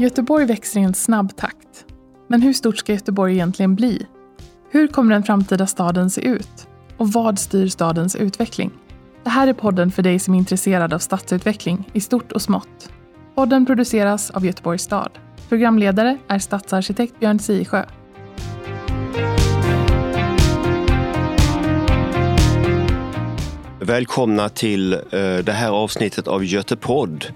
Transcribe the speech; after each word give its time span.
Göteborg 0.00 0.46
växer 0.46 0.80
i 0.80 0.82
en 0.82 0.94
snabb 0.94 1.36
takt. 1.36 1.86
Men 2.28 2.42
hur 2.42 2.52
stort 2.52 2.78
ska 2.78 2.92
Göteborg 2.92 3.34
egentligen 3.34 3.74
bli? 3.74 4.06
Hur 4.70 4.88
kommer 4.88 5.14
den 5.14 5.22
framtida 5.22 5.66
staden 5.66 6.10
se 6.10 6.20
ut? 6.20 6.68
Och 6.96 7.12
vad 7.12 7.38
styr 7.38 7.68
stadens 7.68 8.16
utveckling? 8.16 8.70
Det 9.24 9.30
här 9.30 9.46
är 9.46 9.52
podden 9.52 9.90
för 9.90 10.02
dig 10.02 10.18
som 10.18 10.34
är 10.34 10.38
intresserad 10.38 10.92
av 10.92 10.98
stadsutveckling 10.98 11.90
i 11.92 12.00
stort 12.00 12.32
och 12.32 12.42
smått. 12.42 12.92
Podden 13.34 13.66
produceras 13.66 14.30
av 14.30 14.46
Göteborgs 14.46 14.82
stad. 14.82 15.10
Programledare 15.48 16.18
är 16.28 16.38
stadsarkitekt 16.38 17.20
Björn 17.20 17.38
Sisjö. 17.38 17.84
Välkomna 23.90 24.48
till 24.48 24.92
eh, 24.92 24.98
det 25.44 25.52
här 25.52 25.70
avsnittet 25.70 26.28
av 26.28 26.44
Götepodd 26.44 27.26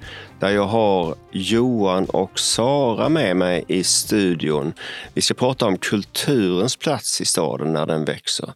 där 0.41 0.51
jag 0.51 0.67
har 0.67 1.15
Johan 1.33 2.05
och 2.05 2.39
Sara 2.39 3.09
med 3.09 3.37
mig 3.37 3.65
i 3.69 3.85
studion. 3.85 4.73
Vi 5.15 5.23
ska 5.23 5.35
prata 5.35 5.67
om 5.67 5.79
kulturens 5.79 6.77
plats 6.77 7.21
i 7.21 7.25
staden 7.25 7.73
när 7.73 7.87
den 7.87 8.05
växer. 8.05 8.47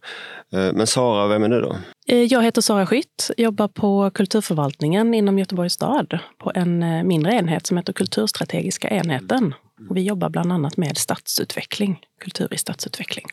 Eh, 0.53 0.73
men 0.73 0.87
Sara, 0.87 1.27
vem 1.27 1.43
är 1.43 1.49
du 1.49 1.61
då? 1.61 1.75
Eh, 2.07 2.23
jag 2.23 2.43
heter 2.43 2.61
Sara 2.61 2.85
Skytt, 2.85 3.31
jobbar 3.37 3.67
på 3.67 4.11
kulturförvaltningen 4.11 5.13
inom 5.13 5.39
Göteborgs 5.39 5.73
stad 5.73 6.19
på 6.37 6.51
en 6.55 7.07
mindre 7.07 7.33
enhet 7.33 7.67
som 7.67 7.77
heter 7.77 7.93
Kulturstrategiska 7.93 8.89
enheten. 8.89 9.53
Och 9.89 9.97
vi 9.97 10.01
jobbar 10.01 10.29
bland 10.29 10.53
annat 10.53 10.77
med 10.77 10.97
stadsutveckling, 10.97 11.99
kultur 12.21 12.53
i 12.53 12.57
stadsutveckling. 12.57 13.25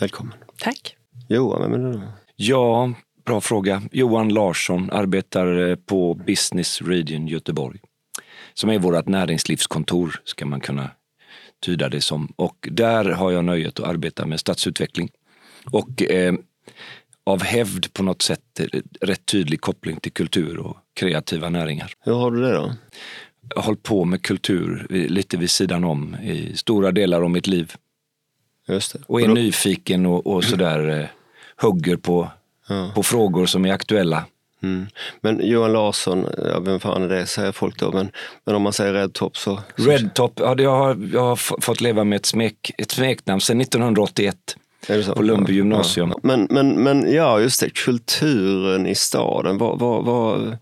Välkommen. 0.00 0.34
Tack. 0.58 0.96
Johan, 1.28 1.62
vem 1.62 1.74
är 1.74 1.78
du 1.78 1.92
då? 1.92 2.02
Ja, 2.36 2.92
Bra 3.28 3.40
fråga. 3.40 3.82
Johan 3.92 4.28
Larsson 4.28 4.90
arbetar 4.90 5.68
eh, 5.68 5.76
på 5.76 6.14
Business 6.14 6.82
Region 6.82 7.28
Göteborg. 7.28 7.80
Som 8.54 8.70
är 8.70 8.78
vårt 8.78 9.06
näringslivskontor, 9.06 10.20
ska 10.24 10.46
man 10.46 10.60
kunna 10.60 10.90
tyda 11.62 11.88
det 11.88 12.00
som. 12.00 12.32
Och 12.36 12.68
där 12.70 13.04
har 13.04 13.30
jag 13.30 13.44
nöjet 13.44 13.80
att 13.80 13.88
arbeta 13.88 14.26
med 14.26 14.40
stadsutveckling. 14.40 15.10
Och 15.70 16.02
eh, 16.02 16.34
av 17.24 17.42
hävd 17.42 17.92
på 17.92 18.02
något 18.02 18.22
sätt 18.22 18.60
eh, 18.60 18.80
rätt 19.00 19.26
tydlig 19.26 19.60
koppling 19.60 20.00
till 20.00 20.12
kultur 20.12 20.58
och 20.58 20.76
kreativa 20.94 21.48
näringar. 21.48 21.92
Hur 22.00 22.14
har 22.14 22.30
du 22.30 22.42
det 22.42 22.52
då? 22.52 22.72
Jag 23.48 23.56
har 23.56 23.62
hållit 23.62 23.82
på 23.82 24.04
med 24.04 24.22
kultur 24.22 24.86
lite 24.90 25.36
vid 25.36 25.50
sidan 25.50 25.84
om 25.84 26.16
i 26.22 26.56
stora 26.56 26.92
delar 26.92 27.22
av 27.22 27.30
mitt 27.30 27.46
liv. 27.46 27.72
Just 28.68 28.92
det. 28.92 28.98
Och 29.06 29.20
är 29.20 29.28
nyfiken 29.28 30.06
och, 30.06 30.26
och 30.26 30.44
sådär 30.44 31.00
eh, 31.00 31.06
hugger 31.56 31.96
på 31.96 32.30
ja. 32.68 32.90
på 32.94 33.02
frågor 33.02 33.46
som 33.46 33.64
är 33.64 33.72
aktuella. 33.72 34.24
Mm. 34.62 34.86
Men 35.20 35.40
Johan 35.48 35.72
Larsson, 35.72 36.26
ja, 36.52 36.60
vem 36.60 36.80
fan 36.80 37.02
är 37.02 37.08
det 37.08 37.26
säger 37.26 37.52
folk 37.52 37.78
då, 37.78 37.92
men, 37.92 38.10
men 38.44 38.54
om 38.54 38.62
man 38.62 38.72
säger 38.72 38.92
Redtop 38.92 39.36
så... 39.36 39.60
Redtop, 39.76 40.32
ja, 40.36 40.54
jag, 40.58 40.76
har, 40.76 41.08
jag 41.12 41.20
har 41.20 41.60
fått 41.60 41.80
leva 41.80 42.04
med 42.04 42.16
ett, 42.16 42.26
smek, 42.26 42.70
ett 42.78 42.90
smeknamn 42.90 43.40
sedan 43.40 43.60
1981. 43.60 44.36
På 45.14 45.22
Lundby 45.22 45.52
gymnasium. 45.52 46.10
Ja. 46.10 46.20
Men, 46.22 46.46
men, 46.50 46.82
men 46.82 47.12
ja, 47.12 47.40
just 47.40 47.60
det, 47.60 47.70
kulturen 47.70 48.86
i 48.86 48.94
staden. 48.94 49.58
Vad, 49.58 49.78
vad, 49.78 50.04
vad, 50.04 50.56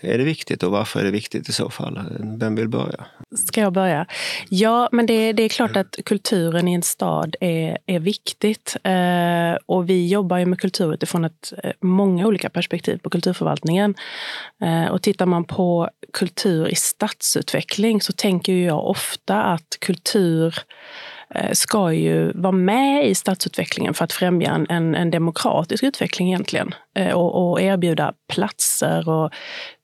är 0.00 0.18
det 0.18 0.24
viktigt 0.24 0.62
och 0.62 0.70
varför 0.72 1.00
är 1.00 1.04
det 1.04 1.10
viktigt 1.10 1.48
i 1.48 1.52
så 1.52 1.70
fall? 1.70 2.00
Vem 2.20 2.54
vill 2.54 2.68
börja? 2.68 3.06
Ska 3.48 3.60
jag 3.60 3.72
börja? 3.72 4.06
Ja, 4.48 4.88
men 4.92 5.06
det, 5.06 5.32
det 5.32 5.42
är 5.42 5.48
klart 5.48 5.76
att 5.76 5.96
kulturen 6.04 6.68
i 6.68 6.74
en 6.74 6.82
stad 6.82 7.36
är, 7.40 7.78
är 7.86 7.98
viktigt. 7.98 8.76
Eh, 8.84 9.58
och 9.66 9.90
vi 9.90 10.08
jobbar 10.08 10.38
ju 10.38 10.46
med 10.46 10.60
kultur 10.60 10.94
utifrån 10.94 11.24
ett, 11.24 11.52
eh, 11.62 11.72
många 11.80 12.26
olika 12.26 12.50
perspektiv 12.50 12.98
på 12.98 13.10
kulturförvaltningen. 13.10 13.94
Eh, 14.62 14.86
och 14.86 15.02
tittar 15.02 15.26
man 15.26 15.44
på 15.44 15.90
kultur 16.12 16.68
i 16.68 16.74
stadsutveckling 16.74 18.00
så 18.00 18.12
tänker 18.12 18.52
jag 18.52 18.86
ofta 18.86 19.42
att 19.42 19.76
kultur 19.80 20.54
Eh, 20.54 21.15
ska 21.52 21.92
ju 21.92 22.32
vara 22.32 22.52
med 22.52 23.06
i 23.06 23.14
stadsutvecklingen 23.14 23.94
för 23.94 24.04
att 24.04 24.12
främja 24.12 24.66
en, 24.68 24.94
en, 24.94 25.10
demokratisk 25.10 25.82
utveckling 25.82 26.28
egentligen. 26.28 26.74
Eh, 26.94 27.12
och, 27.12 27.50
och, 27.50 27.60
erbjuda 27.60 28.12
platser 28.32 29.08
och 29.08 29.30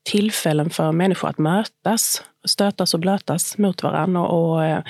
tillfällen 0.03 0.71
för 0.71 0.93
människor 0.93 1.29
att 1.29 1.39
mötas, 1.39 2.23
stötas 2.45 2.95
och 2.95 3.01
blötas 3.01 3.59
mot 3.59 3.83
varandra 3.83 4.21
och, 4.21 4.53
och 4.53 4.65
eh, 4.65 4.83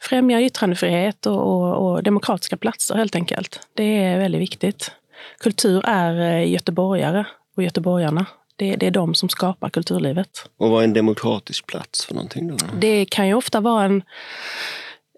främja 0.00 0.40
yttrandefrihet 0.40 1.26
och, 1.26 1.40
och, 1.40 1.92
och, 1.92 2.02
demokratiska 2.02 2.56
platser 2.56 2.94
helt 2.94 3.14
enkelt. 3.14 3.68
Det 3.74 4.04
är 4.04 4.18
väldigt 4.18 4.40
viktigt. 4.40 4.92
Kultur 5.40 5.82
är 5.84 6.38
göteborgare 6.38 7.24
och 7.56 7.62
göteborgarna. 7.62 8.26
Det, 8.56 8.76
det 8.76 8.86
är 8.86 8.90
de 8.90 9.14
som 9.14 9.28
skapar 9.28 9.70
kulturlivet. 9.70 10.48
Och 10.58 10.70
vad 10.70 10.80
är 10.80 10.84
en 10.84 10.92
demokratisk 10.92 11.66
plats 11.66 12.06
för 12.06 12.14
någonting? 12.14 12.48
Då? 12.48 12.56
Det 12.78 13.04
kan 13.04 13.28
ju 13.28 13.34
ofta 13.34 13.60
vara 13.60 13.84
en 13.84 14.02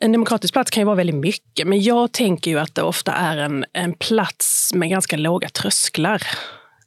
en 0.05 0.13
demokratisk 0.13 0.55
plats 0.55 0.71
kan 0.71 0.81
ju 0.81 0.85
vara 0.85 0.97
väldigt 0.97 1.17
mycket, 1.17 1.67
men 1.67 1.83
jag 1.83 2.13
tänker 2.13 2.51
ju 2.51 2.59
att 2.59 2.75
det 2.75 2.83
ofta 2.83 3.13
är 3.13 3.37
en, 3.37 3.65
en 3.73 3.93
plats 3.95 4.71
med 4.75 4.91
ganska 4.91 5.17
låga 5.17 5.49
trösklar 5.49 6.23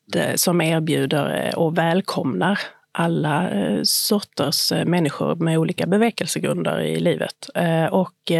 det, 0.07 0.39
som 0.39 0.61
erbjuder 0.61 1.45
eh, 1.45 1.53
och 1.53 1.78
välkomnar 1.78 2.59
alla 2.91 3.50
eh, 3.50 3.79
sorters 3.83 4.72
eh, 4.72 4.85
människor 4.85 5.35
med 5.35 5.57
olika 5.57 5.88
bevekelsegrunder 5.88 6.81
i 6.81 7.00
livet. 7.00 7.50
Och 7.91 8.31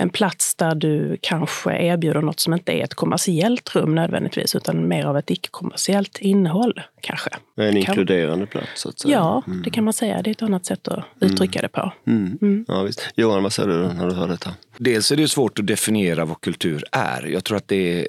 en 0.00 0.10
plats 0.10 0.54
där 0.54 0.74
du 0.74 1.18
kanske 1.22 1.82
erbjuder 1.82 2.22
något 2.22 2.40
som 2.40 2.54
inte 2.54 2.72
är 2.72 2.84
ett 2.84 2.94
kommersiellt 2.94 3.74
rum 3.76 3.94
nödvändigtvis, 3.94 4.54
utan 4.54 4.88
mer 4.88 5.04
av 5.04 5.18
ett 5.18 5.30
icke-kommersiellt 5.30 6.18
innehåll 6.18 6.80
kanske. 7.00 7.30
En 7.56 7.76
inkluderande 7.76 8.46
plats? 8.46 8.66
Så 8.74 8.88
att 8.88 8.98
säga. 8.98 9.14
Ja, 9.14 9.42
mm. 9.46 9.62
det 9.62 9.70
kan 9.70 9.84
man 9.84 9.92
säga. 9.92 10.22
Det 10.22 10.30
är 10.30 10.32
ett 10.32 10.42
annat 10.42 10.66
sätt 10.66 10.88
att 10.88 11.04
uttrycka 11.20 11.58
mm. 11.58 11.70
det 11.72 11.80
på. 11.80 11.92
Mm. 12.06 12.38
mm. 12.42 12.64
Ja, 12.68 12.82
visst. 12.82 13.10
Johan, 13.14 13.42
vad 13.42 13.52
säger 13.52 13.68
du 13.68 13.94
när 13.94 14.08
du 14.08 14.14
hör 14.14 14.28
detta? 14.28 14.50
Dels 14.78 15.12
är 15.12 15.16
det 15.16 15.28
svårt 15.28 15.58
att 15.58 15.66
definiera 15.66 16.24
vad 16.24 16.40
kultur 16.40 16.84
är. 16.92 17.26
Jag 17.26 17.44
tror 17.44 17.56
att 17.56 17.68
det 17.68 18.00
är 18.00 18.06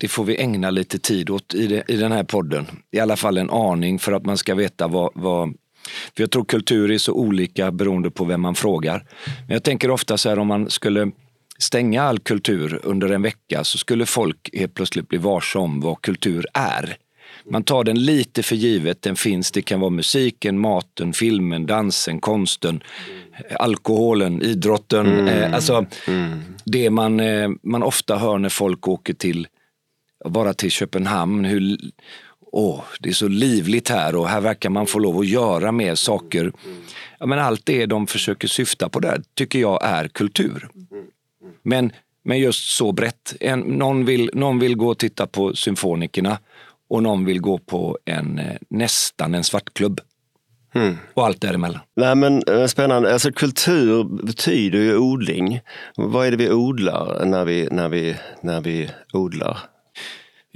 det 0.00 0.08
får 0.08 0.24
vi 0.24 0.40
ägna 0.40 0.70
lite 0.70 0.98
tid 0.98 1.30
åt 1.30 1.54
i, 1.54 1.66
det, 1.66 1.82
i 1.88 1.96
den 1.96 2.12
här 2.12 2.24
podden. 2.24 2.66
I 2.90 3.00
alla 3.00 3.16
fall 3.16 3.38
en 3.38 3.50
aning 3.50 3.98
för 3.98 4.12
att 4.12 4.26
man 4.26 4.38
ska 4.38 4.54
veta 4.54 4.88
vad, 4.88 5.10
vad 5.14 5.54
för 6.16 6.22
jag 6.22 6.30
tror 6.30 6.44
kultur 6.44 6.90
är 6.90 6.98
så 6.98 7.12
olika 7.12 7.72
beroende 7.72 8.10
på 8.10 8.24
vem 8.24 8.40
man 8.40 8.54
frågar. 8.54 9.04
Men 9.46 9.54
jag 9.54 9.62
tänker 9.62 9.90
ofta 9.90 10.18
så 10.18 10.28
här 10.28 10.38
om 10.38 10.46
man 10.46 10.70
skulle 10.70 11.10
stänga 11.58 12.02
all 12.02 12.18
kultur 12.18 12.80
under 12.82 13.08
en 13.08 13.22
vecka 13.22 13.64
så 13.64 13.78
skulle 13.78 14.06
folk 14.06 14.50
helt 14.52 14.74
plötsligt 14.74 15.08
bli 15.08 15.18
varse 15.18 15.58
om 15.58 15.80
vad 15.80 16.02
kultur 16.02 16.46
är. 16.54 16.96
Man 17.50 17.62
tar 17.62 17.84
den 17.84 18.04
lite 18.04 18.42
för 18.42 18.56
givet, 18.56 19.02
den 19.02 19.16
finns. 19.16 19.50
Det 19.52 19.62
kan 19.62 19.80
vara 19.80 19.90
musiken, 19.90 20.58
maten, 20.58 21.12
filmen, 21.12 21.66
dansen, 21.66 22.20
konsten, 22.20 22.80
alkoholen, 23.58 24.42
idrotten. 24.42 25.06
Mm. 25.06 25.28
Eh, 25.28 25.54
alltså 25.54 25.86
mm. 26.06 26.38
det 26.64 26.90
man, 26.90 27.20
eh, 27.20 27.48
man 27.62 27.82
ofta 27.82 28.16
hör 28.16 28.38
när 28.38 28.48
folk 28.48 28.88
åker 28.88 29.14
till, 29.14 29.46
bara 30.24 30.54
till 30.54 30.70
Köpenhamn, 30.70 31.44
hur 31.44 31.78
åh, 32.52 32.84
det 33.00 33.08
är 33.08 33.12
så 33.12 33.28
livligt 33.28 33.88
här 33.88 34.16
och 34.16 34.28
här 34.28 34.40
verkar 34.40 34.70
man 34.70 34.86
få 34.86 34.98
lov 34.98 35.18
att 35.18 35.26
göra 35.26 35.72
mer 35.72 35.94
saker. 35.94 36.52
Ja, 37.18 37.26
men 37.26 37.38
allt 37.38 37.66
det 37.66 37.86
de 37.86 38.06
försöker 38.06 38.48
syfta 38.48 38.88
på 38.88 39.00
där 39.00 39.22
tycker 39.34 39.58
jag 39.58 39.84
är 39.84 40.08
kultur. 40.08 40.68
Men, 41.62 41.92
men 42.24 42.38
just 42.38 42.76
så 42.76 42.92
brett. 42.92 43.34
En, 43.40 43.60
någon, 43.60 44.04
vill, 44.04 44.30
någon 44.34 44.58
vill 44.58 44.76
gå 44.76 44.88
och 44.88 44.98
titta 44.98 45.26
på 45.26 45.54
symfonikerna 45.54 46.38
och 46.90 47.02
någon 47.02 47.24
vill 47.24 47.40
gå 47.40 47.58
på 47.58 47.98
en, 48.04 48.38
eh, 48.38 48.56
nästan 48.70 49.34
en 49.34 49.44
svartklubb. 49.44 50.00
Mm. 50.74 50.96
Och 51.14 51.26
allt 51.26 51.40
däremellan. 51.40 51.80
Nej, 51.96 52.14
men, 52.14 52.42
eh, 52.48 52.66
spännande. 52.66 53.12
Alltså, 53.12 53.32
kultur 53.32 54.04
betyder 54.04 54.78
ju 54.78 54.96
odling. 54.96 55.60
Vad 55.96 56.26
är 56.26 56.30
det 56.30 56.36
vi 56.36 56.50
odlar 56.50 57.24
när 57.24 57.44
vi, 57.44 57.68
när 57.70 57.88
vi, 57.88 58.16
när 58.42 58.60
vi 58.60 58.90
odlar? 59.12 59.58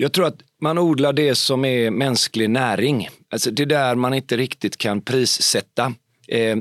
Jag 0.02 0.12
tror 0.12 0.26
att 0.26 0.40
man 0.60 0.78
odlar 0.78 1.12
det 1.12 1.34
som 1.34 1.64
är 1.64 1.90
mänsklig 1.90 2.50
näring. 2.50 3.08
Alltså 3.30 3.50
det 3.50 3.62
är 3.62 3.66
där 3.66 3.94
man 3.94 4.14
inte 4.14 4.36
riktigt 4.36 4.76
kan 4.76 5.00
prissätta. 5.00 5.94
Eh, 6.28 6.56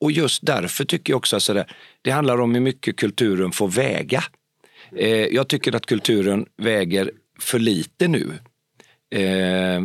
och 0.00 0.12
just 0.12 0.46
därför 0.46 0.84
tycker 0.84 1.12
jag 1.12 1.16
också 1.18 1.36
att 1.36 1.66
det 2.02 2.10
handlar 2.10 2.40
om 2.40 2.54
hur 2.54 2.60
mycket 2.60 2.96
kulturen 2.96 3.52
får 3.52 3.68
väga. 3.68 4.24
Eh, 4.96 5.26
jag 5.26 5.48
tycker 5.48 5.76
att 5.76 5.86
kulturen 5.86 6.46
väger 6.56 7.10
för 7.40 7.58
lite 7.58 8.08
nu. 8.08 8.32
Eh, 9.14 9.82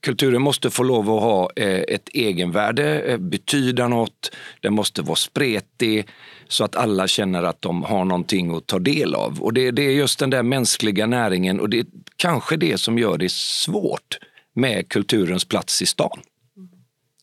kulturen 0.00 0.42
måste 0.42 0.70
få 0.70 0.82
lov 0.82 1.10
att 1.10 1.22
ha 1.22 1.50
eh, 1.56 1.80
ett 1.88 2.08
egenvärde, 2.12 3.00
eh, 3.00 3.18
betyda 3.18 3.88
något, 3.88 4.36
den 4.60 4.74
måste 4.74 5.02
vara 5.02 5.16
spretig 5.16 6.06
så 6.48 6.64
att 6.64 6.76
alla 6.76 7.08
känner 7.08 7.42
att 7.42 7.62
de 7.62 7.82
har 7.82 8.04
någonting 8.04 8.56
att 8.56 8.66
ta 8.66 8.78
del 8.78 9.14
av. 9.14 9.42
Och 9.42 9.52
det, 9.52 9.70
det 9.70 9.82
är 9.82 9.92
just 9.92 10.18
den 10.18 10.30
där 10.30 10.42
mänskliga 10.42 11.06
näringen 11.06 11.60
och 11.60 11.68
det 11.68 11.78
är 11.78 11.86
kanske 12.16 12.56
det 12.56 12.78
som 12.78 12.98
gör 12.98 13.18
det 13.18 13.32
svårt 13.32 14.18
med 14.54 14.88
kulturens 14.88 15.44
plats 15.44 15.82
i 15.82 15.86
stan. 15.86 16.20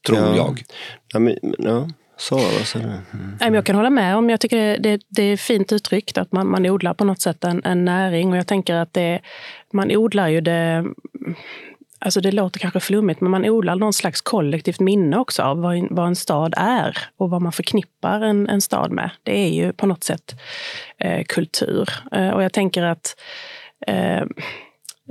Tror 0.08 0.20
ja. 0.20 0.36
jag. 0.36 0.64
Ja, 1.14 1.20
men, 1.20 1.38
ja. 1.58 1.90
Sara, 2.18 2.42
vad 2.58 2.68
säger 2.68 2.88
du? 2.88 3.18
Mm. 3.42 3.54
Jag 3.54 3.66
kan 3.66 3.76
hålla 3.76 3.90
med 3.90 4.16
om, 4.16 4.30
jag 4.30 4.40
tycker 4.40 4.78
det, 4.78 5.02
det 5.10 5.24
är 5.24 5.38
fint 5.38 5.72
uttryckt 5.72 6.18
att 6.18 6.32
man, 6.32 6.48
man 6.48 6.66
odlar 6.66 6.94
på 6.94 7.06
något 7.06 7.22
sätt 7.22 7.44
en, 7.44 7.64
en 7.64 7.86
näring 7.86 8.32
och 8.32 8.38
jag 8.38 8.48
tänker 8.48 8.76
att 8.76 8.94
det, 8.94 9.22
man 9.74 9.92
odlar 9.92 10.28
ju 10.28 10.42
det 10.42 10.86
Alltså 12.00 12.22
det 12.22 12.32
låter 12.32 12.60
kanske 12.60 12.80
flummigt, 12.80 13.22
men 13.22 13.32
man 13.32 13.46
odlar 13.46 13.76
någon 13.76 13.94
slags 13.94 14.22
kollektivt 14.22 14.80
minne 14.80 15.18
också 15.18 15.44
av 15.44 15.62
vad 15.62 15.76
en, 15.76 15.88
vad 15.92 16.08
en 16.08 16.16
stad 16.16 16.54
är 16.58 16.98
och 17.18 17.30
vad 17.30 17.42
man 17.42 17.52
förknippar 17.52 18.22
en, 18.22 18.50
en 18.50 18.62
stad 18.62 18.92
med. 18.92 19.10
Det 19.24 19.40
är 19.40 19.50
ju 19.50 19.74
på 19.74 19.88
något 19.88 20.04
sätt 20.04 20.36
eh, 20.98 21.24
kultur. 21.24 21.90
Eh, 22.12 22.30
och 22.30 22.44
jag 22.44 22.54
tänker 22.54 22.84
att 22.84 23.16
eh, 23.88 24.24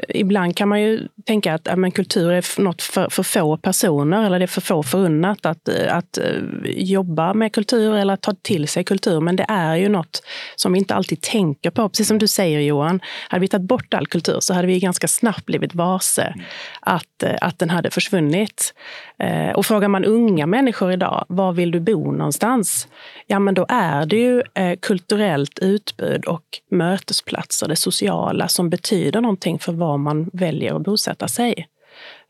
Ibland 0.08 0.56
kan 0.56 0.68
man 0.68 0.82
ju 0.82 1.08
tänka 1.26 1.54
att 1.54 1.62
ja, 1.64 1.76
men 1.76 1.90
kultur 1.90 2.30
är 2.30 2.60
något 2.60 2.82
för, 2.82 3.08
för 3.10 3.22
få 3.22 3.56
personer 3.56 4.26
eller 4.26 4.38
det 4.38 4.44
är 4.44 4.46
för 4.46 4.60
få 4.60 4.82
förunnat 4.82 5.46
att, 5.46 5.68
att 5.68 6.18
eh, 6.18 6.24
jobba 6.64 7.34
med 7.34 7.52
kultur 7.52 7.94
eller 7.94 8.14
att 8.14 8.22
ta 8.22 8.34
till 8.42 8.68
sig 8.68 8.84
kultur. 8.84 9.20
Men 9.20 9.36
det 9.36 9.46
är 9.48 9.76
ju 9.76 9.88
något 9.88 10.22
som 10.56 10.72
vi 10.72 10.78
inte 10.78 10.94
alltid 10.94 11.20
tänker 11.20 11.70
på. 11.70 11.88
Precis 11.88 12.08
som 12.08 12.18
du 12.18 12.26
säger 12.26 12.60
Johan, 12.60 13.00
hade 13.28 13.40
vi 13.40 13.48
tagit 13.48 13.66
bort 13.66 13.94
all 13.94 14.06
kultur 14.06 14.36
så 14.40 14.54
hade 14.54 14.66
vi 14.66 14.80
ganska 14.80 15.08
snabbt 15.08 15.46
blivit 15.46 15.74
varse 15.74 16.34
att, 16.80 17.22
eh, 17.22 17.36
att 17.40 17.58
den 17.58 17.70
hade 17.70 17.90
försvunnit. 17.90 18.74
Eh, 19.18 19.50
och 19.50 19.66
frågar 19.66 19.88
man 19.88 20.04
unga 20.04 20.46
människor 20.46 20.92
idag, 20.92 21.24
var 21.28 21.52
vill 21.52 21.70
du 21.70 21.80
bo 21.80 22.12
någonstans? 22.12 22.88
Ja, 23.26 23.38
men 23.38 23.54
då 23.54 23.66
är 23.68 24.06
det 24.06 24.16
ju 24.16 24.42
kulturellt 24.80 25.58
utbud 25.58 26.24
och 26.24 26.44
mötesplatser, 26.70 27.68
det 27.68 27.76
sociala, 27.76 28.48
som 28.48 28.70
betyder 28.70 29.20
någonting 29.20 29.58
för 29.58 29.72
var 29.72 29.87
var 29.88 29.98
man 29.98 30.30
väljer 30.32 30.74
att 30.74 30.82
bosätta 30.82 31.28
sig. 31.28 31.68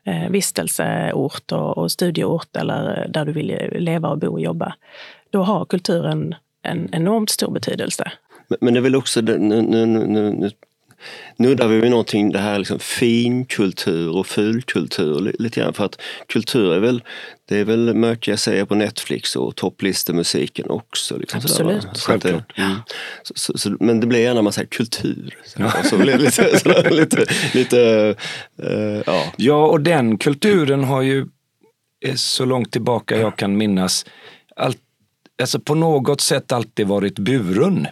Eh, 0.05 0.29
vistelseort 0.29 1.51
och, 1.51 1.77
och 1.77 1.91
studieort 1.91 2.55
eller 2.55 3.01
eh, 3.01 3.11
där 3.11 3.25
du 3.25 3.31
vill 3.31 3.69
leva 3.71 4.09
och 4.09 4.17
bo 4.17 4.31
och 4.31 4.41
jobba. 4.41 4.75
Då 5.29 5.43
har 5.43 5.65
kulturen 5.65 6.35
en 6.63 6.89
enormt 6.91 7.29
stor 7.29 7.51
betydelse. 7.51 8.11
Men, 8.47 8.57
men 8.61 8.73
det 8.73 8.79
är 8.79 8.81
väl 8.81 8.95
också, 8.95 9.21
nu, 9.21 9.37
nu, 9.37 9.85
nu, 9.85 10.33
nu 10.33 10.51
nuddar 11.37 11.67
vi 11.67 11.79
vid 11.79 11.89
någonting, 11.91 12.31
det 12.31 12.39
här 12.39 12.59
liksom 12.59 12.79
finkultur 12.79 14.17
och 14.17 14.27
fulkultur 14.27 15.35
lite 15.39 15.59
grann. 15.59 15.73
För 15.73 15.85
att 15.85 16.01
kultur 16.27 16.73
är 16.73 16.79
väl, 16.79 17.03
det 17.47 17.57
är 17.57 17.65
väl 17.65 18.17
jag 18.21 18.39
säger 18.39 18.65
på 18.65 18.75
Netflix 18.75 19.35
och 19.35 19.55
topplistemusiken 19.55 20.69
också. 20.69 21.17
Liksom 21.17 21.37
Absolut. 21.43 21.81
Sådär, 21.81 21.93
Självklart. 21.95 22.57
Mm. 22.57 22.75
Så, 23.23 23.33
så, 23.35 23.57
så, 23.57 23.77
men 23.79 23.99
det 23.99 24.07
blir 24.07 24.19
gärna 24.19 24.41
man 24.41 24.53
säger 24.53 24.67
kultur. 24.67 25.37
Så, 25.45 25.71
så 25.89 25.97
blir 25.97 26.17
det 26.17 26.23
lite, 26.23 26.59
sådär, 26.59 26.89
lite, 26.91 27.25
lite 27.53 28.15
uh, 28.63 29.01
ja. 29.05 29.23
ja, 29.37 29.65
och 29.67 29.81
den 29.81 30.17
kulturen 30.17 30.83
har 30.83 31.01
ju 31.01 31.27
så 32.15 32.45
långt 32.45 32.71
tillbaka 32.71 33.17
jag 33.17 33.37
kan 33.37 33.57
minnas 33.57 34.05
allt, 34.55 34.77
alltså 35.41 35.59
på 35.59 35.75
något 35.75 36.21
sätt 36.21 36.51
alltid 36.51 36.87
varit 36.87 37.19
buren 37.19 37.87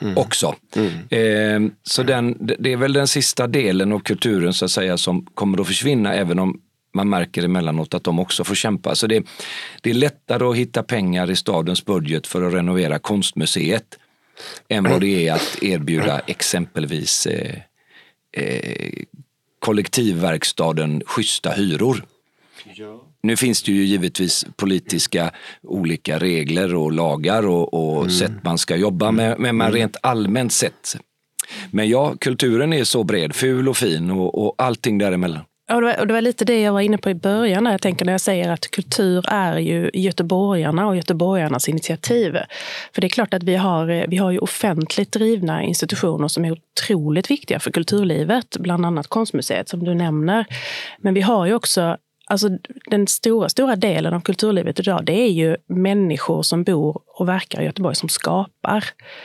mm. 0.00 0.18
också. 0.18 0.54
Mm. 0.76 0.92
Eh, 1.10 1.72
så 1.82 2.02
den, 2.02 2.36
det 2.58 2.72
är 2.72 2.76
väl 2.76 2.92
den 2.92 3.08
sista 3.08 3.46
delen 3.46 3.92
av 3.92 3.98
kulturen 3.98 4.52
så 4.52 4.64
att 4.64 4.70
säga 4.70 4.96
som 4.96 5.26
kommer 5.34 5.60
att 5.60 5.66
försvinna 5.66 6.14
även 6.14 6.38
om 6.38 6.60
man 6.94 7.08
märker 7.08 7.42
emellanåt 7.42 7.94
att 7.94 8.04
de 8.04 8.18
också 8.18 8.44
får 8.44 8.54
kämpa. 8.54 8.94
Så 8.94 9.06
det, 9.06 9.26
det 9.82 9.90
är 9.90 9.94
lättare 9.94 10.44
att 10.44 10.56
hitta 10.56 10.82
pengar 10.82 11.30
i 11.30 11.36
stadens 11.36 11.84
budget 11.84 12.26
för 12.26 12.42
att 12.42 12.54
renovera 12.54 12.98
konstmuseet 12.98 13.98
än 14.68 14.84
vad 14.84 15.00
det 15.00 15.28
är 15.28 15.34
att 15.34 15.62
erbjuda 15.62 16.18
exempelvis 16.18 17.26
eh, 17.26 17.58
eh, 18.32 18.92
kollektivverkstaden 19.58 21.02
schyssta 21.06 21.50
hyror. 21.50 22.04
Ja. 22.74 23.05
Nu 23.26 23.36
finns 23.36 23.62
det 23.62 23.72
ju 23.72 23.84
givetvis 23.84 24.46
politiska 24.56 25.30
olika 25.62 26.18
regler 26.18 26.74
och 26.74 26.92
lagar 26.92 27.46
och, 27.46 27.74
och 27.74 28.00
mm. 28.00 28.10
sätt 28.10 28.32
man 28.44 28.58
ska 28.58 28.76
jobba 28.76 29.10
med, 29.10 29.38
men 29.38 29.56
man 29.56 29.66
mm. 29.66 29.78
rent 29.78 29.96
allmänt 30.02 30.52
sett. 30.52 30.96
Men 31.70 31.88
ja, 31.88 32.14
kulturen 32.20 32.72
är 32.72 32.84
så 32.84 33.04
bred, 33.04 33.34
ful 33.34 33.68
och 33.68 33.76
fin 33.76 34.10
och, 34.10 34.46
och 34.46 34.54
allting 34.58 34.98
däremellan. 34.98 35.40
Och 35.72 35.80
det, 35.80 35.86
var, 35.86 36.00
och 36.00 36.06
det 36.06 36.14
var 36.14 36.20
lite 36.20 36.44
det 36.44 36.60
jag 36.60 36.72
var 36.72 36.80
inne 36.80 36.98
på 36.98 37.10
i 37.10 37.14
början. 37.14 37.64
När 37.64 37.70
jag 37.70 37.82
tänker 37.82 38.04
när 38.04 38.12
jag 38.12 38.20
säger 38.20 38.48
att 38.48 38.70
kultur 38.70 39.24
är 39.28 39.58
ju 39.58 39.90
göteborgarna 39.94 40.86
och 40.86 40.96
göteborgarnas 40.96 41.68
initiativ. 41.68 42.36
För 42.94 43.00
det 43.00 43.06
är 43.06 43.08
klart 43.08 43.34
att 43.34 43.42
vi 43.42 43.56
har, 43.56 44.06
vi 44.08 44.16
har 44.16 44.30
ju 44.30 44.38
offentligt 44.38 45.12
drivna 45.12 45.62
institutioner 45.62 46.28
som 46.28 46.44
är 46.44 46.52
otroligt 46.52 47.30
viktiga 47.30 47.60
för 47.60 47.70
kulturlivet. 47.70 48.56
Bland 48.58 48.86
annat 48.86 49.06
Konstmuseet 49.06 49.68
som 49.68 49.84
du 49.84 49.94
nämner. 49.94 50.46
Men 50.98 51.14
vi 51.14 51.20
har 51.20 51.46
ju 51.46 51.54
också 51.54 51.96
Alltså 52.28 52.48
den 52.90 53.06
stora, 53.06 53.48
stora 53.48 53.76
delen 53.76 54.14
av 54.14 54.20
kulturlivet 54.20 54.80
idag, 54.80 55.04
det 55.04 55.12
är 55.12 55.30
ju 55.30 55.56
människor 55.66 56.42
som 56.42 56.64
bor 56.64 57.02
och 57.06 57.28
verkar 57.28 57.62
i 57.62 57.64
Göteborg 57.64 57.94
som 57.94 58.08
skapar. 58.08 58.84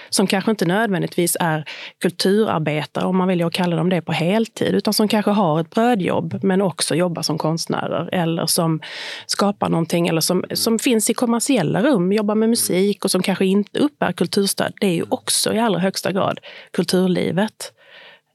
Som 0.09 0.27
kanske 0.27 0.51
inte 0.51 0.65
nödvändigtvis 0.65 1.37
är 1.39 1.65
kulturarbetare, 2.01 3.05
om 3.05 3.17
man 3.17 3.27
vill 3.27 3.43
att 3.43 3.53
kalla 3.53 3.75
dem 3.75 3.89
det 3.89 4.01
på 4.01 4.11
heltid, 4.11 4.75
utan 4.75 4.93
som 4.93 5.07
kanske 5.07 5.31
har 5.31 5.61
ett 5.61 5.69
brödjobb 5.69 6.39
men 6.43 6.61
också 6.61 6.95
jobbar 6.95 7.21
som 7.21 7.37
konstnärer 7.37 8.09
eller 8.11 8.45
som 8.45 8.81
skapar 9.25 9.69
någonting 9.69 10.07
eller 10.07 10.21
som, 10.21 10.43
som 10.53 10.79
finns 10.79 11.09
i 11.09 11.13
kommersiella 11.13 11.83
rum, 11.83 12.11
jobbar 12.11 12.35
med 12.35 12.49
musik 12.49 13.05
och 13.05 13.11
som 13.11 13.21
kanske 13.21 13.45
inte 13.45 13.79
uppbär 13.79 14.11
kulturstöd. 14.11 14.73
Det 14.79 14.87
är 14.87 14.95
ju 14.95 15.05
också 15.09 15.53
i 15.53 15.59
allra 15.59 15.79
högsta 15.79 16.11
grad 16.11 16.39
kulturlivet. 16.71 17.73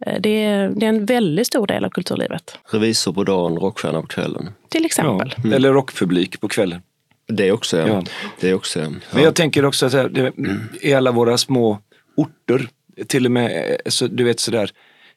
Eh, 0.06 0.20
det 0.20 0.44
är, 0.44 0.68
det 0.68 0.86
är, 0.86 0.90
en 0.90 1.06
väldigt 1.06 1.46
stor 1.46 1.66
del 1.66 1.84
av 1.84 1.90
kulturlivet. 1.90 2.58
Revisor 2.70 3.12
på 3.12 3.24
dagen, 3.24 3.56
rockstjärna 3.56 4.00
på 4.00 4.06
kvällen. 4.06 4.50
Till 4.68 4.84
exempel. 4.84 5.34
Ja, 5.44 5.54
eller 5.54 5.72
rockpublik 5.72 6.40
på 6.40 6.48
kvällen. 6.48 6.82
Det 7.28 7.52
också, 7.52 7.78
ja. 7.78 7.86
ja. 7.86 8.02
Det 8.40 8.54
också, 8.54 8.80
ja. 8.80 8.90
Men 9.10 9.22
jag 9.22 9.34
tänker 9.34 9.64
också 9.64 9.86
att 9.86 10.14
det, 10.14 10.32
i 10.80 10.94
alla 10.94 11.12
våra 11.12 11.38
små 11.38 11.78
orter, 12.16 12.68
till 13.06 13.26
och 13.26 13.32
med, 13.32 13.76
så, 13.86 14.06
du 14.06 14.24
vet 14.24 14.40
sådär, 14.40 14.70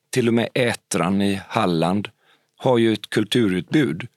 till 0.09 0.27
och 0.27 0.33
med 0.33 0.49
Ätran 0.53 1.21
i 1.21 1.41
Halland 1.47 2.07
har 2.57 2.77
ju 2.77 2.93
ett 2.93 3.09
kulturutbud. 3.09 4.07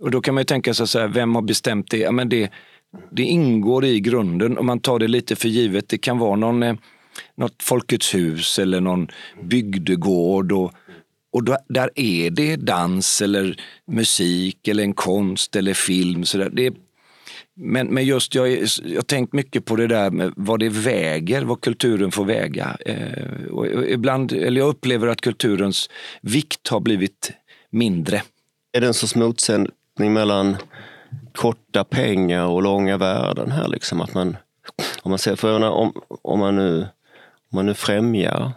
Och 0.00 0.10
då 0.10 0.20
kan 0.20 0.34
man 0.34 0.40
ju 0.40 0.44
tänka 0.44 0.74
sig 0.74 0.88
så 0.88 0.98
här, 0.98 1.08
vem 1.08 1.34
har 1.34 1.42
bestämt 1.42 1.90
det? 1.90 1.98
Ja, 1.98 2.12
men 2.12 2.28
det? 2.28 2.50
Det 3.10 3.22
ingår 3.22 3.84
i 3.84 4.00
grunden, 4.00 4.58
om 4.58 4.66
man 4.66 4.80
tar 4.80 4.98
det 4.98 5.08
lite 5.08 5.36
för 5.36 5.48
givet. 5.48 5.88
Det 5.88 5.98
kan 5.98 6.18
vara 6.18 6.36
någon 6.36 6.62
eh, 6.62 6.74
något 7.34 7.62
Folkets 7.62 8.14
hus 8.14 8.58
eller 8.58 8.80
någon 8.80 9.08
bygdegård. 9.42 10.52
Och, 10.52 10.72
och 11.32 11.44
då, 11.44 11.58
där 11.68 11.90
är 11.94 12.30
det 12.30 12.56
dans 12.56 13.22
eller 13.22 13.60
musik 13.86 14.68
eller 14.68 14.82
en 14.82 14.94
konst 14.94 15.56
eller 15.56 15.74
film. 15.74 16.24
Så 16.24 16.38
där. 16.38 16.50
Det, 16.50 16.74
men, 17.54 17.86
men 17.86 18.04
just 18.04 18.34
jag 18.34 18.42
har 18.42 19.02
tänkt 19.02 19.32
mycket 19.32 19.64
på 19.64 19.76
det 19.76 19.86
där 19.86 20.10
med 20.10 20.32
vad 20.36 20.60
det 20.60 20.68
väger, 20.68 21.42
vad 21.42 21.60
kulturen 21.60 22.10
får 22.10 22.24
väga. 22.24 22.76
Eh, 22.86 23.44
och 23.50 23.66
ibland, 23.66 24.32
eller 24.32 24.60
jag 24.60 24.68
upplever 24.68 25.06
att 25.06 25.20
kulturens 25.20 25.90
vikt 26.20 26.68
har 26.68 26.80
blivit 26.80 27.32
mindre. 27.70 28.22
Är 28.72 28.80
det 28.80 28.86
en 28.86 28.94
sorts 28.94 29.14
motsättning 29.14 30.12
mellan 30.12 30.56
korta 31.34 31.84
pengar 31.84 32.46
och 32.46 32.62
långa 32.62 32.96
värden 32.96 33.50
här? 33.50 33.68
Liksom? 33.68 34.00
Att 34.00 34.14
man, 34.14 34.36
om, 35.02 35.10
man 35.10 35.18
ser, 35.18 35.36
för 35.36 35.60
om, 35.70 35.92
om 36.22 36.38
man 36.38 36.56
nu 36.56 36.86
om 37.52 37.56
man 37.56 37.66
nu 37.66 37.74
främjar 37.74 38.52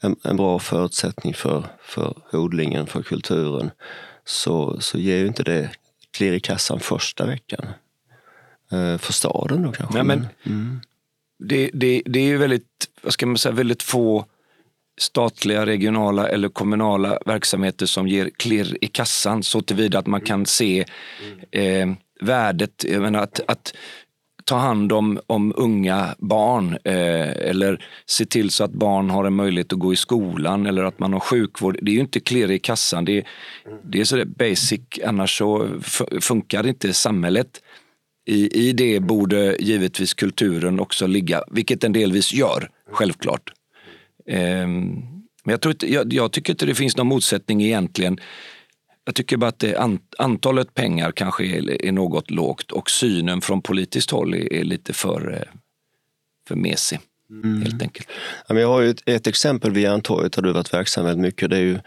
en, 0.00 0.16
en, 0.24 0.36
bra 0.36 0.58
förutsättning 0.58 1.34
för, 1.34 1.66
för 1.82 2.14
odlingen, 2.32 2.86
för 2.86 3.02
kulturen, 3.02 3.70
så, 4.24 4.80
så 4.80 4.98
ger 4.98 5.16
ju 5.16 5.26
inte 5.26 5.42
det 5.42 5.70
klirr 6.10 6.32
i 6.32 6.40
kassan 6.40 6.80
första 6.80 7.26
veckan. 7.26 7.66
Eh, 8.72 8.98
för 8.98 9.12
staden 9.12 9.62
då 9.62 9.72
kanske. 9.72 9.94
Nej, 9.94 10.04
men, 10.04 10.26
mm. 10.44 10.80
det, 11.38 11.70
det, 11.74 12.02
det 12.04 12.18
är 12.18 12.24
ju 12.24 12.36
väldigt, 12.36 12.88
vad 13.02 13.12
ska 13.12 13.26
man 13.26 13.38
säga, 13.38 13.54
väldigt 13.54 13.82
få 13.82 14.26
statliga, 14.98 15.66
regionala 15.66 16.28
eller 16.28 16.48
kommunala 16.48 17.18
verksamheter 17.26 17.86
som 17.86 18.08
ger 18.08 18.30
klirr 18.36 18.78
i 18.80 18.86
kassan 18.86 19.42
så 19.42 19.62
tillvida 19.62 19.98
att 19.98 20.06
man 20.06 20.20
kan 20.20 20.46
se 20.46 20.84
eh, 21.50 21.88
värdet. 22.20 22.84
Jag 22.88 23.02
menar 23.02 23.20
att, 23.20 23.40
att 23.46 23.74
ta 24.44 24.56
hand 24.56 24.92
om, 24.92 25.20
om 25.26 25.52
unga 25.56 26.14
barn 26.18 26.78
eh, 26.84 27.30
eller 27.30 27.84
se 28.06 28.26
till 28.26 28.50
så 28.50 28.64
att 28.64 28.72
barn 28.72 29.10
har 29.10 29.24
en 29.24 29.34
möjlighet 29.34 29.72
att 29.72 29.78
gå 29.78 29.92
i 29.92 29.96
skolan 29.96 30.66
eller 30.66 30.84
att 30.84 30.98
man 30.98 31.12
har 31.12 31.20
sjukvård. 31.20 31.78
Det 31.82 31.90
är 31.90 31.94
ju 31.94 32.00
inte 32.00 32.20
klirr 32.20 32.50
i 32.50 32.58
kassan. 32.58 33.04
Det 33.04 33.18
är, 33.18 33.24
det 33.84 34.00
är 34.00 34.04
så 34.04 34.24
basic, 34.26 34.80
annars 35.04 35.38
så 35.38 35.68
funkar 36.20 36.66
inte 36.66 36.92
samhället. 36.92 37.60
I, 38.26 38.68
I 38.68 38.72
det 38.72 39.00
borde 39.00 39.56
givetvis 39.60 40.14
kulturen 40.14 40.80
också 40.80 41.06
ligga, 41.06 41.42
vilket 41.50 41.80
den 41.80 41.92
delvis 41.92 42.32
gör, 42.32 42.68
självklart. 42.92 43.52
Eh, 44.28 44.66
men 45.44 45.52
jag, 45.52 45.60
tror 45.60 45.72
inte, 45.72 45.92
jag, 45.92 46.12
jag 46.12 46.32
tycker 46.32 46.52
inte 46.52 46.66
det 46.66 46.74
finns 46.74 46.96
någon 46.96 47.06
motsättning 47.06 47.62
egentligen 47.62 48.18
jag 49.04 49.14
tycker 49.14 49.36
bara 49.36 49.48
att 49.48 49.58
det, 49.58 49.98
antalet 50.18 50.74
pengar 50.74 51.12
kanske 51.12 51.44
är, 51.44 51.84
är, 51.84 51.92
något 51.92 52.30
lågt 52.30 52.72
och 52.72 52.90
synen 52.90 53.40
från 53.40 53.62
politiskt 53.62 54.10
håll 54.10 54.34
är, 54.34 54.52
är 54.52 54.64
lite 54.64 54.92
för, 54.92 55.32
eh, 55.32 55.58
för 56.48 56.56
mesig. 56.56 57.00
Mm. 57.30 57.62
Helt 57.62 57.82
enkelt. 57.82 58.08
jag 58.48 58.68
har 58.68 58.80
ju 58.80 58.90
ett, 58.90 59.02
ett 59.06 59.26
exempel 59.26 59.72
vid 59.72 59.82
Järntorget 59.82 60.32
där 60.32 60.42
du 60.42 60.52
varit 60.52 60.74
verksam 60.74 61.04
väldigt 61.04 61.22
mycket. 61.22 61.50
Det 61.50 61.56
är 61.56 61.60
ju, 61.60 61.78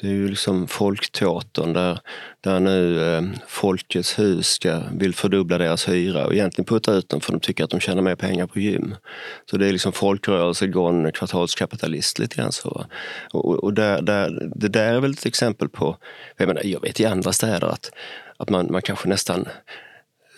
Det 0.00 0.06
är 0.06 0.12
ju 0.12 0.28
liksom 0.28 0.68
Folkteatern 0.68 1.72
där, 1.72 1.98
där 2.40 2.60
nu 2.60 3.04
eh, 3.14 3.22
Folkets 3.46 4.18
hus 4.18 4.46
ska, 4.46 4.82
vill 4.92 5.14
fördubbla 5.14 5.58
deras 5.58 5.88
hyra 5.88 6.26
och 6.26 6.32
egentligen 6.32 6.66
putta 6.66 6.92
ut 6.92 7.08
dem 7.08 7.20
för 7.20 7.32
de 7.32 7.40
tycker 7.40 7.64
att 7.64 7.70
de 7.70 7.80
tjänar 7.80 8.02
mer 8.02 8.14
pengar 8.14 8.46
på 8.46 8.60
gym. 8.60 8.94
Så 9.50 9.56
det 9.56 9.68
är 9.68 9.72
liksom 9.72 9.92
folkrörelse 9.92 10.66
gone 10.66 11.12
kvartalskapitalist 11.12 12.18
lite 12.18 12.36
grann 12.36 12.52
så. 12.52 12.86
Och, 13.32 13.64
och 13.64 13.74
där, 13.74 14.02
där, 14.02 14.50
det 14.54 14.68
där 14.68 14.92
är 14.92 15.00
väl 15.00 15.12
ett 15.12 15.26
exempel 15.26 15.68
på, 15.68 15.96
jag, 16.36 16.46
menar, 16.48 16.62
jag 16.64 16.80
vet 16.80 17.00
i 17.00 17.06
andra 17.06 17.32
städer 17.32 17.66
att, 17.66 17.90
att 18.36 18.50
man, 18.50 18.68
man 18.70 18.82
kanske 18.82 19.08
nästan 19.08 19.48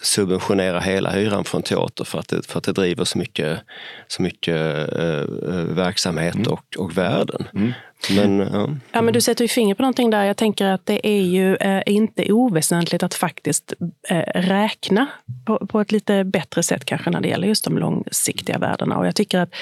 subventionera 0.03 0.81
hela 0.81 1.11
hyran 1.11 1.45
från 1.45 1.63
teater 1.63 2.05
för 2.05 2.19
att 2.19 2.29
det, 2.29 2.47
för 2.47 2.59
att 2.59 2.65
det 2.65 2.73
driver 2.73 3.05
så 3.05 3.19
mycket, 3.19 3.61
så 4.09 4.23
mycket 4.23 4.57
eh, 4.93 5.25
verksamhet 5.69 6.35
mm. 6.35 6.53
och, 6.53 6.77
och 6.79 6.99
värden. 6.99 7.49
Mm. 7.55 7.73
Men, 8.11 8.39
ja. 8.39 8.69
ja. 8.93 9.03
men 9.03 9.15
du 9.15 9.21
sätter 9.21 9.45
ju 9.45 9.49
finger 9.49 9.75
på 9.75 9.83
någonting 9.83 10.11
där. 10.11 10.25
Jag 10.25 10.37
tänker 10.37 10.67
att 10.67 10.87
det 10.87 11.07
är 11.07 11.23
ju 11.23 11.57
eh, 11.57 11.83
inte 11.87 12.33
oväsentligt 12.33 13.03
att 13.03 13.15
faktiskt 13.15 13.73
eh, 14.09 14.25
räkna 14.35 15.07
på, 15.47 15.67
på, 15.67 15.81
ett 15.81 15.93
lite 15.93 16.25
bättre 16.25 16.63
sätt 16.63 16.85
kanske 16.85 17.11
när 17.11 17.21
det 17.21 17.29
gäller 17.29 17.49
just 17.49 17.65
de 17.65 17.79
långsiktiga 17.79 18.59
värdena. 18.59 18.99
Och 18.99 19.07
jag 19.07 19.17
tycker 19.17 19.39
att, 19.39 19.55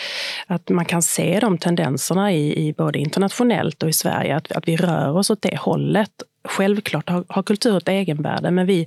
att 0.47 0.69
man 0.69 0.85
kan 0.85 1.03
se 1.03 1.41
de 1.41 1.59
tendenserna 1.59 2.33
i, 2.33 2.69
i 2.69 2.73
både 2.73 2.99
internationellt 2.99 3.83
och 3.83 3.89
i 3.89 3.93
Sverige, 3.93 4.37
att, 4.37 4.53
att 4.53 4.69
vi 4.69 4.77
rör 4.77 5.17
oss 5.17 5.31
åt 5.31 5.43
det 5.43 5.57
hållet 5.59 6.11
Självklart 6.45 7.09
har, 7.09 7.25
har 7.29 7.43
kultur 7.43 7.77
ett 7.77 7.89
egenvärde, 7.89 8.51
men 8.51 8.67
vi, 8.67 8.87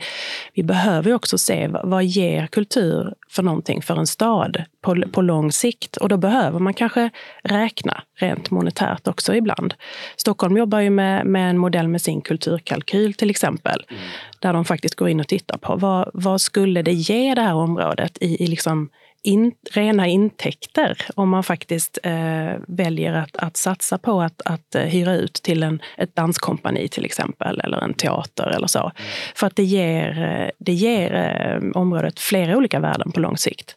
vi 0.54 0.64
behöver 0.64 1.14
också 1.14 1.38
se 1.38 1.68
vad, 1.68 1.90
vad 1.90 2.06
ger 2.06 2.48
kultur 2.48 3.14
för 3.30 3.44
någonting 3.44 3.82
för 3.82 3.96
en 4.00 4.08
stad 4.08 4.64
på, 4.82 5.04
på 5.12 5.22
lång 5.22 5.52
sikt. 5.52 5.98
Och 5.98 6.10
då 6.10 6.18
behöver 6.18 6.60
man 6.60 6.74
kanske 6.74 7.10
räkna 7.44 8.04
rent 8.16 8.52
monetärt 8.52 9.08
också 9.08 9.36
ibland. 9.36 9.74
Stockholm 10.16 10.58
jobbar 10.58 10.80
ju 10.80 10.90
med, 10.90 11.26
med 11.26 11.50
en 11.50 11.58
modell 11.58 11.88
med 11.88 12.02
sin 12.02 12.22
kulturkalkyl 12.22 13.14
till 13.14 13.30
exempel, 13.30 13.86
mm. 13.90 14.02
där 14.40 14.54
de 14.54 14.66
faktiskt 14.66 14.96
går 14.96 15.10
in 15.10 15.20
och 15.20 15.28
tittar 15.28 15.58
på 15.58 15.76
vad, 15.76 16.10
vad 16.14 16.42
skulle 16.42 16.82
det 16.82 16.94
ge 16.94 17.36
det 17.36 17.42
här 17.42 17.56
området 17.56 18.18
i, 18.22 18.44
i 18.44 18.48
liksom 18.48 18.90
in, 19.26 19.52
rena 19.72 20.08
intäkter 20.08 20.98
om 21.16 21.30
man 21.30 21.44
faktiskt 21.44 22.00
eh, 22.04 22.54
väljer 22.68 23.14
att, 23.14 23.38
att 23.38 23.58
satsa 23.58 23.98
på 23.98 24.22
att, 24.22 24.42
att 24.46 24.76
eh, 24.76 24.82
hyra 24.82 25.16
ut 25.16 25.34
till 25.34 25.64
en, 25.64 25.82
ett 25.98 26.16
danskompani 26.16 26.88
till 26.88 27.06
exempel, 27.06 27.60
eller 27.60 27.78
en 27.78 27.94
teater 27.94 28.48
eller 28.48 28.68
så. 28.68 28.80
Mm. 28.80 28.92
För 29.36 29.48
att 29.48 29.56
det 29.56 29.64
ger, 29.64 30.24
eh, 30.24 30.50
det 30.58 30.74
ger 30.74 31.14
eh, 31.14 31.82
området 31.82 32.20
flera 32.20 32.58
olika 32.58 32.80
värden 32.80 33.12
på 33.12 33.20
lång 33.20 33.38
sikt. 33.38 33.76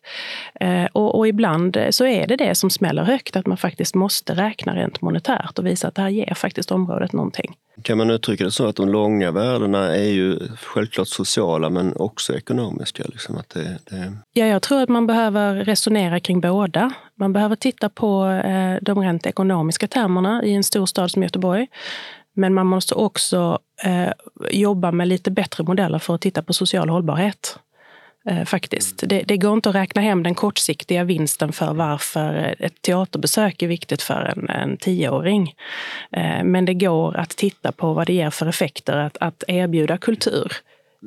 Eh, 0.60 0.84
och, 0.92 1.18
och, 1.18 1.28
ibland 1.28 1.78
så 1.90 2.06
är 2.06 2.26
det 2.26 2.36
det 2.36 2.54
som 2.54 2.70
smäller 2.70 3.02
högt, 3.02 3.36
att 3.36 3.46
man 3.46 3.56
faktiskt 3.56 3.94
måste 3.94 4.34
räkna 4.34 4.76
rent 4.76 5.00
monetärt 5.00 5.58
och 5.58 5.66
visa 5.66 5.88
att 5.88 5.94
det 5.94 6.02
här 6.02 6.08
ger 6.08 6.34
faktiskt 6.34 6.70
området 6.70 7.12
någonting. 7.12 7.54
Kan 7.82 7.98
man 7.98 8.10
uttrycka 8.10 8.44
det 8.44 8.50
så 8.50 8.66
att 8.66 8.76
de 8.76 8.88
långa 8.88 9.30
värdena 9.30 9.96
är 9.96 10.10
ju 10.10 10.38
självklart 10.56 11.08
sociala 11.08 11.70
men 11.70 11.96
också 11.96 12.34
ekonomiska? 12.36 13.04
Liksom, 13.06 13.36
att 13.36 13.48
det, 13.48 13.78
det... 13.90 14.12
Ja, 14.32 14.46
jag 14.46 14.62
tror 14.62 14.82
att 14.82 14.88
man 14.88 15.06
behöver 15.06 15.54
resonera 15.54 16.20
kring 16.20 16.40
båda. 16.40 16.92
Man 17.14 17.32
behöver 17.32 17.56
titta 17.56 17.88
på 17.88 18.26
eh, 18.26 18.76
de 18.82 18.98
rent 18.98 19.26
ekonomiska 19.26 19.88
termerna 19.88 20.44
i 20.44 20.54
en 20.54 20.64
stor 20.64 20.86
stad 20.86 21.10
som 21.10 21.22
Göteborg. 21.22 21.66
Men 22.34 22.54
man 22.54 22.66
måste 22.66 22.94
också 22.94 23.58
eh, 23.84 24.12
jobba 24.50 24.92
med 24.92 25.08
lite 25.08 25.30
bättre 25.30 25.64
modeller 25.64 25.98
för 25.98 26.14
att 26.14 26.20
titta 26.20 26.42
på 26.42 26.52
social 26.52 26.88
hållbarhet. 26.88 27.58
Eh, 28.28 28.44
faktiskt. 28.44 29.02
Det, 29.06 29.22
det, 29.22 29.36
går 29.36 29.52
inte 29.52 29.68
att 29.68 29.74
räkna 29.74 30.02
hem 30.02 30.22
den 30.22 30.34
kortsiktiga 30.34 31.04
vinsten 31.04 31.52
för 31.52 31.74
varför 31.74 32.54
ett 32.58 32.82
teaterbesök 32.82 33.62
är 33.62 33.66
viktigt 33.68 34.02
för 34.02 34.32
en, 34.36 34.48
en 34.50 34.76
tioåring. 34.76 35.54
Eh, 36.12 36.44
men 36.44 36.64
det 36.64 36.74
går 36.74 37.16
att 37.16 37.30
titta 37.30 37.72
på 37.72 37.92
vad 37.92 38.06
det 38.06 38.12
ger 38.12 38.30
för 38.30 38.46
effekter 38.46 38.96
att, 38.96 39.16
att 39.20 39.44
erbjuda 39.48 39.98
kultur 39.98 40.52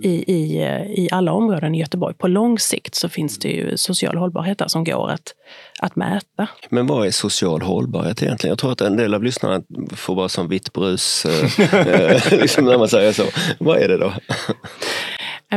i, 0.04 0.34
i, 0.34 0.62
i 0.98 1.10
alla 1.12 1.34
områden 1.34 1.76
i 1.76 1.80
Göteborg. 1.80 2.16
På 2.16 2.28
lång 2.28 2.60
sikt 2.60 2.96
så 2.96 3.10
finns 3.10 3.40
det 3.40 3.50
ju 3.50 3.78
social 3.78 4.18
hållbarhet 4.18 4.58
där 4.58 4.68
som 4.68 4.84
går 4.84 5.10
att, 5.10 5.34
att 5.80 5.96
mäta. 5.96 6.48
Men 6.70 6.88
vad 6.88 7.08
är 7.08 7.12
social 7.12 7.62
hållbarhet 7.62 8.24
egentligen? 8.24 8.52
Jag 8.52 8.60
tror 8.60 8.72
att 8.72 8.82
en 8.82 8.98
del 8.98 9.14
av 9.14 9.24
lyssnarna 9.24 9.64
får 9.96 10.16
bara 10.16 10.30
som 10.30 10.48
vitt 10.48 10.74
brus 10.74 11.26
eh, 11.74 12.32
liksom 12.32 12.66
när 12.66 12.78
man 12.78 12.88
säger 12.88 13.12
så. 13.12 13.24
Vad 13.60 13.78
är 13.78 13.88
det 13.88 13.98
då? 13.98 14.14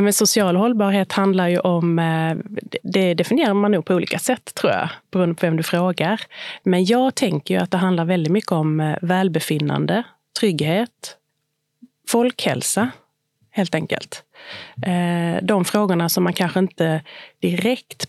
Men 0.00 0.12
social 0.12 0.56
hållbarhet 0.56 1.12
handlar 1.12 1.48
ju 1.48 1.58
om, 1.58 1.98
eh, 1.98 2.36
det 2.82 3.14
definierar 3.14 3.54
man 3.54 3.72
nog 3.72 3.84
på 3.84 3.94
olika 3.94 4.18
sätt 4.18 4.54
tror 4.54 4.72
jag, 4.72 4.88
beroende 5.10 5.34
på 5.34 5.46
vem 5.46 5.56
du 5.56 5.62
frågar. 5.62 6.20
Men 6.62 6.84
jag 6.84 7.14
tänker 7.14 7.54
ju 7.54 7.60
att 7.60 7.70
det 7.70 7.78
handlar 7.78 8.04
väldigt 8.04 8.32
mycket 8.32 8.52
om 8.52 8.80
eh, 8.80 8.96
välbefinnande, 9.02 10.02
trygghet, 10.40 11.16
folkhälsa, 12.08 12.90
helt 13.50 13.74
enkelt. 13.74 14.22
Eh, 14.86 15.42
de 15.42 15.64
frågorna 15.64 16.08
som 16.08 16.24
man 16.24 16.32
kanske 16.32 16.58
inte 16.58 17.02
direkt 17.40 18.06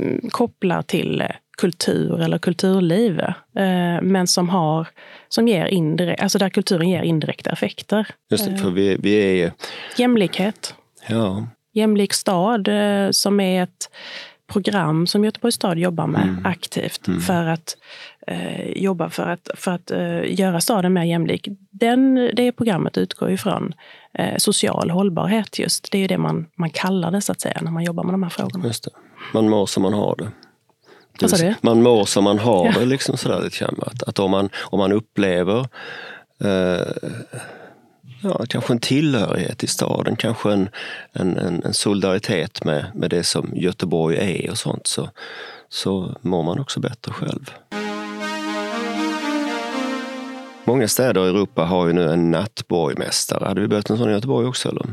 mm, 0.00 0.30
kopplar 0.30 0.82
till 0.82 1.24
kultur 1.58 2.20
eller 2.22 2.38
kulturliv, 2.38 3.20
men 4.02 4.26
som, 4.26 4.48
har, 4.48 4.88
som 5.28 5.48
ger 5.48 5.66
indirekt, 5.66 6.22
alltså 6.22 6.38
där 6.38 6.48
kulturen 6.48 6.88
ger 6.88 7.02
indirekta 7.02 7.50
effekter. 7.50 8.06
Just 8.30 8.46
det, 8.46 8.56
för 8.58 8.70
vi, 8.70 8.96
vi 8.96 9.42
är... 9.42 9.52
Jämlikhet. 9.96 10.74
Ja. 11.08 11.46
Jämlik 11.72 12.12
stad, 12.12 12.68
eh, 12.68 13.10
som 13.10 13.40
är 13.40 13.62
ett 13.62 13.90
program 14.52 15.06
som 15.06 15.24
Göteborgs 15.24 15.54
stad 15.54 15.78
jobbar 15.78 16.06
med 16.06 16.22
mm. 16.22 16.46
aktivt 16.46 17.08
mm. 17.08 17.20
för 17.20 17.46
att 17.46 17.76
eh, 18.26 18.70
jobba 18.70 19.10
för 19.10 19.28
att, 19.28 19.50
för 19.54 19.70
att 19.70 19.90
eh, 19.90 20.40
göra 20.40 20.60
staden 20.60 20.92
mer 20.92 21.02
jämlik. 21.02 21.48
Den, 21.70 22.30
det 22.34 22.52
programmet 22.52 22.98
utgår 22.98 23.30
ifrån 23.30 23.74
eh, 24.14 24.36
social 24.36 24.90
hållbarhet 24.90 25.58
just. 25.58 25.92
Det 25.92 26.04
är 26.04 26.08
det 26.08 26.18
man, 26.18 26.46
man 26.56 26.70
kallar 26.70 27.10
det 27.10 27.20
så 27.20 27.32
att 27.32 27.40
säga 27.40 27.58
när 27.62 27.70
man 27.70 27.84
jobbar 27.84 28.04
med 28.04 28.14
de 28.14 28.22
här 28.22 28.30
frågorna. 28.30 28.66
Just 28.66 28.84
det. 28.84 28.90
Man 29.34 29.48
mår 29.48 29.66
som 29.66 29.82
man 29.82 29.92
har 29.92 30.16
det. 30.16 30.30
Sa 31.28 31.36
du? 31.36 31.54
Man 31.60 31.82
mår 31.82 32.04
som 32.04 32.24
man 32.24 32.38
har 32.38 32.66
ja. 32.66 32.80
det. 32.80 32.86
Liksom 32.86 33.16
sådär, 33.16 33.50
att, 33.86 34.02
att 34.02 34.18
om, 34.18 34.30
man, 34.30 34.48
om 34.56 34.78
man 34.78 34.92
upplever 34.92 35.60
eh, 36.44 36.86
ja, 38.22 38.44
kanske 38.48 38.72
en 38.72 38.80
tillhörighet 38.80 39.64
i 39.64 39.66
staden, 39.66 40.16
kanske 40.16 40.52
en, 40.52 40.68
en, 41.12 41.38
en, 41.38 41.74
solidaritet 41.74 42.64
med, 42.64 42.86
med 42.94 43.10
det 43.10 43.24
som 43.24 43.52
Göteborg 43.54 44.16
är 44.16 44.50
och 44.50 44.58
sånt, 44.58 44.86
så, 44.86 45.08
så 45.68 46.14
mår 46.20 46.42
man 46.42 46.58
också 46.58 46.80
bättre 46.80 47.12
själv. 47.12 47.50
Många 50.64 50.88
städer 50.88 51.26
i 51.26 51.28
Europa 51.28 51.64
har 51.64 51.86
ju 51.86 51.92
nu 51.92 52.12
en 52.12 52.30
nattborgmästare. 52.30 53.44
Hade 53.44 53.60
vi 53.60 53.68
behövt 53.68 53.90
en 53.90 53.98
sån 53.98 54.10
i 54.10 54.12
Göteborg 54.12 54.46
också? 54.46 54.68
Eller? 54.68 54.86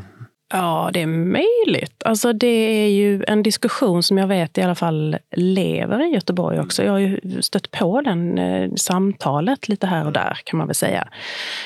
Ja, 0.53 0.89
det 0.93 1.01
är 1.01 1.07
möjligt. 1.07 2.03
Alltså, 2.05 2.33
det 2.33 2.47
är 2.47 2.89
ju 2.89 3.23
en 3.27 3.43
diskussion 3.43 4.03
som 4.03 4.17
jag 4.17 4.27
vet 4.27 4.57
i 4.57 4.61
alla 4.61 4.75
fall 4.75 5.17
lever 5.35 6.09
i 6.09 6.13
Göteborg 6.13 6.59
också. 6.59 6.83
Jag 6.83 6.91
har 6.91 6.99
ju 6.99 7.41
stött 7.41 7.71
på 7.71 8.01
den 8.01 8.37
eh, 8.37 8.71
samtalet 8.75 9.69
lite 9.69 9.87
här 9.87 10.05
och 10.05 10.13
där 10.13 10.37
kan 10.43 10.57
man 10.57 10.67
väl 10.67 10.75
säga. 10.75 11.07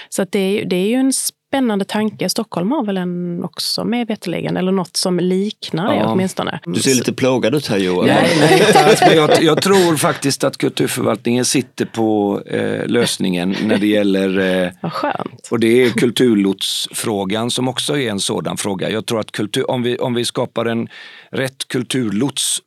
Så 0.10 0.26
det, 0.30 0.40
är, 0.40 0.66
det 0.66 0.76
är 0.76 0.88
ju 0.88 0.96
en 0.96 1.14
spännande 1.50 1.86
tanke. 1.86 2.30
Stockholm 2.30 2.72
har 2.72 2.86
väl 2.86 2.98
en 2.98 3.44
också 3.44 3.84
med 3.84 4.08
veterligen, 4.08 4.58
eller 4.58 4.72
något 4.72 4.98
som 4.98 5.20
liknar 5.20 5.96
det 5.96 6.06
åtminstone. 6.06 6.60
Du 6.66 6.80
ser 6.82 6.96
lite 6.96 7.14
plågad 7.14 7.56
ut 7.56 7.68
här 7.68 7.78
Johan. 7.78 8.08
Nej, 8.08 8.30
nej 8.40 8.64
inte 8.68 8.80
alls, 8.86 9.02
jag, 9.16 9.44
jag, 9.44 9.62
tror 9.62 9.96
faktiskt 9.96 10.44
att 10.44 10.58
kulturförvaltningen 10.58 11.46
sitter 11.46 11.86
på 11.86 12.42
eh, 12.46 12.88
lösningen 12.88 13.56
när 13.64 13.78
det 13.78 13.88
gäller... 13.88 14.64
Eh, 14.64 14.72
Vad 14.82 14.94
skönt. 14.94 15.48
Och 15.52 15.60
det 15.60 15.84
är 15.84 15.90
kulturlotsfrågan 15.90 17.52
som 17.52 17.68
också 17.68 17.98
är 17.98 18.10
en 18.10 18.20
sådan 18.20 18.58
fråga. 18.58 18.90
Jag 18.90 19.06
tror 19.06 19.20
att 19.20 19.32
kultur, 19.32 19.72
om, 19.72 19.84
vi, 19.84 19.98
om 19.98 20.14
vi 20.14 20.26
skapar 20.26 20.66
en 20.66 20.88
rätt 21.32 21.68
kulturlots 21.68 22.62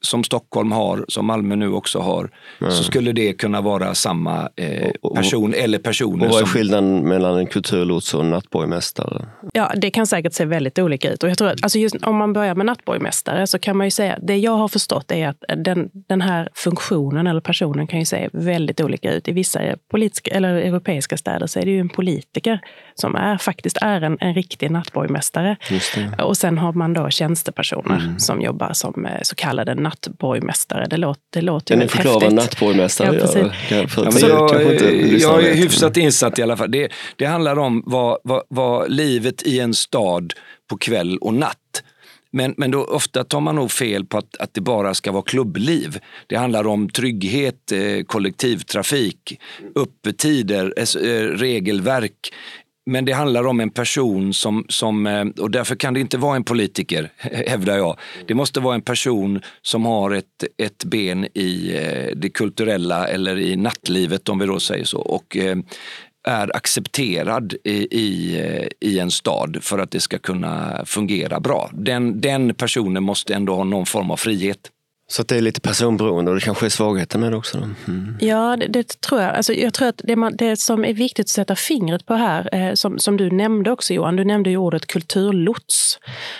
som 0.00 0.24
Stockholm 0.24 0.72
har, 0.72 1.04
som 1.08 1.26
Malmö 1.26 1.56
nu 1.56 1.72
också 1.72 1.98
har, 1.98 2.30
mm. 2.60 2.72
så 2.72 2.84
skulle 2.84 3.12
det 3.12 3.32
kunna 3.32 3.60
vara 3.60 3.94
samma 3.94 4.48
eh, 4.56 4.90
person 5.14 5.50
och, 5.50 5.58
eller 5.58 5.78
personer. 5.78 6.26
Och 6.26 6.32
vad 6.32 6.42
är 6.42 6.46
skillnaden 6.46 7.08
mellan 7.08 7.38
en 7.38 7.46
kulturlots 7.46 8.14
och 8.14 8.24
en 8.24 8.30
nattborgmästare? 8.30 9.26
Ja, 9.52 9.72
det 9.76 9.90
kan 9.90 10.06
säkert 10.06 10.32
se 10.32 10.44
väldigt 10.44 10.78
olika 10.78 11.10
ut. 11.10 11.22
Och 11.22 11.30
jag 11.30 11.38
tror 11.38 11.48
att, 11.48 11.62
alltså 11.62 11.78
just, 11.78 11.96
om 12.02 12.16
man 12.16 12.32
börjar 12.32 12.54
med 12.54 12.66
nattborgmästare 12.66 13.46
så 13.46 13.58
kan 13.58 13.76
man 13.76 13.86
ju 13.86 13.90
säga, 13.90 14.18
det 14.22 14.36
jag 14.36 14.52
har 14.52 14.68
förstått 14.68 15.10
är 15.10 15.28
att 15.28 15.44
den, 15.56 15.90
den 15.92 16.20
här 16.20 16.48
funktionen 16.54 17.26
eller 17.26 17.40
personen 17.40 17.86
kan 17.86 17.98
ju 17.98 18.04
se 18.04 18.28
väldigt 18.32 18.80
olika 18.80 19.12
ut. 19.12 19.28
I 19.28 19.32
vissa 19.32 19.60
politiska, 19.90 20.30
eller 20.30 20.54
europeiska 20.54 21.16
städer 21.16 21.46
så 21.46 21.58
är 21.58 21.64
det 21.64 21.70
ju 21.70 21.80
en 21.80 21.88
politiker 21.88 22.60
som 22.94 23.16
är, 23.16 23.38
faktiskt 23.38 23.78
är 23.80 24.00
en, 24.00 24.18
en 24.20 24.34
riktig 24.34 24.70
nattborgmästare. 24.70 25.56
Och 26.18 26.36
sen 26.36 26.58
har 26.58 26.72
man 26.72 26.92
då 26.92 27.10
tjänstepersoner 27.10 28.00
mm. 28.00 28.18
som 28.18 28.40
jobbar 28.40 28.72
som 28.72 29.06
eh, 29.06 29.22
så 29.22 29.34
kallade 29.34 29.74
nattborgmästare. 29.88 30.86
Det 30.90 30.96
låter, 30.96 31.22
det 31.30 31.40
låter 31.40 31.74
ju 31.74 31.80
häftigt. 31.80 32.02
Kan 32.02 32.02
ni 32.02 32.10
förklara 32.10 32.30
vad 32.30 32.34
nattborgmästare 32.34 33.06
ja, 33.06 33.14
gör? 33.14 33.54
Ja, 33.70 33.86
jag, 34.28 35.18
jag 35.18 35.44
är 35.44 35.54
hyfsat 35.54 35.96
insatt 35.96 36.38
i 36.38 36.42
alla 36.42 36.56
fall. 36.56 36.70
Det, 36.70 36.88
det 37.16 37.24
handlar 37.24 37.58
om 37.58 37.82
vad, 37.86 38.18
vad, 38.24 38.42
vad 38.48 38.90
livet 38.90 39.42
i 39.42 39.60
en 39.60 39.74
stad 39.74 40.32
på 40.70 40.76
kväll 40.76 41.18
och 41.18 41.34
natt 41.34 41.82
Men, 42.30 42.54
men 42.56 42.70
då, 42.70 42.84
ofta 42.84 43.24
tar 43.24 43.40
man 43.40 43.54
nog 43.56 43.70
fel 43.70 44.04
på 44.04 44.18
att, 44.18 44.36
att 44.38 44.54
det 44.54 44.60
bara 44.60 44.94
ska 44.94 45.12
vara 45.12 45.22
klubbliv. 45.22 45.98
Det 46.26 46.36
handlar 46.36 46.66
om 46.66 46.88
trygghet, 46.88 47.72
eh, 47.72 48.04
kollektivtrafik, 48.06 49.40
öppettider, 49.74 50.74
eh, 50.78 51.22
regelverk. 51.36 52.32
Men 52.88 53.04
det 53.04 53.12
handlar 53.12 53.46
om 53.46 53.60
en 53.60 53.70
person 53.70 54.34
som, 54.34 54.64
som, 54.68 55.06
eh, 55.06 55.26
och 55.40 55.50
därför 55.50 55.76
kan 55.76 55.94
det 55.94 56.00
inte 56.00 56.18
vara 56.18 56.36
en 56.36 56.44
politiker, 56.44 57.12
hävdar 57.46 57.76
jag. 57.76 57.98
Det 58.26 58.34
måste 58.34 58.60
vara 58.60 58.74
en 58.74 58.82
person 58.82 59.40
som 59.62 59.84
har 59.86 60.10
ett, 60.10 60.44
ett 60.62 60.84
ben 60.84 61.28
i 61.34 61.76
eh, 61.76 62.16
det 62.16 62.28
kulturella 62.28 63.08
eller 63.08 63.38
i 63.38 63.56
nattlivet 63.56 64.28
om 64.28 64.38
vi 64.38 64.46
då 64.46 64.60
säger 64.60 64.84
så. 64.84 64.98
Och 64.98 65.36
eh, 65.36 65.56
är 66.28 66.56
accepterad 66.56 67.54
i, 67.64 67.98
i, 68.00 68.38
i, 68.80 68.98
en 68.98 69.10
stad 69.10 69.58
för 69.62 69.78
att 69.78 69.90
det 69.90 70.00
ska 70.00 70.18
kunna 70.18 70.82
fungera 70.84 71.40
bra. 71.40 71.70
Den, 71.72 72.20
den 72.20 72.54
personen 72.54 73.02
måste 73.02 73.34
ändå 73.34 73.54
ha 73.54 73.64
någon 73.64 73.86
form 73.86 74.10
av 74.10 74.16
frihet. 74.16 74.70
Så 75.10 75.22
att 75.22 75.28
det 75.28 75.36
är 75.36 75.40
lite 75.40 75.60
personberoende 75.60 76.30
och 76.30 76.34
det 76.34 76.40
kanske 76.40 76.66
är 76.66 76.70
svagheten 76.70 77.20
med 77.20 77.32
det 77.32 77.36
också? 77.36 77.58
Mm. 77.58 78.16
Ja, 78.20 78.56
det, 78.56 78.66
det, 78.66 79.00
tror 79.00 79.20
jag. 79.20 79.34
Alltså, 79.34 79.52
jag 79.52 79.74
tror 79.74 79.88
att 79.88 80.00
det, 80.04 80.16
man, 80.16 80.36
det, 80.36 80.56
som 80.56 80.84
är 80.84 80.94
viktigt 80.94 81.24
att 81.24 81.28
sätta 81.28 81.56
fingret 81.56 82.06
på 82.06 82.14
här, 82.14 82.54
eh, 82.54 82.74
som, 82.74 82.98
som 82.98 83.16
du 83.16 83.30
nämnde 83.30 83.70
också 83.70 83.94
Johan, 83.94 84.16
du 84.16 84.24
nämnde 84.24 84.50
ju 84.50 84.56
ordet 84.56 84.86
kulturlots. 84.86 85.98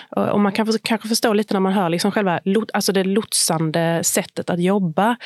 Och, 0.09 0.27
och 0.27 0.39
man 0.39 0.51
kan 0.51 0.65
för, 0.65 0.77
kanske 0.77 1.07
förstå 1.07 1.33
lite 1.33 1.53
när 1.53 1.59
man 1.59 1.73
hör 1.73 1.89
liksom 1.89 2.11
själva 2.11 2.39
alltså 2.73 2.91
det 2.91 3.03
lotsande 3.03 4.03
sättet 4.03 4.49
att 4.49 4.61
jobba. 4.61 5.17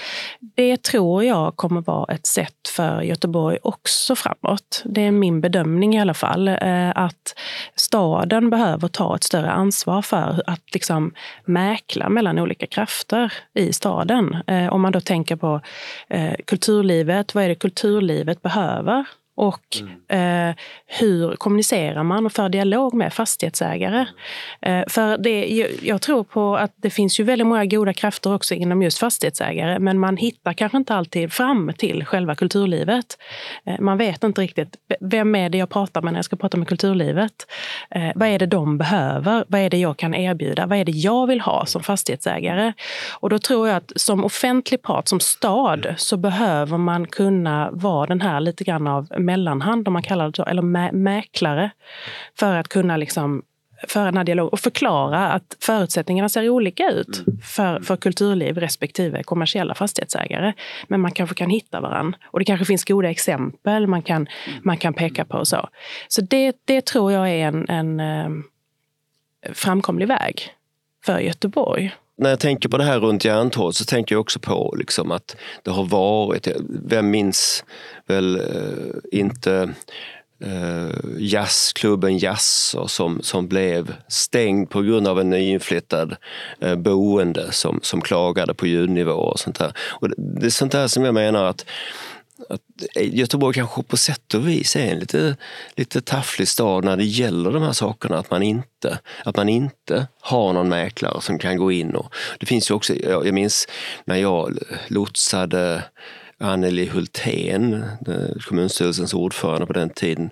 Det 0.56 0.84
tror 0.84 1.24
jag 1.24 1.56
kommer 1.56 1.82
vara 1.82 2.14
ett 2.14 2.28
sätt 2.28 2.68
för 2.68 3.02
Göteborg 3.02 3.58
också 3.64 4.16
framåt. 4.16 4.82
Det 4.86 5.02
är 5.02 5.12
min 5.12 5.42
bedömning 5.42 5.96
i 5.96 6.02
alla 6.02 6.14
fall. 6.14 6.48
Eh, 6.48 6.90
att 6.96 7.36
staden 7.76 8.50
behöver 8.50 8.88
ta 8.88 9.16
ett 9.16 9.24
större 9.24 9.52
ansvar 9.52 10.02
för 10.02 10.44
att 10.46 10.74
liksom 10.74 11.14
mäkla 11.46 12.10
mellan 12.10 12.40
olika 12.40 12.68
krafter 12.68 13.33
i 13.54 13.74
staden. 13.74 14.38
Eh, 14.48 14.74
om 14.74 14.82
man 14.82 14.92
då 14.92 15.00
tänker 15.00 15.36
på 15.36 15.62
eh, 16.10 16.34
kulturlivet, 16.48 17.36
vad 17.36 17.44
är 17.44 17.50
det 17.50 17.56
kulturlivet 17.56 18.42
behöver? 18.42 19.06
Och 19.36 19.78
mm. 20.10 20.50
eh, 20.50 20.56
hur 20.86 21.36
kommunicerar 21.36 22.04
man 22.04 22.26
och 22.26 22.32
för 22.32 22.50
dialog 22.50 22.94
med 22.94 23.14
fastighetsägare? 23.14 24.06
Eh, 24.62 24.84
för 24.88 25.18
det, 25.18 25.68
jag 25.82 26.02
tror 26.02 26.24
på 26.24 26.58
att 26.58 26.74
det 26.76 26.90
finns 26.90 27.20
ju 27.20 27.24
väldigt 27.24 27.48
många 27.48 27.66
goda 27.66 27.94
krafter 27.94 28.34
också 28.34 28.54
inom 28.54 28.82
just 28.82 29.00
fastighetsägare, 29.00 29.80
men 29.80 30.00
man 30.00 30.18
hittar 30.18 30.54
kanske 30.54 30.78
inte 30.78 30.96
alltid 30.96 31.34
fram 31.34 31.72
till 31.78 32.06
själva 32.06 32.36
kulturlivet. 32.36 33.18
Eh, 33.66 33.80
man 33.80 33.98
vet 33.98 34.24
inte 34.24 34.42
riktigt, 34.42 34.76
vem 35.00 35.36
är 35.36 35.50
det 35.50 35.58
jag 35.58 35.70
pratar 35.70 36.02
med 36.02 36.14
när 36.14 36.18
jag 36.18 36.26
ska 36.26 36.36
prata 36.36 36.58
med 36.58 36.68
kulturlivet? 36.68 37.34
Eh, 37.92 38.12
vad 38.16 38.28
är 38.28 38.40
det 38.40 38.46
de 38.46 38.78
behöver? 38.78 39.46
Vad 39.48 39.62
är 39.62 39.70
det 39.70 39.78
jag 39.78 39.98
kan 39.98 40.16
erbjuda? 40.16 40.66
Vad 40.66 40.78
är 40.78 40.86
det 40.86 40.92
jag 40.92 41.28
vill 41.28 41.42
ha 41.42 41.66
som 41.66 41.84
fastighetsägare? 41.84 42.74
Och 43.20 43.30
då 43.30 43.40
tror 43.40 43.68
jag 43.68 43.78
att 43.78 43.92
som 43.96 44.26
offentlig 44.26 44.82
part, 44.82 45.08
som 45.08 45.20
stad, 45.20 45.94
så 45.98 46.18
behöver 46.18 46.78
man 46.78 47.08
kunna 47.08 47.70
vara 47.72 48.06
den 48.06 48.22
här 48.22 48.40
lite 48.40 48.64
grann 48.64 48.88
av 48.88 49.08
mellanhand, 49.26 49.88
om 49.88 49.94
man 49.94 50.04
kallar 50.04 50.28
det 50.28 50.36
så, 50.36 50.44
eller 50.44 50.62
mä 50.62 50.92
mäklare, 50.92 51.70
för 52.40 52.56
att 52.56 52.68
kunna 52.68 52.98
liksom 52.98 53.44
föra 53.88 54.06
den 54.06 54.18
här 54.18 54.24
dialogen 54.24 54.50
och 54.52 54.60
förklara 54.60 55.32
att 55.32 55.58
förutsättningarna 55.60 56.30
ser 56.30 56.50
olika 56.50 56.90
ut 56.90 57.24
för, 57.44 57.80
för 57.80 57.96
kulturliv 57.96 58.58
respektive 58.58 59.24
kommersiella 59.24 59.76
fastighetsägare. 59.76 60.54
Men 60.88 61.02
man 61.02 61.12
kanske 61.12 61.36
kan 61.36 61.50
hitta 61.50 61.82
varandra. 61.82 62.20
Och 62.26 62.40
det 62.40 62.46
kanske 62.46 62.66
finns 62.66 62.84
goda 62.84 63.10
exempel 63.10 63.88
man 63.88 64.02
kan, 64.02 64.28
man 64.62 64.78
kan 64.78 64.94
peka 64.94 65.26
på. 65.26 65.38
och 65.38 65.48
Så 65.48 65.70
Så 66.08 66.22
det, 66.22 66.56
det 66.66 66.86
tror 66.86 67.12
jag 67.12 67.30
är 67.30 67.48
en, 67.48 67.70
en 67.70 68.00
um, 68.00 68.44
framkomlig 69.54 70.08
väg 70.08 70.54
för 71.06 71.20
Göteborg 71.20 71.92
när 72.18 72.30
jag 72.30 72.40
tänker 72.40 72.70
på 72.70 72.78
det 72.78 72.84
här 72.84 73.00
runt 73.00 73.26
Järntorget 73.26 73.76
så 73.76 73.86
tänker 73.86 74.16
jag 74.16 74.22
också 74.22 74.40
på 74.40 74.76
liksom 74.78 75.12
att 75.12 75.36
det 75.64 75.72
har 75.72 75.84
varit, 75.84 76.48
vem 76.86 77.10
minns 77.10 77.64
väl 78.08 78.36
eh, 78.36 79.20
inte 79.20 79.74
eh, 80.44 80.90
jazzklubben 81.18 82.18
Jazz 82.18 82.76
som, 82.88 83.22
som 83.22 83.48
blev 83.48 83.96
stängd 84.08 84.70
på 84.70 84.82
grund 84.82 85.08
av 85.08 85.20
en 85.20 85.30
nyinflyttad 85.30 86.16
eh, 86.60 86.76
boende 86.76 87.52
som, 87.52 87.80
som 87.84 88.02
klagade 88.02 88.54
på 88.54 88.68
ljudnivå 88.68 89.12
och 89.12 89.40
sånt 89.40 89.60
där. 89.60 89.74
Och 89.78 90.10
det, 90.10 90.16
det 90.18 90.46
är 90.46 90.50
sånt 90.50 90.72
där 90.72 90.88
som 90.88 91.06
jag 91.06 91.14
menar 91.14 91.46
att 91.46 91.66
att 92.50 92.62
eh, 92.96 93.16
Göteborg 93.16 93.54
kanske 93.54 93.84
på 93.84 93.98
sätt 93.98 94.34
och 94.34 94.48
vis 94.48 94.76
är 94.76 94.92
en 94.92 95.00
lite, 95.00 95.38
lite 95.76 96.02
tafflig 96.02 96.48
stad 96.48 96.86
när 96.86 96.98
det 96.98 97.04
gäller 97.04 97.52
de 97.52 97.64
här 97.64 97.74
sakerna. 97.74 98.18
Att 98.18 98.32
man 98.32 98.44
inte, 98.44 99.00
att 99.26 99.38
man 99.38 99.50
inte 99.50 100.08
har 100.22 100.54
någon 100.54 100.70
mäklare 100.70 101.22
som 101.22 101.40
kan 101.40 101.58
gå 101.58 101.72
in. 101.72 101.96
Och, 101.96 102.14
det 102.40 102.46
finns 102.46 102.72
ju 102.72 102.76
också, 102.76 102.96
jag 102.96 103.34
minns 103.34 103.68
när 104.06 104.16
jag 104.16 104.58
lotsade 104.88 105.84
Anneli 106.44 106.86
Hultén, 106.86 107.86
kommunstyrelsens 108.48 109.14
ordförande 109.14 109.66
på 109.66 109.74
den 109.74 109.90
tiden, 109.90 110.30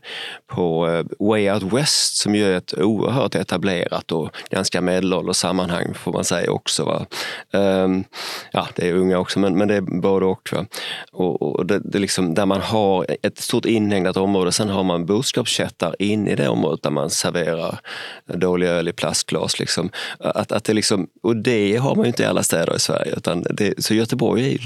på 0.48 0.88
eh, 0.88 1.28
Way 1.28 1.52
Out 1.52 1.74
West 1.74 2.18
som 2.18 2.36
ju 2.36 2.54
är 2.54 2.58
ett 2.58 2.74
oerhört 2.78 3.36
etablerat 3.36 4.12
och 4.12 4.30
ganska 4.50 4.82
medelålders 4.82 5.36
sammanhang 5.36 5.94
får 5.94 6.14
man 6.14 6.24
säga 6.24 6.52
också. 6.52 6.86
Va? 6.86 7.06
Um, 7.52 8.04
ja, 8.52 8.68
det 8.76 8.90
är 8.90 8.94
unga 8.94 9.20
också, 9.20 9.40
men, 9.40 9.58
men 9.58 9.68
det 9.68 9.76
är 9.76 10.02
både 10.02 10.26
och. 10.26 10.50
Va? 10.52 10.66
Och, 11.12 11.42
och 11.42 11.66
det, 11.66 11.80
det 11.80 12.00
liksom, 12.00 12.34
där 12.34 12.46
man 12.46 12.62
har 12.62 13.06
ett 13.24 13.38
stort 13.38 13.66
inhägnat 13.66 14.18
område, 14.18 14.52
sen 14.52 14.70
har 14.70 14.84
man 14.84 15.06
boskapskättar 15.06 15.96
in 16.00 16.28
i 16.28 16.36
det 16.36 16.48
området 16.48 16.84
där 16.84 16.90
man 16.90 17.10
serverar 17.10 17.80
dålig 18.26 18.68
öl 18.68 18.88
i 18.88 18.94
plastglas. 18.94 19.60
Liksom. 19.60 19.90
Att, 20.20 20.52
att 20.52 20.64
det 20.64 20.74
liksom, 20.74 21.08
och 21.24 21.36
det 21.36 21.76
har 21.76 21.96
man 21.96 22.06
ju 22.06 22.08
inte 22.08 22.24
i 22.24 22.26
alla 22.26 22.44
städer 22.44 22.76
i 22.76 22.80
Sverige. 22.80 23.14
Utan 23.18 23.46
det, 23.50 23.84
så 23.84 23.94
Göteborg 23.94 24.46
är 24.46 24.50
ju 24.50 24.58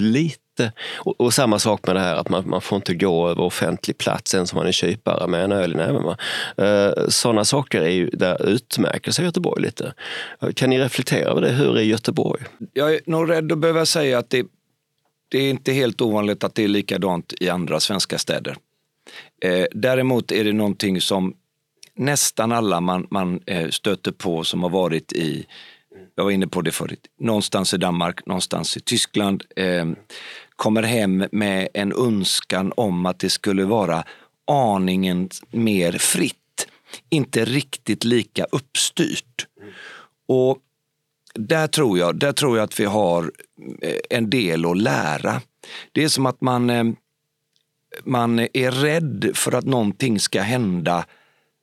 inte... 0.60 0.74
och, 0.96 1.22
och, 1.22 1.34
samma 1.34 1.60
sak 1.60 1.88
med 1.88 1.96
det 1.96 2.00
här 2.00 2.16
att 2.16 2.30
man, 2.30 2.50
man 2.50 2.62
får 2.62 2.76
inte 2.76 2.94
gå 2.94 3.30
över 3.30 3.44
offentlig 3.44 3.98
plats 3.98 4.34
ens 4.36 4.54
om 4.54 4.58
man 4.58 4.68
är 4.68 4.72
kypare 4.72 5.28
med 5.28 5.44
en 5.44 5.52
öl 5.52 5.72
i 5.72 5.76
näven. 5.76 6.06
Uh, 6.06 6.66
eh, 6.68 7.08
Sådana 7.08 7.46
saker 7.46 7.82
är 7.82 7.90
ju, 7.90 8.10
där 8.10 8.48
utmärker 8.50 9.12
sig 9.12 9.26
Göteborg 9.26 9.62
lite. 9.62 9.94
Eh, 10.42 10.52
kan 10.52 10.70
ni 10.70 10.80
reflektera 10.80 11.30
över 11.30 11.42
det? 11.42 11.52
Hur 11.52 11.78
är 11.78 11.82
Göteborg? 11.82 12.44
Jag 12.74 12.94
är 12.94 13.00
nog 13.06 13.30
rädd 13.30 13.52
att 13.52 13.58
behöva 13.58 13.86
säga 13.86 14.18
att 14.18 14.30
det, 14.30 14.46
det 15.30 15.38
är 15.38 15.50
inte 15.50 15.72
helt 15.72 16.02
ovanligt 16.02 16.44
att 16.44 16.56
det 16.56 16.64
är 16.64 16.68
likadant 16.68 17.34
i 17.40 17.50
andra 17.50 17.80
svenska 17.80 18.18
städer. 18.18 18.58
Eh, 19.44 19.66
däremot 19.72 20.32
är 20.32 20.44
det 20.44 20.54
någonting 20.54 21.02
som 21.02 21.34
nästan 21.96 22.52
alla 22.52 22.82
man, 22.82 23.08
man 23.12 23.40
eh, 23.46 23.70
stöter 23.70 24.12
på 24.12 24.44
som 24.44 24.64
har 24.64 24.70
varit 24.70 25.14
i 25.14 25.46
jag 26.16 26.24
var 26.24 26.32
inne 26.32 26.48
på 26.48 26.62
det 26.62 26.72
förut, 26.72 27.08
någonstans 27.20 27.74
i 27.74 27.78
Danmark, 27.78 28.26
någonstans 28.26 28.78
i 28.78 28.80
Tyskland. 28.80 29.44
Eh, 29.56 29.86
kommer 30.56 30.84
hem 30.84 31.26
med 31.32 31.68
en 31.74 31.94
önskan 31.94 32.74
om 32.78 33.06
att 33.06 33.20
det 33.20 33.30
skulle 33.30 33.66
vara 33.66 34.04
aningen 34.48 35.30
mer 35.52 35.92
fritt. 35.92 36.68
Inte 37.10 37.46
riktigt 37.46 38.04
lika 38.04 38.44
uppstyrt. 38.44 39.48
Och 40.28 40.58
där 41.34 41.68
tror, 41.68 42.00
jag, 42.00 42.20
där 42.20 42.32
tror 42.32 42.58
jag 42.58 42.64
att 42.64 42.80
vi 42.80 42.86
har 42.86 43.32
eh, 43.82 44.00
en 44.10 44.30
del 44.30 44.66
att 44.66 44.78
lära. 44.78 45.42
Det 45.92 46.04
är 46.04 46.08
som 46.08 46.26
att 46.26 46.42
man, 46.42 46.70
eh, 46.70 46.84
man 48.04 48.40
är 48.40 48.72
rädd 48.72 49.32
för 49.34 49.52
att 49.52 49.66
någonting 49.66 50.20
ska 50.20 50.42
hända 50.42 51.06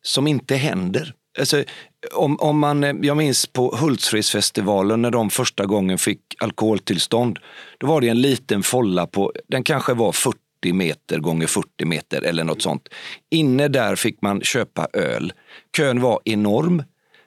som 0.03 0.27
inte 0.27 0.57
händer. 0.57 1.15
Alltså, 1.39 1.65
om, 2.13 2.37
om 2.41 2.59
man, 2.59 2.85
eh, 2.85 2.95
jag 3.03 3.17
minns 3.17 3.47
på 3.47 3.77
Hultsfredsfestivalen 3.77 5.03
när 5.03 5.11
de 5.11 5.31
första 5.31 5.67
gången 5.67 5.99
fick 5.99 6.21
alkoholtillstånd. 6.39 7.39
Då 7.79 7.87
var 7.87 8.01
det 8.01 8.09
en 8.09 8.21
liten 8.21 8.63
folla 8.63 9.07
på, 9.07 9.33
den 9.49 9.65
kanske 9.65 9.95
var 9.95 10.13
40 10.13 10.39
meter 10.73 11.19
gånger 11.19 11.47
40 11.47 11.85
meter 11.85 12.23
eller 12.23 12.45
något 12.45 12.63
sånt. 12.63 12.89
Inne 13.31 13.69
där 13.69 13.97
fick 13.97 14.23
man 14.23 14.41
köpa 14.41 14.89
öl. 14.93 15.33
Kön 15.77 16.01
var 16.01 16.21
enorm. 16.25 16.83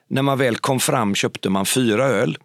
När 0.08 0.22
man 0.22 0.38
väl 0.38 0.56
kom 0.56 0.80
fram 0.80 1.14
köpte 1.14 1.50
man 1.50 1.66
fyra 1.66 2.04
öl. 2.04 2.38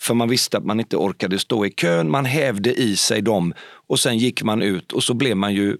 För 0.00 0.14
man 0.14 0.28
visste 0.28 0.58
att 0.58 0.64
man 0.64 0.80
inte 0.80 0.96
orkade 0.96 1.38
stå 1.38 1.66
i 1.66 1.70
kön. 1.70 2.10
Man 2.10 2.24
hävde 2.24 2.74
i 2.74 2.96
sig 2.96 3.22
dem 3.22 3.54
och 3.88 4.00
sen 4.00 4.18
gick 4.18 4.42
man 4.42 4.62
ut 4.62 4.92
och 4.92 5.02
så 5.02 5.14
blev 5.14 5.36
man 5.36 5.54
ju 5.54 5.76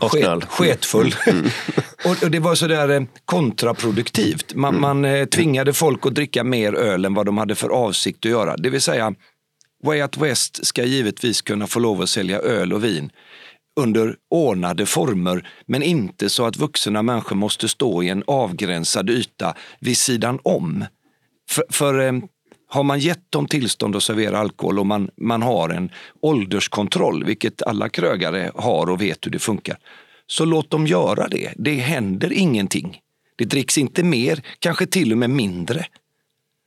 sket, 0.00 0.44
sketfull. 0.44 1.14
Mm. 1.26 1.46
och, 2.04 2.22
och, 2.22 2.30
det 2.30 2.38
var 2.38 2.54
sådär 2.54 2.88
eh, 2.88 3.02
kontraproduktivt. 3.24 4.54
Man, 4.54 4.76
mm. 4.76 4.80
man 4.80 5.04
eh, 5.04 5.24
tvingade 5.24 5.72
folk 5.72 6.06
att 6.06 6.14
dricka 6.14 6.44
mer 6.44 6.74
öl 6.74 7.04
än 7.04 7.14
vad 7.14 7.26
de 7.26 7.38
hade 7.38 7.54
för 7.54 7.68
avsikt 7.68 8.26
att 8.26 8.30
göra. 8.30 8.56
Det 8.56 8.70
vill 8.70 8.82
säga, 8.82 9.14
Way 9.84 10.02
Out 10.02 10.16
West 10.16 10.66
ska 10.66 10.84
givetvis 10.84 11.42
kunna 11.42 11.66
få 11.66 11.80
lov 11.80 12.02
att 12.02 12.08
sälja 12.08 12.38
öl 12.38 12.72
och 12.72 12.84
vin 12.84 13.10
under 13.80 14.16
ordnade 14.30 14.86
former, 14.86 15.48
men 15.66 15.82
inte 15.82 16.30
så 16.30 16.46
att 16.46 16.56
vuxna 16.56 17.02
människor 17.02 17.36
måste 17.36 17.68
stå 17.68 18.02
i 18.02 18.08
en 18.08 18.24
avgränsad 18.26 19.10
yta 19.10 19.54
vid 19.80 19.98
sidan 19.98 20.38
om. 20.42 20.84
För, 21.50 21.64
för 21.70 21.98
eh, 21.98 22.12
har 22.68 22.82
man 22.82 22.98
gett 22.98 23.32
dem 23.32 23.46
tillstånd 23.46 23.96
att 23.96 24.02
servera 24.02 24.38
alkohol 24.38 24.78
och 24.78 24.86
man, 24.86 25.10
man 25.16 25.42
har 25.42 25.68
en 25.68 25.90
ålderskontroll, 26.20 27.24
vilket 27.24 27.62
alla 27.62 27.88
krögare 27.88 28.50
har 28.54 28.90
och 28.90 29.02
vet 29.02 29.26
hur 29.26 29.30
det 29.30 29.38
funkar, 29.38 29.78
så 30.26 30.44
låt 30.44 30.70
dem 30.70 30.86
göra 30.86 31.28
det. 31.28 31.52
Det 31.56 31.74
händer 31.74 32.32
ingenting. 32.32 33.00
Det 33.36 33.44
dricks 33.44 33.78
inte 33.78 34.02
mer, 34.02 34.42
kanske 34.58 34.86
till 34.86 35.12
och 35.12 35.18
med 35.18 35.30
mindre. 35.30 35.86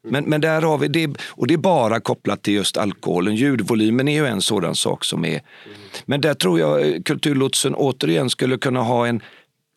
Men, 0.04 0.24
men 0.24 0.42
där 0.42 0.62
har 0.62 0.78
vi 0.78 0.88
det, 0.88 1.10
och 1.28 1.48
det 1.48 1.54
är 1.54 1.58
bara 1.58 2.00
kopplat 2.00 2.44
till 2.44 2.54
just 2.54 2.78
alkoholen. 2.78 3.36
Ljudvolymen 3.36 4.08
är 4.08 4.14
ju 4.14 4.28
en 4.28 4.42
sådan 4.42 4.76
sak 4.76 5.04
som 5.04 5.26
är... 5.26 5.42
Men 6.06 6.22
där 6.22 6.34
tror 6.34 6.60
jag 6.60 6.88
eh, 6.88 7.02
kulturlotsen 7.02 7.76
återigen 7.76 8.30
skulle 8.30 8.58
kunna 8.58 8.82
ha 8.82 9.08
en 9.08 9.22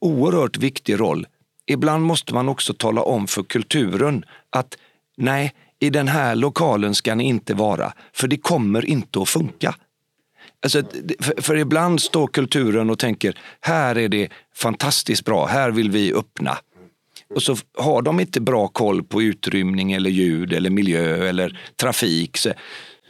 oerhört 0.00 0.56
viktig 0.56 1.00
roll. 1.00 1.26
Ibland 1.66 2.04
måste 2.04 2.34
man 2.34 2.48
också 2.48 2.74
tala 2.74 3.02
om 3.02 3.26
för 3.26 3.42
kulturen 3.42 4.24
att 4.50 4.78
nej, 5.16 5.52
i 5.84 5.90
den 5.90 6.08
här 6.08 6.34
lokalen 6.34 6.94
ska 6.94 7.14
ni 7.14 7.24
inte 7.24 7.54
vara, 7.54 7.92
för 8.12 8.28
det 8.28 8.36
kommer 8.36 8.84
inte 8.86 9.22
att 9.22 9.28
funka. 9.28 9.74
Alltså, 10.62 10.82
för, 11.20 11.42
för, 11.42 11.56
ibland 11.56 12.00
står 12.02 12.26
kulturen 12.26 12.90
och 12.90 12.98
tänker, 12.98 13.38
här 13.60 13.98
är 13.98 14.08
det 14.08 14.28
fantastiskt 14.54 15.24
bra, 15.24 15.46
här 15.46 15.70
vill 15.70 15.90
vi 15.90 16.12
öppna. 16.12 16.58
Och 17.34 17.42
så 17.42 17.56
har 17.78 18.02
de 18.02 18.20
inte 18.20 18.40
bra 18.40 18.68
koll 18.68 19.02
på 19.02 19.22
utrymning 19.22 19.92
eller 19.92 20.10
ljud 20.10 20.52
eller 20.52 20.70
miljö 20.70 21.28
eller 21.28 21.58
trafik. 21.76 22.36
Så, 22.36 22.52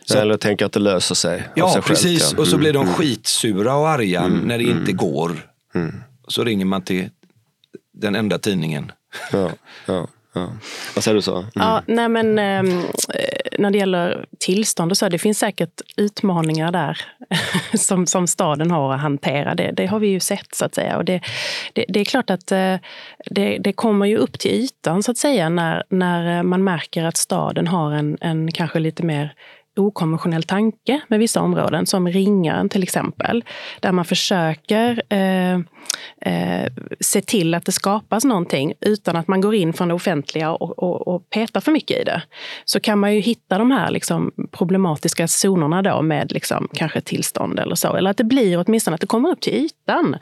så, 0.04 0.18
eller 0.18 0.36
tänker 0.36 0.66
att 0.66 0.72
det 0.72 0.80
löser 0.80 1.14
sig 1.14 1.48
Ja, 1.56 1.72
sig 1.72 1.82
precis. 1.82 2.22
Själv, 2.22 2.34
ja. 2.36 2.42
Och 2.42 2.48
så 2.48 2.58
blir 2.58 2.72
de 2.72 2.82
Mm. 2.82 2.94
skitsura 2.94 3.74
och 3.76 3.88
arga 3.88 4.20
Mm, 4.20 4.38
när 4.38 4.58
det 4.58 4.64
inte 4.64 4.92
går. 4.92 5.50
Mm. 5.74 5.94
Så 6.28 6.44
ringer 6.44 6.64
man 6.64 6.82
till 6.82 7.10
den 7.94 8.14
enda 8.14 8.38
tidningen. 8.38 8.92
Ja, 9.32 9.50
ja, 9.86 10.08
ja. 10.34 10.48
Vad 10.94 11.04
säger 11.04 11.14
du 11.14 11.22
så? 11.22 11.36
Mm. 11.36 11.48
Ja, 11.54 11.82
nej 11.86 12.08
men 12.08 12.38
ehm, 12.38 12.78
eh, 13.14 13.58
när 13.58 13.70
det 13.70 13.78
gäller 13.78 14.26
tillstånd 14.38 14.90
och 14.90 14.96
så, 14.96 15.08
det 15.08 15.18
finns 15.18 15.38
säkert 15.38 15.80
utmaningar 15.96 16.72
där 16.72 17.00
som, 17.78 18.06
som 18.06 18.26
staden 18.26 18.70
har 18.70 18.94
att 18.94 19.00
hantera. 19.00 19.54
Det, 19.54 19.70
det 19.70 19.86
har 19.86 19.98
vi 19.98 20.06
ju 20.06 20.20
sett 20.20 20.54
så 20.54 20.64
att 20.64 20.74
säga. 20.74 20.96
Och 20.96 21.04
det, 21.04 21.20
det, 21.72 21.84
det 21.88 22.00
är 22.00 22.04
klart 22.04 22.30
att 22.30 22.52
eh, 22.52 22.76
det, 23.30 23.58
det 23.58 23.72
kommer 23.72 24.06
ju 24.06 24.16
upp 24.16 24.38
till 24.38 24.50
ytan 24.50 25.02
så 25.02 25.10
att 25.10 25.18
säga 25.18 25.48
när, 25.48 25.84
när 25.88 26.38
eh, 26.38 26.42
man 26.42 26.64
märker 26.64 27.04
att 27.04 27.16
staden 27.16 27.66
har 27.66 27.92
en, 27.92 28.18
en 28.20 28.52
kanske 28.52 28.78
lite 28.78 29.02
mer 29.02 29.34
okonventionell 29.76 30.42
tanke 30.42 31.00
med 31.08 31.18
vissa 31.18 31.40
områden, 31.40 31.86
som 31.86 32.08
ringaren 32.08 32.68
till 32.68 32.82
exempel, 32.82 33.44
där 33.80 33.92
man 33.92 34.04
försöker 34.04 35.02
eh, 35.08 35.54
eh, 36.20 36.72
se 37.00 37.20
till 37.20 37.54
att 37.54 37.64
det 37.64 37.72
skapas 37.72 38.24
någonting 38.24 38.72
utan 38.80 39.16
att 39.16 39.28
man 39.28 39.40
går 39.40 39.54
in 39.54 39.72
från 39.72 39.88
det 39.88 39.94
offentliga 39.94 40.52
och, 40.52 40.78
och, 40.78 41.08
och 41.08 41.30
petar 41.30 41.60
för 41.60 41.72
mycket 41.72 42.00
i 42.00 42.04
det. 42.04 42.22
Så 42.64 42.80
kan 42.80 42.98
man 42.98 43.14
ju 43.14 43.20
hitta 43.20 43.58
de 43.58 43.70
här 43.70 43.90
liksom, 43.90 44.32
problematiska 44.50 45.26
zonerna 45.28 45.82
då 45.82 46.02
med 46.02 46.32
liksom, 46.32 46.68
kanske 46.72 47.00
tillstånd 47.00 47.60
eller 47.60 47.74
så. 47.74 47.96
Eller 47.96 48.10
att 48.10 48.16
det 48.16 48.24
blir 48.24 48.64
åtminstone 48.66 48.94
att 48.94 49.00
det 49.00 49.06
kommer 49.06 49.28
upp 49.28 49.40
till 49.40 49.54
ytan. 49.54 50.16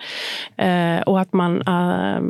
Eh, 0.56 1.00
och 1.00 1.20
att 1.20 1.32
man, 1.32 1.62
eh, 1.62 2.20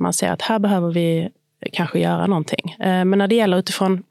man 0.00 0.12
säger 0.12 0.32
att 0.32 0.42
här 0.42 0.58
behöver 0.58 0.92
vi 0.92 1.28
kanske 1.72 1.98
göra 1.98 2.26
någonting. 2.26 2.76
Eh, 2.80 3.04
men 3.04 3.18
när 3.18 3.28
det 3.28 3.34
gäller 3.34 3.58
utifrån 3.58 4.02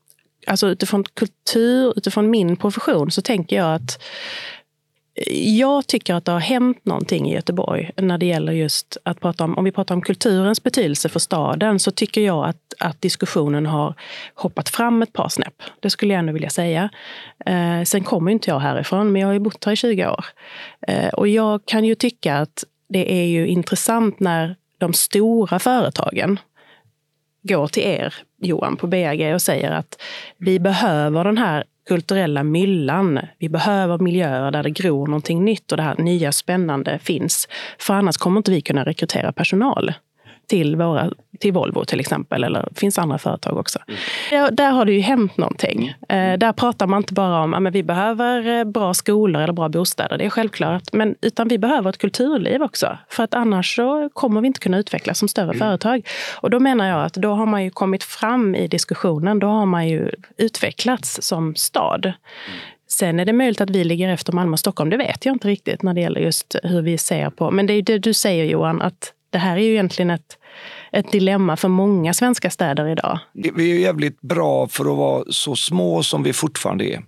alltså 0.48 0.68
utifrån 0.68 1.04
kultur, 1.04 1.94
utifrån 1.96 2.30
min 2.30 2.58
profession, 2.58 3.12
så 3.12 3.22
tänker 3.22 3.56
jag 3.56 3.76
att 3.76 4.04
eh, 5.16 5.58
jag 5.58 5.88
tycker 5.88 6.14
att 6.14 6.26
det 6.26 6.32
har 6.32 6.40
hänt 6.40 6.86
någonting 6.86 7.30
i 7.30 7.34
Göteborg 7.34 7.92
när 7.98 8.18
det 8.18 8.26
gäller 8.26 8.54
just 8.54 8.98
att 9.04 9.20
prata 9.20 9.44
om, 9.44 9.58
om 9.58 9.64
vi 9.64 9.72
pratar 9.72 9.96
om 9.96 10.02
kulturens 10.02 10.64
betydelse 10.64 11.10
för 11.10 11.20
staden, 11.20 11.80
så 11.80 11.92
tycker 11.92 12.22
jag 12.22 12.46
att, 12.46 12.74
att 12.80 13.02
diskussionen 13.02 13.66
har 13.66 13.94
hoppat 14.36 14.70
fram 14.70 15.02
ett 15.02 15.14
par 15.14 15.30
snäpp. 15.30 15.64
Det 15.80 15.90
skulle 15.90 16.14
jag 16.14 16.20
ändå 16.20 16.34
vilja 16.34 16.50
säga. 16.50 16.90
Eh, 17.46 17.84
sen 17.84 18.04
kommer 18.04 18.32
inte 18.32 18.50
jag 18.50 18.60
härifrån, 18.60 19.12
men 19.12 19.22
jag 19.22 19.28
har 19.28 19.34
ju 19.34 19.40
bott 19.40 19.66
här 19.66 19.74
i 19.74 19.76
20 19.76 20.08
år. 20.08 20.26
Eh, 20.88 21.10
och 21.10 21.28
jag 21.28 21.66
kan 21.66 21.86
ju 21.86 21.96
tycka 21.96 22.38
att 22.38 22.64
det 22.90 23.14
är 23.14 23.26
ju 23.26 23.48
intressant 23.48 24.20
när 24.20 24.56
de 24.78 24.94
stora 24.94 25.60
företagen 25.60 26.40
går 27.48 27.68
till 27.68 27.84
er, 27.84 28.14
Johan, 28.42 28.78
på 28.78 28.88
BAG 28.88 29.34
och 29.34 29.42
säger 29.42 29.72
att 29.72 30.02
vi 30.38 30.60
behöver 30.60 31.24
den 31.24 31.38
här 31.38 31.64
kulturella 31.88 32.44
myllan. 32.44 33.20
Vi 33.40 33.50
behöver 33.50 33.98
miljöer 33.98 34.52
där 34.52 34.64
det 34.64 34.70
gror 34.70 35.08
någonting 35.08 35.46
nytt 35.46 35.72
och 35.72 35.78
det 35.78 35.84
här 35.84 35.96
nya 35.98 36.32
spännande 36.32 37.00
finns. 37.00 37.48
För 37.80 37.94
annars 37.94 38.18
kommer 38.18 38.38
inte 38.38 38.52
vi 38.52 38.62
kunna 38.62 38.84
rekrytera 38.84 39.32
personal 39.32 39.94
till, 40.48 40.76
våra, 40.76 41.12
till 41.40 41.54
Volvo 41.54 41.86
till 41.86 42.00
exempel, 42.00 42.44
eller 42.44 42.66
det 42.70 42.80
finns 42.80 43.00
andra 43.00 43.18
företag 43.18 43.58
också. 43.58 43.80
Mm. 43.88 44.00
Där, 44.30 44.52
där, 44.52 44.72
har 44.72 44.86
det 44.86 44.94
ju 44.94 45.00
hänt 45.00 45.38
någonting. 45.38 45.94
Eh, 46.10 46.38
där 46.38 46.54
pratar 46.54 46.88
man 46.88 46.98
inte 46.98 47.14
bara 47.14 47.44
om 47.44 47.54
att 47.68 47.74
vi 47.74 47.84
behöver 47.84 48.66
bra 48.66 48.94
skolor 48.94 49.42
eller 49.42 49.54
bra 49.54 49.70
bostäder, 49.70 50.18
det 50.18 50.26
är 50.26 50.30
självklart, 50.30 50.94
men, 50.94 51.16
utan 51.22 51.48
vi 51.48 51.58
behöver 51.58 51.90
ett 51.90 51.98
kulturliv 51.98 52.62
också. 52.64 52.98
För 53.10 53.24
att 53.24 53.34
annars 53.34 53.76
så 53.76 54.10
kommer 54.14 54.42
vi 54.42 54.48
inte 54.48 54.60
kunna 54.60 54.78
utvecklas 54.78 55.20
som 55.20 55.28
större 55.28 55.46
mm. 55.46 55.60
företag. 55.60 56.08
Och 56.42 56.50
då 56.50 56.60
menar 56.60 56.88
jag 56.88 57.06
att 57.06 57.14
då 57.14 57.34
har 57.34 57.46
man 57.46 57.64
ju 57.64 57.70
kommit 57.70 58.04
fram 58.04 58.56
i 58.56 58.68
diskussionen, 58.68 59.40
då 59.40 59.48
har 59.48 59.66
man 59.66 59.88
ju 59.88 60.12
utvecklats 60.38 61.20
som 61.22 61.56
stad. 61.56 62.06
Mm. 62.06 62.16
Sen 62.90 63.20
är 63.20 63.26
det 63.26 63.34
möjligt 63.34 63.62
att 63.62 63.70
vi 63.70 63.84
ligger 63.84 64.10
efter 64.10 64.34
Malmö 64.34 64.54
och 64.54 64.60
Stockholm, 64.60 64.90
det 64.90 64.98
vet 64.98 65.26
jag 65.26 65.36
inte 65.36 65.48
riktigt 65.48 65.84
när 65.84 65.94
det 65.94 66.02
gäller 66.02 66.22
just 66.22 66.56
hur 66.64 66.82
vi 66.82 66.98
ser 66.98 67.30
på, 67.30 67.52
men 67.52 67.68
det 67.68 67.74
är 67.74 67.82
det 67.82 67.98
du 67.98 68.14
säger 68.14 68.46
Johan, 68.46 68.82
att 68.82 69.14
det 69.30 69.38
här 69.38 69.58
är 69.58 69.62
ju 69.62 69.72
egentligen 69.72 70.10
ett, 70.10 70.38
ett 70.92 71.12
dilemma 71.12 71.58
för 71.58 71.68
många 71.68 72.14
svenska 72.14 72.50
städer 72.50 72.88
idag. 72.88 73.20
Vi 73.34 73.72
är 73.72 73.80
jävligt 73.80 74.22
bra 74.22 74.68
för 74.68 74.92
att 74.92 74.98
vara 74.98 75.24
så 75.30 75.56
små 75.56 76.04
som 76.04 76.24
vi 76.24 76.34
fortfarande 76.34 76.86
är. 76.86 77.04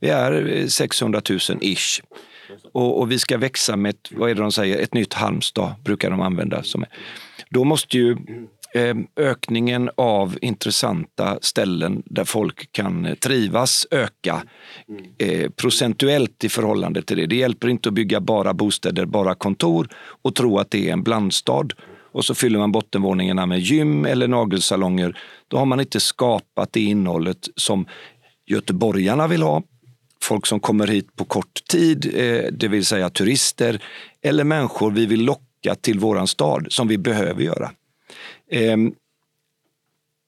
Vi 0.00 0.08
är 0.08 0.56
eh, 0.56 0.66
600 0.66 1.22
000 1.30 1.38
ish. 1.60 2.00
Och, 2.72 3.00
och 3.00 3.10
vi 3.10 3.18
ska 3.18 3.38
växa 3.38 3.76
med, 3.76 3.90
ett, 3.90 4.10
vad 4.10 4.30
är 4.30 4.34
det 4.34 4.40
de 4.40 4.52
säger, 4.52 4.78
ett 4.78 4.94
nytt 4.94 5.14
Halmstad 5.14 5.74
brukar 5.84 6.10
de 6.10 6.20
använda. 6.20 6.62
Som, 6.62 6.84
då 7.50 7.64
måste 7.64 7.98
ju 7.98 8.16
ökningen 9.16 9.90
av 9.96 10.38
intressanta 10.40 11.38
ställen 11.42 12.02
där 12.06 12.24
folk 12.24 12.72
kan 12.72 13.16
trivas 13.20 13.86
öka 13.90 14.42
eh, 15.18 15.50
procentuellt 15.50 16.44
i 16.44 16.48
förhållande 16.48 17.02
till 17.02 17.16
det. 17.16 17.26
Det 17.26 17.36
hjälper 17.36 17.68
inte 17.68 17.88
att 17.88 17.94
bygga 17.94 18.20
bara 18.20 18.54
bostäder, 18.54 19.04
bara 19.04 19.34
kontor 19.34 19.88
och 20.22 20.34
tro 20.34 20.58
att 20.58 20.70
det 20.70 20.88
är 20.88 20.92
en 20.92 21.02
blandstad. 21.02 21.68
Och 22.12 22.24
så 22.24 22.34
fyller 22.34 22.58
man 22.58 22.72
bottenvåningarna 22.72 23.46
med 23.46 23.60
gym 23.60 24.04
eller 24.04 24.28
nagelsalonger. 24.28 25.18
Då 25.48 25.56
har 25.56 25.66
man 25.66 25.80
inte 25.80 26.00
skapat 26.00 26.72
det 26.72 26.80
innehållet 26.80 27.48
som 27.56 27.86
göteborgarna 28.46 29.26
vill 29.26 29.42
ha. 29.42 29.62
Folk 30.22 30.46
som 30.46 30.60
kommer 30.60 30.86
hit 30.86 31.16
på 31.16 31.24
kort 31.24 31.64
tid, 31.70 32.14
eh, 32.14 32.52
det 32.52 32.68
vill 32.68 32.84
säga 32.84 33.10
turister 33.10 33.82
eller 34.22 34.44
människor 34.44 34.90
vi 34.90 35.06
vill 35.06 35.24
locka 35.24 35.74
till 35.80 35.98
våran 35.98 36.26
stad 36.26 36.66
som 36.70 36.88
vi 36.88 36.98
behöver 36.98 37.42
göra. 37.42 37.70
Ehm, 38.52 38.94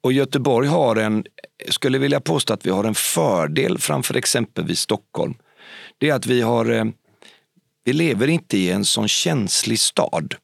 och 0.02 0.12
Göteborg 0.12 0.68
har 0.68 0.96
en, 0.96 1.24
skulle 1.68 1.98
vilja 1.98 2.20
påstå 2.20 2.54
att 2.54 2.66
vi 2.66 2.70
har 2.70 2.84
en 2.84 2.94
fördel 2.94 3.78
framför 3.78 4.16
exempelvis 4.16 4.80
Stockholm. 4.80 5.34
Det 5.98 6.10
är 6.10 6.14
att 6.14 6.26
vi 6.26 6.40
har, 6.40 6.70
eh, 6.70 6.84
vi 7.84 7.92
lever 7.92 8.28
inte 8.28 8.58
i 8.58 8.70
en 8.70 8.84
sån 8.84 9.08
känslig 9.08 9.78
stad. 9.78 10.34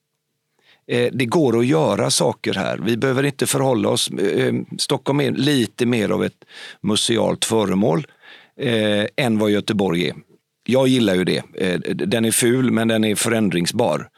Eh, 0.87 1.09
det 1.13 1.27
går 1.27 1.59
att 1.59 1.67
göra 1.67 2.11
saker 2.11 2.55
här. 2.55 2.79
Vi 2.79 2.97
behöver 2.97 3.23
inte 3.23 3.47
förhålla 3.47 3.89
oss. 3.89 4.11
Ehm, 4.11 4.67
Stockholm 4.79 5.21
är 5.21 5.31
lite 5.31 5.87
mer 5.87 6.09
av 6.09 6.25
ett 6.25 6.45
musealt 6.81 7.45
föremål 7.45 8.07
eh, 8.57 9.07
än 9.17 9.39
vad 9.39 9.51
Göteborg 9.51 10.09
är. 10.09 10.15
Jag 10.65 10.89
gillar 10.89 11.15
ju 11.15 11.25
det. 11.25 11.43
Eh, 11.55 11.81
den 11.95 12.25
är 12.25 12.31
ful 12.31 12.71
men 12.71 12.89
den 12.89 13.05
är 13.05 13.15
förändringsbar. 13.15 14.09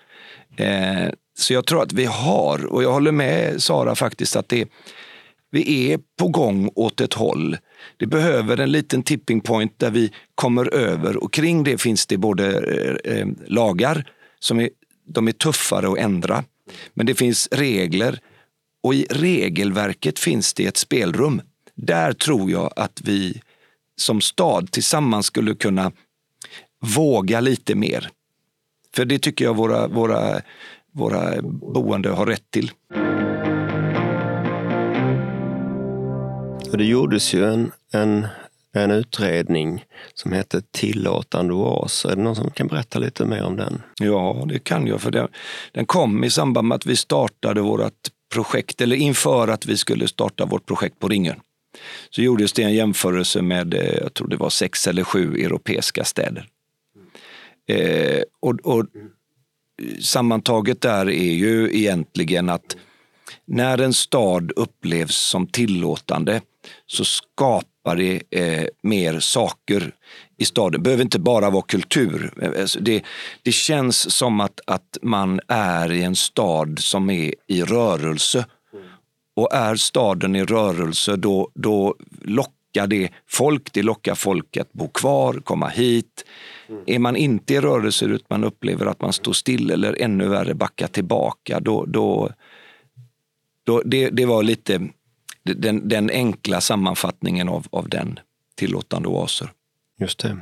Så 1.39 1.53
jag 1.53 1.67
tror 1.67 1.83
att 1.83 1.93
vi 1.93 2.05
har, 2.05 2.67
och 2.67 2.83
jag 2.83 2.93
håller 2.93 3.13
med 3.13 3.63
Sara 3.63 3.95
faktiskt, 3.95 4.37
att 4.37 4.49
det, 4.49 4.69
vi 5.51 5.93
är 5.93 6.01
på 6.19 6.29
gång 6.29 6.71
åt 6.75 7.01
ett 7.01 7.15
håll. 7.15 7.57
Det 7.97 8.07
behöver 8.07 8.61
en 8.61 8.73
liten 8.73 9.03
tipping 9.03 9.41
point 9.41 9.79
där 9.79 9.91
vi 9.91 10.13
kommer 10.35 10.75
över 10.75 11.17
och 11.17 11.33
kring 11.33 11.65
det 11.65 11.79
finns 11.79 12.07
det 12.07 12.17
både 12.17 12.47
eh, 12.47 13.19
eh, 13.19 13.27
lagar 13.47 14.11
som 14.39 14.61
är, 14.61 14.71
de 15.07 15.29
är 15.29 15.33
tuffare 15.33 15.93
att 15.93 15.99
ändra. 15.99 16.45
Men 16.95 17.07
det 17.07 17.15
finns 17.15 17.49
regler 17.53 18.21
och 18.83 18.95
i 18.95 19.07
regelverket 19.11 20.19
finns 20.19 20.55
det 20.55 20.67
ett 20.67 20.77
spelrum. 20.77 21.43
Där 21.75 22.13
tror 22.13 22.51
jag 22.51 22.73
att 22.77 23.01
vi 23.05 23.41
som 23.97 24.21
stad 24.21 24.71
tillsammans 24.71 25.27
skulle 25.27 25.55
kunna 25.55 25.93
våga 26.81 27.41
lite 27.41 27.75
mer. 27.75 28.11
För 28.95 29.05
det 29.05 29.19
tycker 29.19 29.45
jag 29.45 29.57
våra, 29.57 29.89
våra 29.89 30.41
våra 30.93 31.43
boende 31.43 32.09
har 32.09 32.27
rätt 32.27 32.51
till. 32.51 32.71
Det 36.73 36.85
gjordes 36.85 37.35
ju 37.35 37.45
en, 37.45 37.73
en, 37.93 38.27
en 38.73 38.91
utredning 38.91 39.85
som 40.15 40.33
hette 40.33 40.63
Tillåtande 40.71 41.55
oas. 41.55 42.05
Är 42.05 42.17
det 42.17 42.23
någon 42.23 42.37
som 42.37 42.51
kan 42.51 42.67
berätta 42.67 42.99
lite 42.99 43.25
mer 43.25 43.43
om 43.43 43.57
den? 43.57 43.83
Ja, 44.01 44.45
det 44.49 44.59
kan 44.59 44.87
jag. 44.87 45.01
för 45.01 45.11
Den, 45.11 45.29
den 45.73 45.87
kom 45.87 46.25
i 46.25 46.31
samband 46.31 46.69
med 46.69 46.77
att 46.77 46.87
vi 46.87 46.97
startade 46.97 47.61
vårt 47.61 48.09
projekt, 48.35 48.81
eller 48.81 48.97
inför 48.97 49.49
att 49.49 49.67
vi 49.67 49.77
skulle 49.77 50.09
starta 50.09 50.45
vårt 50.45 50.67
projekt 50.67 50.99
på 50.99 51.09
Ringön. 51.09 51.41
Så 52.11 52.23
gjordes 52.23 52.53
det 52.53 52.63
en 52.63 52.75
jämförelse 52.75 53.43
med, 53.43 53.75
jag 54.03 54.15
tror 54.15 54.29
det 54.29 54.37
var 54.37 54.51
sex 54.51 54.87
eller 54.87 55.05
sju 55.05 55.35
europeiska 55.35 56.05
städer. 56.05 56.49
Eh, 57.69 58.23
och, 58.41 58.61
och 58.65 58.87
sammantaget 60.01 60.81
där 60.81 61.11
är 61.11 61.33
ju 61.33 61.77
egentligen 61.77 62.49
att 62.49 62.77
när 63.45 63.79
en 63.79 63.93
stad 63.93 64.53
upplevs 64.57 65.17
som 65.17 65.47
tillåtande 65.47 66.41
så 66.87 67.05
skapar 67.05 67.97
det 67.97 68.23
eh, 68.31 68.67
mer 68.83 69.21
saker 69.21 69.95
i 70.39 70.45
staden. 70.45 70.73
Det 70.73 70.79
behöver 70.79 71.03
inte 71.03 71.19
bara 71.19 71.51
vara 71.51 71.63
kultur. 71.63 72.33
Eh, 72.43 72.61
alltså 72.61 72.81
det, 72.81 73.03
det 73.43 73.53
känns 73.53 74.15
som 74.15 74.41
att, 74.41 74.61
att 74.67 74.99
man 75.03 75.41
är 75.49 75.93
i 75.93 76.03
en 76.03 76.17
stad 76.17 76.79
som 76.79 77.11
är 77.11 77.35
i 77.47 77.63
rörelse. 77.63 78.47
Och 79.37 79.55
är 79.55 79.77
staden 79.77 80.37
i 80.37 80.45
rörelse 80.45 81.17
då, 81.17 81.51
då 81.55 81.95
lockar 82.23 82.87
det 82.87 83.09
folk. 83.29 83.73
Det 83.73 83.83
lockar 83.83 84.15
folk 84.15 84.57
att 84.57 84.73
bo 84.73 84.89
kvar, 84.89 85.41
komma 85.45 85.69
hit. 85.69 86.25
Är 86.87 86.99
man 86.99 87.17
inte 87.17 87.55
i 87.55 87.61
rörelse 87.61 88.05
utan 88.05 88.27
man 88.29 88.45
upplever 88.45 88.87
att 88.87 89.01
man 89.01 89.13
står 89.13 89.33
still 89.33 89.71
eller 89.71 90.03
ännu 90.03 90.29
värre 90.29 90.55
backar 90.55 90.87
tillbaka, 90.87 91.61
då, 91.61 91.85
då, 91.85 92.31
då 93.65 93.83
det, 93.85 94.11
det 94.11 94.27
var 94.27 94.43
lite 94.43 94.89
den, 95.43 95.89
den 95.89 96.11
enkla 96.11 96.61
sammanfattningen 96.61 97.49
av, 97.49 97.67
av 97.71 97.89
den 97.89 98.19
tillåtande 98.55 99.09
oaser. 99.09 99.53
Just 100.01 100.19
det. 100.19 100.37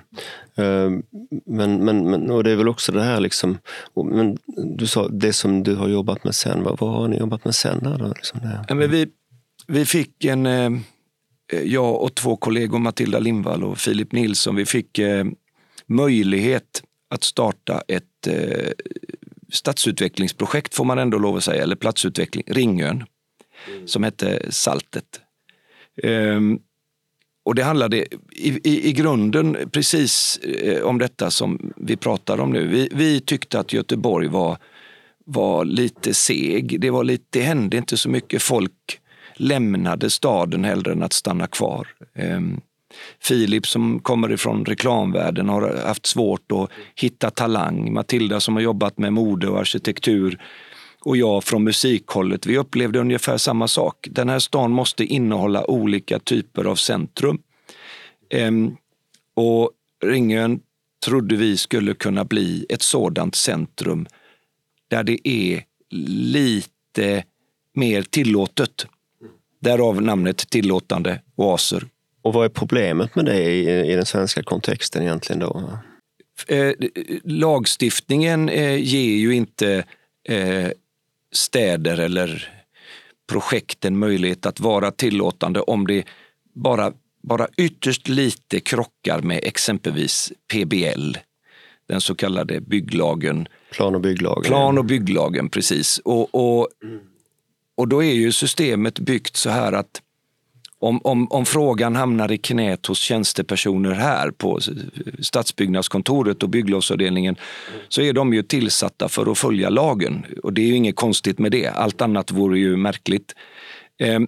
Ehm, 0.62 1.03
men, 1.47 1.85
men, 1.85 2.11
men, 2.11 2.31
och 2.31 2.45
det 2.45 2.51
är 2.51 2.57
väl 2.57 2.69
också 2.69 2.93
det 2.93 3.03
här, 3.03 3.21
liksom, 3.21 3.59
men 4.05 4.38
du 4.77 4.87
sa 4.87 5.09
det 5.09 5.33
som 5.33 5.62
du 5.62 5.75
har 5.75 5.88
jobbat 5.88 6.25
med 6.25 6.35
sen. 6.35 6.62
Vad, 6.62 6.81
vad 6.81 6.90
har 6.90 7.09
ni 7.09 7.16
jobbat 7.16 7.45
med 7.45 7.55
sen? 7.55 7.79
Där 7.83 7.99
då, 7.99 8.07
liksom 8.09 8.40
ja, 8.69 8.75
men 8.75 8.90
vi, 8.90 9.07
vi 9.66 9.85
fick 9.85 10.25
en, 10.25 10.47
eh, 10.47 10.71
jag 11.64 12.03
och 12.03 12.14
två 12.14 12.37
kollegor, 12.37 12.79
Matilda 12.79 13.19
Lindvall 13.19 13.64
och 13.64 13.79
Filip 13.79 14.12
Nilsson, 14.12 14.57
vi 14.57 14.66
fick 14.66 14.99
eh, 14.99 15.25
möjlighet 15.90 16.83
att 17.11 17.24
starta 17.24 17.83
ett 17.88 18.26
eh, 18.26 18.70
stadsutvecklingsprojekt, 19.53 20.74
får 20.74 20.85
man 20.85 20.98
ändå 20.98 21.18
lov 21.18 21.37
att 21.37 21.44
säga, 21.44 21.62
eller 21.62 21.76
platsutveckling, 21.76 22.44
Ringön, 22.46 23.05
mm. 23.68 23.88
som 23.88 24.03
hette 24.03 24.53
Saltet. 24.53 25.20
Um, 26.03 26.61
och 27.44 27.55
det 27.55 27.62
handlade 27.62 27.96
i, 27.96 28.61
i, 28.64 28.88
i 28.88 28.92
grunden 28.92 29.57
precis 29.72 30.38
eh, 30.38 30.83
om 30.83 30.98
detta 30.98 31.31
som 31.31 31.72
vi 31.76 31.96
pratar 31.96 32.40
om 32.40 32.53
nu. 32.53 32.66
Vi, 32.66 32.88
vi 32.92 33.20
tyckte 33.20 33.61
att 33.61 33.72
Göteborg 33.72 34.29
var, 34.29 34.59
var 35.24 35.64
lite 35.64 36.14
seg. 36.14 36.81
Det, 36.81 36.90
var 36.90 37.05
lite, 37.05 37.24
det 37.31 37.42
hände 37.42 37.76
inte 37.76 37.96
så 37.96 38.09
mycket. 38.09 38.42
Folk 38.42 39.00
lämnade 39.35 40.11
staden 40.11 40.64
hellre 40.64 40.92
än 40.92 41.03
att 41.03 41.12
stanna 41.12 41.46
kvar. 41.46 41.88
Um, 42.14 42.61
Filip 43.20 43.66
som 43.66 44.00
kommer 44.00 44.33
ifrån 44.33 44.64
reklamvärlden 44.64 45.48
har 45.48 45.83
haft 45.87 46.07
svårt 46.07 46.53
att 46.53 46.70
hitta 46.94 47.31
talang. 47.31 47.92
Matilda 47.92 48.40
som 48.40 48.55
har 48.55 48.62
jobbat 48.62 48.98
med 48.98 49.12
mode 49.12 49.48
och 49.48 49.61
arkitektur 49.61 50.38
och 51.00 51.16
jag 51.16 51.44
från 51.44 51.64
musikhållet, 51.64 52.46
vi 52.46 52.59
upplevde 52.59 52.98
ungefär 52.98 53.37
samma 53.37 53.68
sak. 53.68 54.09
Den 54.11 54.29
här 54.29 54.38
stan 54.38 54.70
måste 54.70 55.05
innehålla 55.05 55.70
olika 55.70 56.18
typer 56.18 56.64
av 56.64 56.74
centrum. 56.76 57.38
Ehm, 58.31 58.76
och 59.35 59.70
Ringön 60.05 60.61
trodde 61.05 61.37
vi 61.37 61.57
skulle 61.57 61.94
kunna 61.94 62.24
bli 62.24 62.66
ett 62.68 62.83
sådant 62.83 63.35
centrum 63.35 64.07
där 64.88 65.03
det 65.05 65.29
är 65.29 65.64
lite 65.90 67.24
mer 67.74 68.03
tillåtet. 68.03 68.87
Därav 69.61 70.03
namnet 70.03 70.50
tillåtande 70.50 71.20
oaser. 71.37 71.87
Och 72.23 72.33
vad 72.33 72.45
är 72.45 72.49
problemet 72.49 73.15
med 73.15 73.25
det 73.25 73.43
i, 73.43 73.93
i 73.93 73.95
den 73.95 74.07
svenska 74.07 74.43
kontexten 74.43 75.03
egentligen 75.03 75.41
då? 75.41 75.79
Eh, 76.47 76.73
lagstiftningen 77.25 78.49
eh, 78.49 78.77
ger 78.77 79.17
ju 79.17 79.35
inte 79.35 79.85
eh, 80.29 80.69
städer 81.33 82.01
eller 82.01 82.49
projekt 83.29 83.85
en 83.85 83.99
möjlighet 83.99 84.47
att 84.47 84.61
vara 84.61 84.91
tillåtande 84.91 85.61
om 85.61 85.87
det 85.87 86.05
bara, 86.55 86.93
bara 87.23 87.49
ytterst 87.57 88.09
lite 88.09 88.61
krockar 88.61 89.21
med 89.21 89.41
exempelvis 89.43 90.33
PBL, 90.53 91.17
den 91.89 92.01
så 92.01 92.15
kallade 92.15 92.61
bygglagen. 92.61 93.49
Plan 93.73 93.95
och 93.95 94.01
bygglagen. 94.01 94.45
Plan 94.45 94.79
och 94.79 94.85
bygglagen, 94.85 95.49
precis. 95.49 95.99
Och, 95.99 96.35
och, 96.35 96.69
och 97.75 97.89
då 97.89 98.05
är 98.05 98.13
ju 98.13 98.33
systemet 98.33 98.99
byggt 98.99 99.37
så 99.37 99.51
här 99.51 99.73
att 99.73 100.03
om, 100.81 101.01
om, 101.05 101.27
om 101.31 101.47
frågan 101.47 101.97
hamnar 101.97 102.33
i 102.33 102.38
knät 102.38 102.87
hos 102.87 102.99
tjänstepersoner 102.99 103.90
här 103.90 104.31
på 104.31 104.61
stadsbyggnadskontoret 105.21 106.43
och 106.43 106.49
bygglovsavdelningen 106.49 107.37
så 107.88 108.03
är 108.03 108.12
de 108.12 108.35
ju 108.35 108.43
tillsatta 108.43 109.09
för 109.09 109.33
att 109.33 109.38
följa 109.38 109.69
lagen. 109.69 110.27
Och 110.43 110.53
det 110.53 110.62
är 110.62 110.66
ju 110.66 110.75
inget 110.75 110.97
konstigt 110.97 111.38
med 111.38 111.53
det. 111.53 111.66
Allt 111.66 112.01
annat 112.01 112.31
vore 112.31 112.59
ju 112.59 112.77
märkligt. 112.77 113.35
Ehm, 113.99 114.27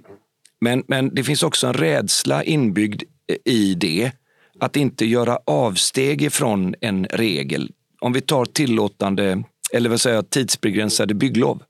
men, 0.60 0.84
men 0.86 1.14
det 1.14 1.24
finns 1.24 1.42
också 1.42 1.66
en 1.66 1.74
rädsla 1.74 2.44
inbyggd 2.44 3.02
i 3.44 3.74
det 3.74 4.12
att 4.60 4.76
inte 4.76 5.06
göra 5.06 5.38
avsteg 5.44 6.22
ifrån 6.22 6.74
en 6.80 7.04
regel. 7.04 7.70
Om 8.00 8.12
vi 8.12 8.20
tar 8.20 8.44
tillåtande, 8.44 9.42
eller 9.72 9.90
vad 9.90 10.00
säger 10.00 10.22
tidsbegränsade 10.22 11.14
bygglov 11.14 11.62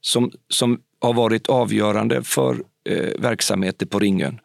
som, 0.00 0.30
som 0.48 0.80
har 1.00 1.14
varit 1.14 1.46
avgörande 1.46 2.22
för 2.22 2.56
eh, 2.84 3.10
verksamheter 3.18 3.86
på 3.86 3.98
Ringön 3.98 4.40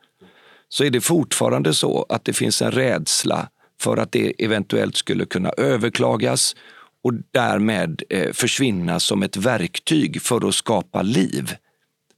så 0.69 0.83
är 0.83 0.89
det 0.89 1.01
fortfarande 1.01 1.73
så 1.73 2.05
att 2.09 2.25
det 2.25 2.33
finns 2.33 2.61
en 2.61 2.71
rädsla 2.71 3.49
för 3.81 3.97
att 3.97 4.11
det 4.11 4.33
eventuellt 4.43 4.95
skulle 4.95 5.25
kunna 5.25 5.49
överklagas 5.49 6.55
och 7.03 7.13
därmed 7.31 8.03
eh, 8.09 8.31
försvinna 8.33 8.99
som 8.99 9.23
ett 9.23 9.37
verktyg 9.37 10.21
för 10.21 10.47
att 10.47 10.55
skapa 10.55 11.01
liv 11.01 11.55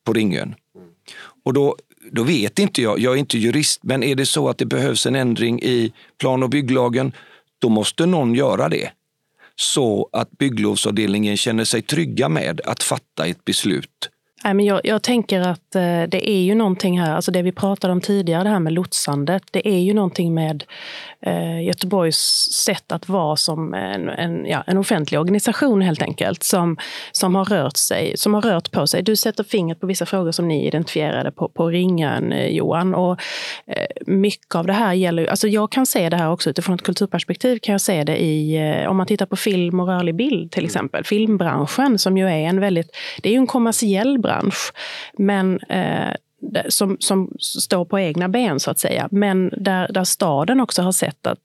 på 0.06 0.14
Ringön. 0.14 0.56
Och 1.44 1.54
då, 1.54 1.78
då 2.12 2.24
vet 2.24 2.60
inte 2.60 2.82
jag, 2.82 3.00
jag 3.00 3.14
är 3.14 3.18
inte 3.18 3.38
jurist, 3.38 3.84
men 3.84 4.04
är 4.04 4.16
det 4.16 4.26
så 4.26 4.50
att 4.50 4.58
det 4.58 4.66
behövs 4.66 5.06
en 5.06 5.16
ändring 5.16 5.62
i 5.62 5.94
plan 6.18 6.44
och 6.44 6.50
bygglagen, 6.50 7.12
då 7.60 7.70
måste 7.70 8.06
någon 8.06 8.36
göra 8.36 8.70
det. 8.70 8.92
Så 9.56 10.10
att 10.12 10.32
bygglovsavdelningen 10.32 11.38
känner 11.38 11.66
sig 11.66 11.82
trygga 11.82 12.30
med 12.30 12.62
att 12.66 12.84
fatta 12.84 13.26
ett 13.26 13.46
beslut 13.46 14.10
Nej, 14.44 14.54
men 14.54 14.66
jag, 14.66 14.82
jag, 14.84 15.02
tänker 15.02 15.42
att 15.42 15.76
eh, 15.76 16.04
det 16.08 16.30
är 16.30 16.42
ju 16.42 16.56
någonting 16.56 17.00
här, 17.00 17.16
alltså 17.16 17.32
det 17.32 17.42
vi 17.42 17.52
pratade 17.52 17.94
om 17.94 18.02
tidigare, 18.02 18.44
det 18.44 18.50
här 18.50 18.60
med 18.60 18.74
lotsandet, 18.74 19.44
det 19.52 19.68
är 19.68 19.80
ju 19.80 19.94
någonting 19.94 20.34
med 20.34 20.64
eh, 21.22 21.64
Göteborgs 21.64 22.50
sätt 22.66 22.92
att 22.92 23.10
vara 23.10 23.36
som 23.36 23.74
en, 23.74 24.10
en, 24.10 24.46
ja, 24.46 24.64
en 24.68 24.78
offentlig 24.78 25.20
organisation 25.20 25.82
helt 25.82 26.02
enkelt, 26.02 26.44
som, 26.44 26.78
som 27.12 27.36
har 27.36 27.46
rört 27.46 27.78
sig, 27.78 28.18
som 28.18 28.34
har 28.34 28.42
rört 28.42 28.72
på 28.72 28.88
sig. 28.88 29.04
Du 29.04 29.16
sätter 29.16 29.44
fingret 29.44 29.80
på 29.80 29.88
vissa 29.88 30.06
frågor 30.06 30.32
som 30.32 30.48
ni 30.48 30.68
identifierade 30.68 31.32
på, 31.32 31.50
på 31.50 31.68
Ringön, 31.68 32.32
eh, 32.32 32.48
Johan. 32.48 32.96
Och, 32.96 33.22
eh, 33.68 33.86
mycket 34.06 34.56
av 34.56 34.68
det 34.68 34.74
här 34.74 34.94
gäller, 34.94 35.26
alltså 35.26 35.48
jag 35.48 35.72
kan 35.72 35.86
se 35.86 36.10
det 36.10 36.18
här 36.18 36.32
också 36.32 36.50
utifrån 36.50 36.76
ett 36.76 36.84
kulturperspektiv, 36.84 37.60
kan 37.62 37.72
jag 37.72 37.82
se 37.82 38.04
det 38.04 38.18
i, 38.24 38.56
eh, 38.56 38.90
om 38.90 38.98
man 38.98 39.08
tittar 39.08 39.26
på 39.26 39.36
film 39.36 39.80
och 39.80 39.88
rörlig 39.88 40.16
bild 40.16 40.52
till 40.52 40.66
exempel, 40.66 41.04
filmbranschen 41.04 42.00
som 42.00 42.18
ju 42.18 42.26
är 42.26 42.48
en 42.48 42.60
väldigt, 42.60 42.96
det 43.22 43.30
är 43.30 43.34
ju 43.34 43.40
en 43.40 43.48
kommersiell 43.48 44.20
bransch 44.20 44.32
bransch. 44.32 44.74
Men 45.18 45.60
eh, 45.70 46.14
som, 46.70 46.98
som 47.00 47.34
står 47.40 47.86
på 47.86 48.00
egna 48.00 48.30
ben, 48.30 48.60
så 48.60 48.72
att 48.72 48.80
säga. 48.80 49.08
Men 49.12 49.54
där, 49.58 49.92
där 49.94 50.04
staden 50.04 50.60
också 50.60 50.82
har 50.82 50.92
sett 50.92 51.28
att 51.28 51.40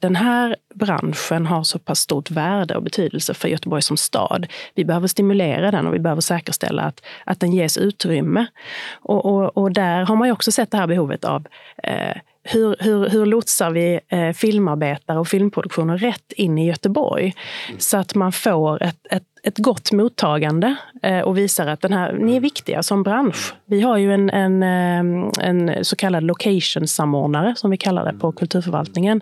den 0.00 0.16
här 0.16 0.56
branschen 0.74 1.46
har 1.46 1.64
så 1.64 1.78
pass 1.78 1.98
stort 1.98 2.30
värde 2.30 2.76
och 2.76 2.82
betydelse 2.82 3.34
för 3.34 3.48
Göteborg 3.48 3.82
som 3.82 3.96
stad. 3.96 4.46
Vi 4.74 4.84
behöver 4.84 5.06
stimulera 5.06 5.70
den 5.70 5.86
och 5.86 5.94
vi 5.94 5.98
behöver 5.98 6.22
säkerställa 6.22 6.82
att, 6.82 7.02
att 7.24 7.40
den 7.40 7.52
ges 7.52 7.78
utrymme. 7.78 8.46
Och, 8.92 9.24
och, 9.24 9.56
och 9.56 9.72
där 9.72 10.04
har 10.04 10.16
man 10.16 10.28
ju 10.28 10.32
också 10.32 10.52
sett 10.52 10.70
det 10.70 10.76
här 10.76 10.86
behovet 10.86 11.24
av 11.24 11.46
eh, 11.82 12.16
hur, 12.42 12.76
hur, 12.78 13.08
hur 13.08 13.26
lotsar 13.26 13.70
vi 13.70 14.00
eh, 14.08 14.32
filmarbetare 14.32 15.18
och 15.18 15.28
filmproduktioner 15.28 15.98
rätt 15.98 16.32
in 16.32 16.58
i 16.58 16.66
Göteborg? 16.66 17.34
Mm. 17.68 17.80
Så 17.80 17.96
att 17.96 18.14
man 18.14 18.32
får 18.32 18.82
ett, 18.82 19.06
ett 19.10 19.24
ett 19.48 19.58
gott 19.58 19.92
mottagande 19.92 20.76
eh, 21.02 21.20
och 21.20 21.38
visar 21.38 21.66
att 21.66 21.80
den 21.80 21.92
här, 21.92 22.12
ni 22.12 22.36
är 22.36 22.40
viktiga 22.40 22.82
som 22.82 23.02
bransch. 23.02 23.54
Vi 23.66 23.80
har 23.80 23.96
ju 23.96 24.14
en, 24.14 24.30
en, 24.30 24.62
eh, 24.62 25.30
en 25.48 25.84
så 25.84 25.96
kallad 25.96 26.22
location-samordnare, 26.22 27.54
som 27.56 27.70
vi 27.70 27.76
kallar 27.76 28.12
det 28.12 28.18
på 28.18 28.32
kulturförvaltningen, 28.32 29.20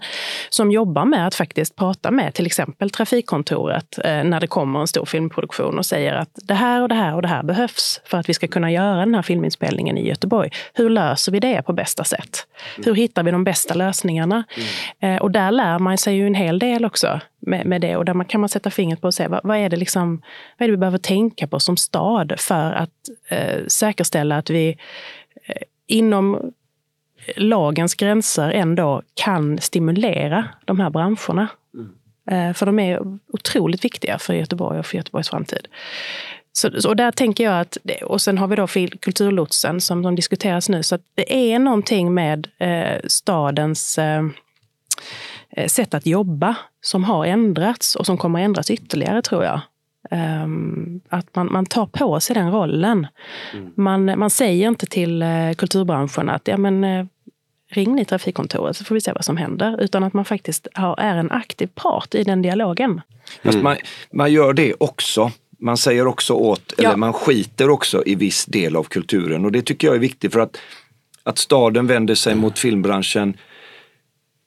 som 0.50 0.70
jobbar 0.70 1.04
med 1.04 1.26
att 1.26 1.34
faktiskt 1.34 1.76
prata 1.76 2.10
med 2.10 2.34
till 2.34 2.46
exempel 2.46 2.90
Trafikkontoret 2.90 3.98
eh, 4.04 4.24
när 4.24 4.40
det 4.40 4.46
kommer 4.46 4.80
en 4.80 4.86
stor 4.86 5.04
filmproduktion 5.04 5.78
och 5.78 5.86
säger 5.86 6.14
att 6.14 6.30
det 6.34 6.54
här 6.54 6.82
och 6.82 6.88
det 6.88 6.94
här 6.94 7.14
och 7.14 7.22
det 7.22 7.28
här 7.28 7.42
behövs 7.42 8.00
för 8.04 8.18
att 8.18 8.28
vi 8.28 8.34
ska 8.34 8.48
kunna 8.48 8.70
göra 8.70 8.96
den 8.96 9.14
här 9.14 9.22
filminspelningen 9.22 9.98
i 9.98 10.08
Göteborg. 10.08 10.50
Hur 10.74 10.90
löser 10.90 11.32
vi 11.32 11.40
det 11.40 11.62
på 11.62 11.72
bästa 11.72 12.04
sätt? 12.04 12.46
Hur 12.84 12.94
hittar 12.94 13.22
vi 13.22 13.30
de 13.30 13.44
bästa 13.44 13.74
lösningarna? 13.74 14.44
Mm. 15.00 15.22
Och 15.22 15.30
där 15.30 15.50
lär 15.50 15.78
man 15.78 15.98
sig 15.98 16.16
ju 16.16 16.26
en 16.26 16.34
hel 16.34 16.58
del 16.58 16.84
också 16.84 17.20
med, 17.46 17.66
med 17.66 17.80
det. 17.80 17.96
Och 17.96 18.04
där 18.04 18.14
man, 18.14 18.26
kan 18.26 18.40
man 18.40 18.48
sätta 18.48 18.70
fingret 18.70 19.00
på 19.00 19.06
och 19.06 19.14
se 19.14 19.28
vad, 19.28 19.40
vad, 19.44 19.56
är 19.56 19.68
det 19.68 19.76
liksom, 19.76 20.22
vad 20.58 20.64
är 20.64 20.68
det 20.68 20.72
vi 20.72 20.76
behöver 20.76 20.98
tänka 20.98 21.46
på 21.46 21.60
som 21.60 21.76
stad 21.76 22.34
för 22.38 22.72
att 22.72 22.90
eh, 23.28 23.66
säkerställa 23.66 24.36
att 24.36 24.50
vi 24.50 24.68
eh, 25.46 25.62
inom 25.86 26.52
lagens 27.36 27.94
gränser 27.94 28.50
ändå 28.50 29.02
kan 29.14 29.58
stimulera 29.58 30.48
de 30.64 30.80
här 30.80 30.90
branscherna. 30.90 31.48
Mm. 31.74 31.90
Eh, 32.30 32.54
för 32.54 32.66
de 32.66 32.78
är 32.78 33.18
otroligt 33.32 33.84
viktiga 33.84 34.18
för 34.18 34.34
Göteborg 34.34 34.78
och 34.78 34.86
för 34.86 34.96
Göteborgs 34.96 35.28
framtid. 35.28 35.68
Så, 36.52 36.88
och 36.88 36.96
där 36.96 37.10
tänker 37.10 37.44
jag 37.44 37.60
att, 37.60 37.78
och 38.02 38.20
sen 38.22 38.38
har 38.38 38.46
vi 38.46 38.56
då 38.56 38.66
kulturlotsen 39.00 39.80
som, 39.80 40.02
som 40.02 40.14
diskuteras 40.14 40.68
nu, 40.68 40.82
så 40.82 40.98
det 41.14 41.52
är 41.52 41.58
någonting 41.58 42.14
med 42.14 42.48
eh, 42.58 43.00
stadens 43.06 43.98
eh, 43.98 44.18
eh, 44.18 44.24
sätt 45.66 45.94
att 45.94 46.06
jobba 46.06 46.56
som 46.80 47.04
har 47.04 47.26
ändrats 47.26 47.94
och 47.94 48.06
som 48.06 48.18
kommer 48.18 48.40
att 48.40 48.44
ändras 48.44 48.70
ytterligare 48.70 49.22
tror 49.22 49.44
jag. 49.44 49.60
Um, 50.10 51.00
att 51.08 51.34
man, 51.34 51.52
man 51.52 51.66
tar 51.66 51.86
på 51.86 52.20
sig 52.20 52.34
den 52.34 52.50
rollen. 52.50 53.06
Mm. 53.52 53.72
Man, 53.76 54.18
man 54.18 54.30
säger 54.30 54.68
inte 54.68 54.86
till 54.86 55.22
uh, 55.22 55.52
kulturbranschen 55.52 56.28
att 56.28 56.48
ja, 56.48 56.56
men, 56.56 56.84
uh, 56.84 57.06
ring 57.70 57.94
ni 57.94 58.04
trafikkontoret 58.04 58.76
så 58.76 58.84
får 58.84 58.94
vi 58.94 59.00
se 59.00 59.12
vad 59.12 59.24
som 59.24 59.36
händer. 59.36 59.80
Utan 59.80 60.04
att 60.04 60.12
man 60.12 60.24
faktiskt 60.24 60.68
har, 60.74 61.00
är 61.00 61.16
en 61.16 61.30
aktiv 61.30 61.68
part 61.74 62.14
i 62.14 62.24
den 62.24 62.42
dialogen. 62.42 63.00
Mm. 63.42 63.62
Man, 63.62 63.76
man 64.12 64.32
gör 64.32 64.52
det 64.52 64.74
också 64.78 65.32
man 65.58 65.76
säger 65.76 66.06
också 66.06 66.32
åt, 66.32 66.72
ja. 66.76 66.84
eller 66.84 66.96
man 66.96 67.12
skiter 67.12 67.70
också 67.70 68.02
i 68.06 68.14
viss 68.14 68.46
del 68.46 68.76
av 68.76 68.84
kulturen 68.84 69.44
och 69.44 69.52
det 69.52 69.62
tycker 69.62 69.86
jag 69.86 69.96
är 69.96 70.00
viktigt 70.00 70.32
för 70.32 70.40
att, 70.40 70.58
att 71.22 71.38
staden 71.38 71.86
vänder 71.86 72.14
sig 72.14 72.32
mm. 72.32 72.42
mot 72.42 72.58
filmbranschen 72.58 73.36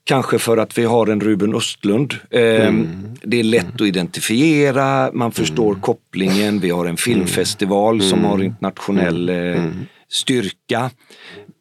Kanske 0.10 0.40
för 0.40 0.58
att 0.58 0.78
vi 0.78 0.86
har 0.86 1.08
en 1.08 1.22
Ruben 1.22 1.56
Östlund. 1.56 2.14
Eh, 2.30 2.68
mm. 2.68 3.16
Det 3.24 3.40
är 3.40 3.44
lätt 3.44 3.76
att 3.76 3.88
identifiera, 3.88 5.12
man 5.14 5.32
förstår 5.32 5.70
mm. 5.70 5.82
kopplingen. 5.82 6.60
Vi 6.60 6.70
har 6.70 6.86
en 6.86 6.98
filmfestival 6.98 7.96
mm. 7.96 8.10
som 8.10 8.24
har 8.24 8.44
internationell 8.44 9.30
mm. 9.30 9.54
eh, 9.54 9.64
mm. 9.64 9.86
styrka. 10.08 10.92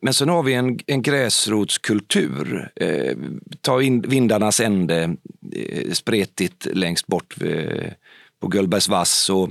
Men 0.03 0.15
sen 0.15 0.29
har 0.29 0.43
vi 0.43 0.55
en, 0.55 0.79
en 0.87 1.03
gräsrotskultur. 1.03 2.71
Eh, 2.77 3.17
ta 3.61 3.83
in 3.83 4.01
Vindarnas 4.01 4.61
ände, 4.61 5.17
eh, 5.57 5.93
spretigt 5.93 6.67
längst 6.73 7.07
bort 7.07 7.37
eh, 7.41 7.93
på 8.41 8.49
Gullbergsvass 8.49 9.31
och 9.31 9.51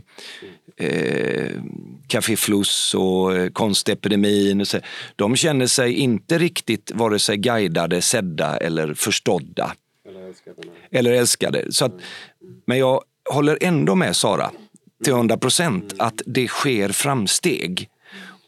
eh, 0.78 1.62
Café 2.08 2.36
Fluss 2.36 2.96
och 2.96 3.36
eh, 3.36 3.50
Konstepidemin. 3.50 4.62
Och 4.62 4.68
så. 4.68 4.80
De 5.16 5.36
känner 5.36 5.68
sig 5.68 5.94
inte 5.94 6.38
riktigt 6.38 6.92
vare 6.96 7.20
sig 7.20 7.38
guidade, 7.38 8.02
sedda 8.02 8.58
eller 8.58 8.94
förstådda. 8.94 9.74
Eller 10.08 10.28
älskade. 10.28 10.62
Eller 10.92 11.12
älskade. 11.12 11.66
Så 11.70 11.86
att, 11.86 11.94
men 12.66 12.78
jag 12.78 13.02
håller 13.30 13.58
ändå 13.62 13.96
med 13.96 14.16
Sara 14.16 14.52
till 15.04 15.14
100 15.14 15.38
procent 15.38 15.94
att 15.98 16.22
det 16.26 16.48
sker 16.48 16.90
framsteg. 16.90 17.90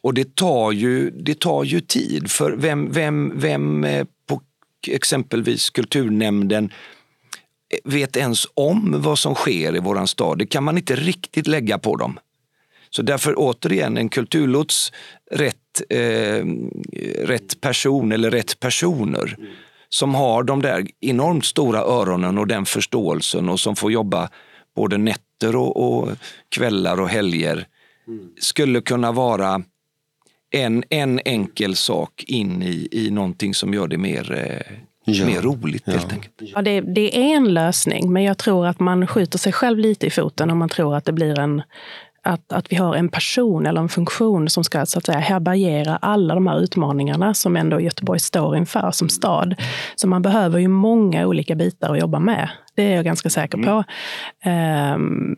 Och 0.02 0.14
det 0.14 0.36
tar 0.36 0.72
ju, 0.72 1.10
det 1.10 1.40
tar 1.40 1.64
ju 1.64 1.82
tid 1.82 2.32
för 2.32 2.52
vem, 2.52 2.92
vem, 2.92 3.34
vem 3.36 3.84
eh, 3.84 4.06
på 4.28 4.42
exempelvis 4.88 5.70
kulturnämnden 5.70 6.72
vet 7.84 8.18
ens 8.18 8.48
om 8.54 9.02
vad 9.02 9.20
som 9.20 9.36
sker 9.36 9.76
i 9.76 9.80
våran 9.80 10.08
stad. 10.08 10.38
Det 10.38 10.46
kan 10.46 10.64
man 10.64 10.78
inte 10.78 10.96
riktigt 10.96 11.48
lägga 11.48 11.78
på 11.78 11.96
dem. 11.96 12.20
Så 12.90 13.02
därför 13.02 13.34
återigen 13.38 13.98
en 13.98 14.10
kulturlots, 14.10 14.92
rätt, 15.32 15.82
eh, 15.90 16.46
rätt 17.24 17.62
person 17.62 18.12
eller 18.12 18.32
rätt 18.32 18.60
personer 18.60 19.38
som 19.90 20.16
har 20.16 20.44
de 20.44 20.62
där 20.62 20.88
enormt 21.00 21.46
stora 21.46 21.80
öronen 21.80 22.38
och 22.38 22.48
den 22.48 22.66
förståelsen 22.66 23.50
och 23.50 23.60
som 23.60 23.76
får 23.76 23.92
jobba 23.92 24.30
både 24.76 24.98
nätter 24.98 25.56
och, 25.56 25.78
och 25.78 26.10
kvällar 26.50 27.02
och 27.02 27.10
helger 27.10 27.68
skulle 28.40 28.82
kunna 28.82 29.12
vara 29.12 29.64
en, 30.52 30.84
en 30.90 31.20
enkel 31.26 31.76
sak 31.76 32.24
in 32.28 32.64
i, 32.64 32.88
i 32.92 33.12
någonting 33.12 33.54
som 33.54 33.74
gör 33.74 33.88
det 33.88 33.98
mer 33.98 34.32
eh, 34.32 34.78
ja. 35.18 35.26
mer 35.26 35.42
roligt 35.42 35.84
ja. 35.86 35.94
helt 35.94 36.14
enkelt. 36.14 36.34
Ja, 36.40 36.62
det, 36.62 36.82
det, 36.82 37.18
är 37.18 37.36
en 37.36 37.54
lösning, 37.54 38.14
men 38.14 38.24
jag 38.24 38.38
tror 38.38 38.68
att 38.68 38.80
man 38.80 39.08
skjuter 39.08 39.38
sig 39.40 39.54
själv 39.54 39.80
lite 39.80 40.08
i 40.08 40.10
foten 40.10 40.50
om 40.50 40.58
man 40.58 40.70
tror 40.70 40.96
att 40.96 41.06
det 41.06 41.12
blir 41.14 41.40
en 41.40 41.62
att, 42.22 42.52
att 42.52 42.72
vi 42.72 42.76
har 42.76 42.96
en 42.96 43.10
person 43.10 43.66
eller 43.66 43.82
en 43.82 43.90
funktion 43.90 44.50
som 44.50 44.64
ska 44.64 44.86
så 44.86 44.98
att 44.98 45.06
säga, 45.06 45.20
härbärgera 45.20 45.98
alla 45.98 46.36
de 46.36 46.48
här 46.48 46.60
utmaningarna 46.60 47.34
som 47.34 47.56
ändå 47.56 47.82
Göteborg 47.82 48.20
står 48.20 48.58
inför 48.58 48.92
som 48.92 49.10
stad. 49.10 49.56
Så 49.96 50.08
man 50.08 50.22
behöver 50.22 50.60
ju 50.60 50.68
många 50.68 51.28
olika 51.28 51.56
bitar 51.56 51.94
att 51.94 52.00
jobba 52.00 52.20
med. 52.20 52.50
Det 52.80 52.86
är 52.86 52.96
jag 52.96 53.06
ganska 53.06 53.30
säker 53.30 53.58
på. 53.58 53.84
Mm. 54.44 55.36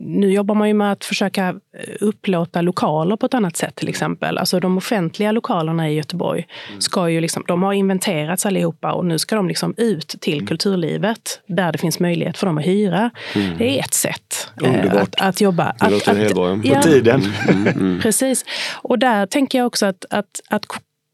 Nu 0.00 0.32
jobbar 0.32 0.54
man 0.54 0.68
ju 0.68 0.74
med 0.74 0.92
att 0.92 1.04
försöka 1.04 1.48
eh, 1.48 1.54
upplåta 2.00 2.62
lokaler 2.62 3.16
på 3.16 3.26
ett 3.26 3.34
annat 3.34 3.56
sätt 3.56 3.74
till 3.74 3.88
exempel. 3.88 4.38
Alltså 4.38 4.60
de 4.60 4.78
offentliga 4.78 5.32
lokalerna 5.32 5.90
i 5.90 5.94
Göteborg 5.94 6.46
mm. 6.68 6.80
ska 6.80 7.10
ju 7.10 7.20
liksom, 7.20 7.44
de 7.46 7.62
har 7.62 7.72
inventerats 7.72 8.46
allihopa 8.46 8.92
och 8.92 9.06
nu 9.06 9.18
ska 9.18 9.36
de 9.36 9.48
liksom 9.48 9.74
ut 9.76 10.08
till 10.08 10.34
mm. 10.34 10.46
kulturlivet 10.46 11.40
där 11.46 11.72
det 11.72 11.78
finns 11.78 12.00
möjlighet 12.00 12.38
för 12.38 12.46
dem 12.46 12.58
att 12.58 12.66
hyra. 12.66 13.10
Mm. 13.34 13.58
Det 13.58 13.78
är 13.78 13.80
ett 13.80 13.94
sätt 13.94 14.52
eh, 14.64 15.02
att, 15.02 15.20
att, 15.20 15.40
jobba. 15.40 15.74
Det 15.80 15.90
låter 15.90 16.34
bra. 16.34 16.56
På 16.56 16.60
ja, 16.64 16.82
tiden. 16.82 17.22
Mm, 17.48 17.66
mm, 17.66 18.00
Precis. 18.00 18.44
Och 18.82 18.98
där 18.98 19.26
tänker 19.26 19.58
jag 19.58 19.66
också 19.66 19.86
att, 19.86 20.04
att, 20.10 20.40
att 20.48 20.66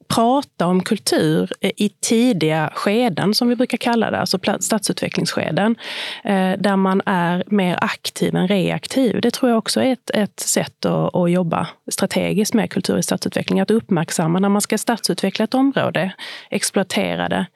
prata 0.08 0.66
om 0.66 0.82
kultur 0.82 1.52
eh, 1.60 1.70
i 1.76 1.88
tidiga 1.88 2.70
skeden, 2.74 3.34
som 3.34 3.48
vi 3.48 3.56
brukar 3.56 3.78
kalla 3.78 4.10
det, 4.10 4.18
alltså 4.18 4.38
stadsutvecklingsskeden, 4.60 5.76
eh, 6.24 6.52
där 6.58 6.76
man 6.76 7.02
är 7.06 7.44
mer 7.46 7.78
aktiv 7.80 8.36
än 8.36 8.48
reaktiv. 8.48 9.20
Det 9.20 9.30
tror 9.30 9.50
jag 9.50 9.58
också 9.58 9.80
är 9.80 9.92
ett, 9.92 10.10
ett 10.10 10.40
sätt 10.40 10.84
att, 10.84 11.14
att 11.14 11.30
jobba 11.30 11.68
strategiskt 11.90 12.54
med 12.54 12.70
kultur 12.70 12.98
i 12.98 13.02
stadsutveckling. 13.02 13.60
Att 13.60 13.70
uppmärksamma 13.70 14.38
när 14.38 14.48
man 14.48 14.62
ska 14.62 14.78
stadsutveckla 14.78 15.44
ett 15.44 15.54
område, 15.54 16.12
exploatera 16.50 17.28
det, 17.28 17.46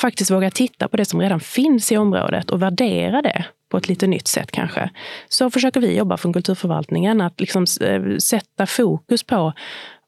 faktiskt 0.00 0.30
våga 0.30 0.50
titta 0.50 0.88
på 0.88 0.96
det 0.96 1.04
som 1.04 1.20
redan 1.20 1.40
finns 1.40 1.92
i 1.92 1.96
området 1.96 2.50
och 2.50 2.62
värdera 2.62 3.22
det 3.22 3.44
på 3.70 3.78
ett 3.78 3.88
lite 3.88 4.06
nytt 4.06 4.28
sätt 4.28 4.52
kanske. 4.52 4.90
Så 5.28 5.50
försöker 5.50 5.80
vi 5.80 5.96
jobba 5.96 6.16
från 6.16 6.32
kulturförvaltningen, 6.32 7.20
att 7.20 7.40
liksom 7.40 7.66
eh, 7.80 8.16
sätta 8.16 8.66
fokus 8.66 9.22
på 9.22 9.52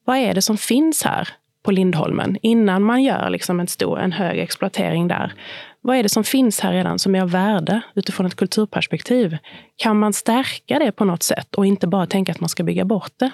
vad 0.05 0.17
är 0.17 0.35
det 0.35 0.43
som 0.43 0.59
finns 0.59 1.03
här? 1.03 1.29
På 1.65 1.71
Lindholmen 1.73 2.37
innan 2.43 2.83
man 2.83 3.03
gör 3.03 3.31
liksom 3.31 3.61
en, 3.61 3.67
stor, 3.67 4.01
en 4.01 4.13
hög 4.13 4.39
exploatering 4.39 5.09
där. 5.09 5.33
Vad 5.81 5.97
är 5.97 6.03
det 6.03 6.09
som 6.09 6.25
finns 6.25 6.61
här 6.61 6.73
redan 6.73 6.99
som 6.99 7.15
är 7.15 7.23
av 7.23 7.31
värde 7.31 7.81
utifrån 7.95 8.27
ett 8.27 8.37
kulturperspektiv? 8.37 9.37
Kan 9.77 9.99
man 9.99 10.13
stärka 10.13 10.79
det 10.79 10.93
på 10.93 11.05
något 11.05 11.23
sätt 11.23 11.55
och 11.55 11.67
inte 11.67 11.87
bara 11.87 12.07
tänka 12.07 12.33
att 12.33 12.41
man 12.41 12.49
ska 12.49 12.63
bygga 12.63 12.85
bort 12.85 13.13
det? 13.17 13.31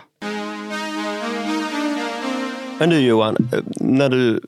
Men 2.79 2.91
du 2.91 3.01
Johan, 3.01 3.37
när 3.81 4.09
du 4.09 4.41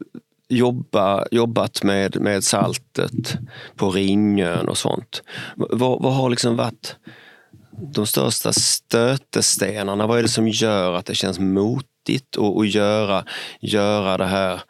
jobba, 0.49 1.25
jobbat 1.31 1.83
med, 1.83 2.21
med 2.21 2.45
saltet 2.45 3.39
på 3.77 3.91
Ringön 3.91 4.69
och 4.69 4.79
sånt, 4.79 5.23
vad, 5.57 6.03
vad 6.03 6.15
har 6.15 6.31
liksom 6.31 6.57
varit 6.57 6.97
de 7.95 8.07
största 8.07 8.53
stötestenarna? 8.53 10.07
Vad 10.07 10.19
är 10.19 10.23
det 10.23 10.29
som 10.29 10.49
gör 10.49 10.93
att 10.93 11.07
det 11.07 11.15
känns 11.15 11.39
mot 11.39 11.87
viktigt 12.09 12.39
att, 12.39 12.59
att 12.59 12.69
göra, 12.75 13.25
göra 13.61 14.17
det 14.17 14.27
här 14.27 14.61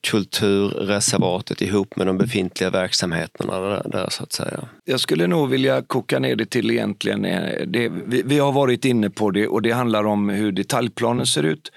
kulturreservatet 0.00 1.62
ihop 1.62 1.96
med 1.96 2.06
de 2.06 2.18
befintliga 2.18 2.70
verksamheterna 2.70 3.60
där, 3.60 3.88
där, 3.88 4.06
så 4.10 4.22
att 4.22 4.32
säga. 4.32 4.68
Jag 4.84 5.00
skulle 5.00 5.26
nog 5.26 5.50
vilja 5.50 5.82
koka 5.82 6.18
ner 6.18 6.36
det 6.36 6.50
till 6.50 6.70
egentligen, 6.70 7.24
eh, 7.24 7.66
det, 7.66 7.88
vi, 7.88 8.22
vi, 8.22 8.38
har 8.38 8.52
varit 8.52 8.84
inne 8.84 9.10
på 9.10 9.30
det 9.30 9.46
och 9.48 9.62
det 9.62 9.70
handlar 9.70 10.04
om 10.04 10.28
hur 10.28 10.52
detaljplanen 10.52 11.26
ser 11.26 11.42
ut. 11.42 11.72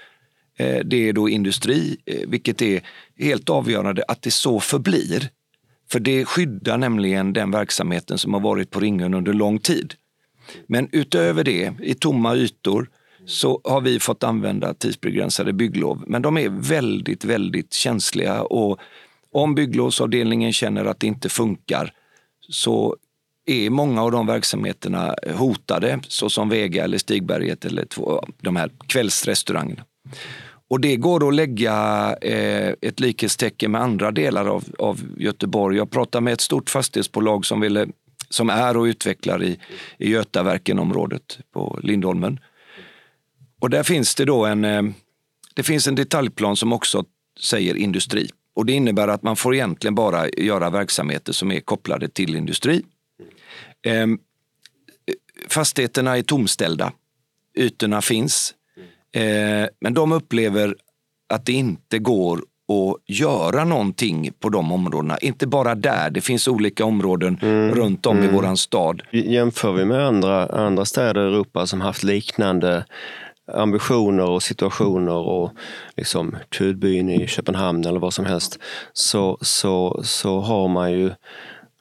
Eh, 0.58 0.78
det 0.84 1.08
är 1.08 1.12
då 1.12 1.28
industri, 1.28 1.96
eh, 2.06 2.28
vilket 2.28 2.62
är 2.62 2.80
helt 3.18 3.50
avgörande 3.50 4.04
att 4.08 4.22
det 4.22 4.30
så 4.30 4.60
förblir. 4.60 5.28
För 5.90 6.00
det 6.00 6.24
skyddar 6.24 6.78
nämligen 6.78 7.32
den 7.32 7.50
verksamheten 7.50 8.18
som 8.18 8.34
har 8.34 8.40
varit 8.40 8.70
på 8.70 8.80
Ringön 8.80 9.14
under 9.14 9.32
lång 9.32 9.58
tid. 9.58 9.94
Men 10.66 10.88
utöver 10.92 11.44
det, 11.44 11.72
i 11.82 11.94
tomma 11.94 12.34
ytor, 12.34 12.88
så 13.26 13.60
har 13.64 13.80
vi 13.80 14.00
fått 14.00 14.24
använda 14.24 14.74
tidsbegränsade 14.74 15.52
bygglov. 15.52 16.04
Men 16.06 16.22
de 16.22 16.38
är 16.38 16.48
väldigt, 16.48 17.24
väldigt 17.24 17.72
känsliga 17.72 18.42
och 18.42 18.78
om 19.32 19.54
bygglovsavdelningen 19.54 20.52
känner 20.52 20.84
att 20.84 21.00
det 21.00 21.06
inte 21.06 21.28
funkar 21.28 21.92
så 22.48 22.96
är 23.46 23.70
många 23.70 24.02
av 24.02 24.12
de 24.12 24.26
verksamheterna 24.26 25.14
hotade, 25.34 26.00
såsom 26.08 26.48
Vega 26.48 26.84
eller 26.84 26.98
Stigberget 26.98 27.64
eller 27.64 27.84
två, 27.84 28.26
de 28.40 28.56
här 28.56 28.70
kvällsrestaurangerna. 28.86 29.84
Och 30.68 30.80
det 30.80 30.96
går 30.96 31.28
att 31.28 31.34
lägga 31.34 31.72
eh, 32.20 32.74
ett 32.80 33.00
likhetstecken 33.00 33.70
med 33.70 33.80
andra 33.80 34.10
delar 34.10 34.46
av, 34.46 34.64
av 34.78 35.00
Göteborg. 35.16 35.76
Jag 35.76 35.90
pratade 35.90 36.22
med 36.22 36.32
ett 36.32 36.40
stort 36.40 36.70
fastighetsbolag 36.70 37.46
som, 37.46 37.60
ville, 37.60 37.86
som 38.28 38.50
är 38.50 38.76
och 38.76 38.82
utvecklar 38.82 39.42
i, 39.42 39.58
i 39.98 40.10
Götaverkenområdet 40.10 41.38
på 41.52 41.78
Lindholmen. 41.82 42.40
Och 43.60 43.70
där 43.70 43.82
finns 43.82 44.14
det 44.14 44.24
då 44.24 44.44
en, 44.44 44.64
eh, 44.64 44.82
det 45.54 45.62
finns 45.62 45.86
en 45.86 45.94
detaljplan 45.94 46.56
som 46.56 46.72
också 46.72 47.04
säger 47.40 47.76
industri. 47.76 48.30
Och 48.54 48.66
det 48.66 48.72
innebär 48.72 49.08
att 49.08 49.22
man 49.22 49.36
får 49.36 49.54
egentligen 49.54 49.94
bara 49.94 50.28
göra 50.28 50.70
verksamheter 50.70 51.32
som 51.32 51.52
är 51.52 51.60
kopplade 51.60 52.08
till 52.08 52.36
industri. 52.36 52.82
Ehm, 53.86 54.18
fastigheterna 55.48 56.18
är 56.18 56.22
tomställda. 56.22 56.92
Ytorna 57.58 58.02
finns. 58.02 58.54
Eh, 59.12 59.68
men 59.80 59.94
de 59.94 60.12
upplever 60.12 60.76
att 61.28 61.46
det 61.46 61.52
inte 61.52 61.98
går 61.98 62.38
att 62.68 63.16
göra 63.16 63.64
någonting 63.64 64.32
på 64.40 64.48
de 64.48 64.72
områdena. 64.72 65.18
Inte 65.18 65.46
bara 65.46 65.74
där, 65.74 66.10
det 66.10 66.20
finns 66.20 66.48
olika 66.48 66.84
områden 66.84 67.38
mm. 67.42 67.74
runt 67.74 68.06
om 68.06 68.16
mm. 68.16 68.28
i 68.28 68.32
våran 68.32 68.56
stad. 68.56 69.02
Jämför 69.10 69.72
vi 69.72 69.84
med 69.84 70.06
andra, 70.06 70.46
andra 70.46 70.84
städer 70.84 71.24
i 71.24 71.28
Europa 71.28 71.66
som 71.66 71.80
haft 71.80 72.02
liknande 72.02 72.84
ambitioner 73.52 74.30
och 74.30 74.42
situationer 74.42 75.16
och 75.16 75.50
liksom 75.96 76.36
Tudbyn 76.58 77.08
i 77.08 77.26
Köpenhamn 77.26 77.84
eller 77.84 78.00
vad 78.00 78.14
som 78.14 78.24
helst 78.24 78.58
så, 78.92 79.38
så, 79.40 80.00
så 80.04 80.40
har 80.40 80.68
man 80.68 80.92
ju 80.92 81.10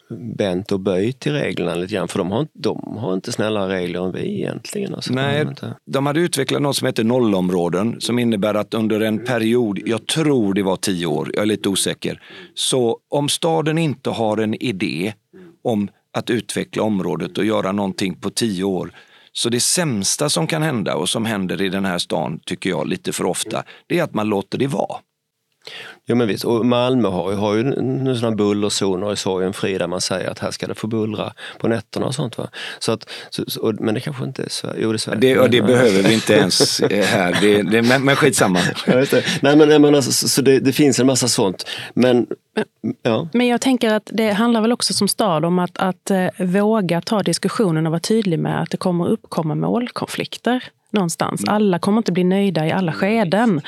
bänt 0.10 0.72
och 0.72 0.80
böjt 0.80 1.28
i 1.28 1.32
reglerna 1.32 1.76
lite 1.76 1.94
grann. 1.94 2.08
För 2.08 2.20
de 2.20 2.32
har, 2.32 2.48
de 2.54 2.98
har 2.98 3.14
inte 3.14 3.32
snällare 3.32 3.74
regler 3.74 4.06
än 4.06 4.12
vi 4.12 4.40
egentligen. 4.40 4.96
Alltså, 4.96 5.14
Nej, 5.14 5.46
de, 5.46 5.74
de 5.86 6.06
hade 6.06 6.20
utvecklat 6.20 6.62
något 6.62 6.76
som 6.76 6.86
heter 6.86 7.04
nollområden 7.04 8.02
som 8.02 8.20
innebär 8.20 8.54
att 8.54 8.74
under 8.74 9.02
en 9.02 9.26
period, 9.26 9.80
jag 9.86 10.08
tror 10.08 10.54
det 10.54 10.64
var 10.64 10.76
tio 10.76 11.06
år, 11.06 11.32
jag 11.34 11.42
är 11.42 11.46
lite 11.46 11.70
osäker. 11.70 12.22
Så 12.54 13.00
om 13.10 13.30
staden 13.30 13.78
inte 13.78 14.10
har 14.10 14.38
en 14.38 14.54
idé 14.54 15.14
om 15.64 15.90
att 16.14 16.30
utveckla 16.30 16.84
området 16.84 17.38
och 17.38 17.46
göra 17.46 17.72
någonting 17.72 18.16
på 18.16 18.30
tio 18.30 18.64
år 18.64 18.92
så 19.38 19.50
det 19.50 19.60
sämsta 19.60 20.30
som 20.30 20.48
kan 20.48 20.64
hända 20.64 20.96
och 20.96 21.10
som 21.10 21.26
händer 21.26 21.62
i 21.62 21.70
den 21.70 21.86
här 21.86 21.98
stan, 21.98 22.40
tycker 22.46 22.70
jag 22.70 22.88
lite 22.88 23.14
för 23.14 23.26
ofta, 23.26 23.64
det 23.88 24.00
är 24.00 24.04
att 24.04 24.14
man 24.14 24.30
låter 24.30 24.58
det 24.58 24.68
vara. 24.68 25.00
Jo 26.08 26.16
men 26.16 26.28
visst, 26.28 26.46
och 26.46 26.66
Malmö 26.66 27.08
har 27.08 27.32
ju, 27.32 27.38
har 27.38 27.56
ju 27.56 27.64
nu 27.64 28.16
sådana 28.16 28.36
bullerzoner 28.36 29.14
i 29.14 29.16
Sorgenfri 29.16 29.78
där 29.78 29.88
man 29.88 30.02
säger 30.02 30.30
att 30.30 30.40
här 30.40 30.52
ska 30.52 30.68
det 30.68 30.76
få 30.76 30.88
bullra 30.88 31.34
på 31.58 31.68
nätterna 31.68 32.06
och 32.06 32.16
sånt. 32.16 32.38
Va? 32.38 32.50
Så 32.80 32.92
att, 32.92 33.10
så, 33.30 33.62
och, 33.62 33.74
men 33.80 33.94
det 33.94 34.02
kanske 34.02 34.24
inte 34.24 34.44
är 34.44 34.50
Sverige. 34.50 34.80
Jo, 34.82 34.92
det 34.92 34.96
är 34.96 34.98
Sverige. 34.98 35.20
Det, 35.20 35.40
och 35.40 35.50
det 35.50 35.62
men, 35.62 35.68
behöver 35.68 36.04
vi 36.04 36.14
inte 36.14 36.34
ens 36.34 36.80
eh, 36.82 37.06
här, 37.06 37.38
det, 37.42 37.62
det, 37.62 37.82
men, 37.82 38.06
men 38.06 38.16
skitsamma. 38.16 38.60
Ja, 38.88 39.06
Nej 39.42 39.56
men, 39.56 39.82
men 39.82 39.96
alltså, 39.96 40.12
så, 40.12 40.30
så 40.30 40.42
det, 40.42 40.60
det, 40.60 40.74
finns 40.74 41.00
en 41.00 41.06
massa 41.06 41.28
sånt. 41.28 41.68
Men, 41.94 42.28
ja. 43.04 43.30
men 43.34 43.48
jag 43.48 43.62
tänker 43.62 43.94
att 43.94 44.10
det 44.14 44.32
handlar 44.32 44.62
väl 44.62 44.72
också 44.72 44.94
som 44.94 45.08
stad 45.08 45.46
om 45.46 45.60
att, 45.60 45.78
att 45.78 46.12
uh, 46.12 46.46
våga 46.46 47.02
ta 47.02 47.24
diskussionen 47.24 47.86
och 47.86 47.92
vara 47.92 48.00
tydlig 48.00 48.40
med 48.40 48.62
att 48.62 48.70
det 48.70 48.78
kommer 48.78 49.08
uppkomma 49.08 49.56
målkonflikter 49.56 50.64
någonstans. 50.92 51.44
Mm. 51.44 51.56
Alla 51.56 51.80
kommer 51.80 51.98
inte 51.98 52.12
bli 52.12 52.24
nöjda 52.24 52.68
i 52.68 52.72
alla 52.72 52.94
skeden. 52.94 53.62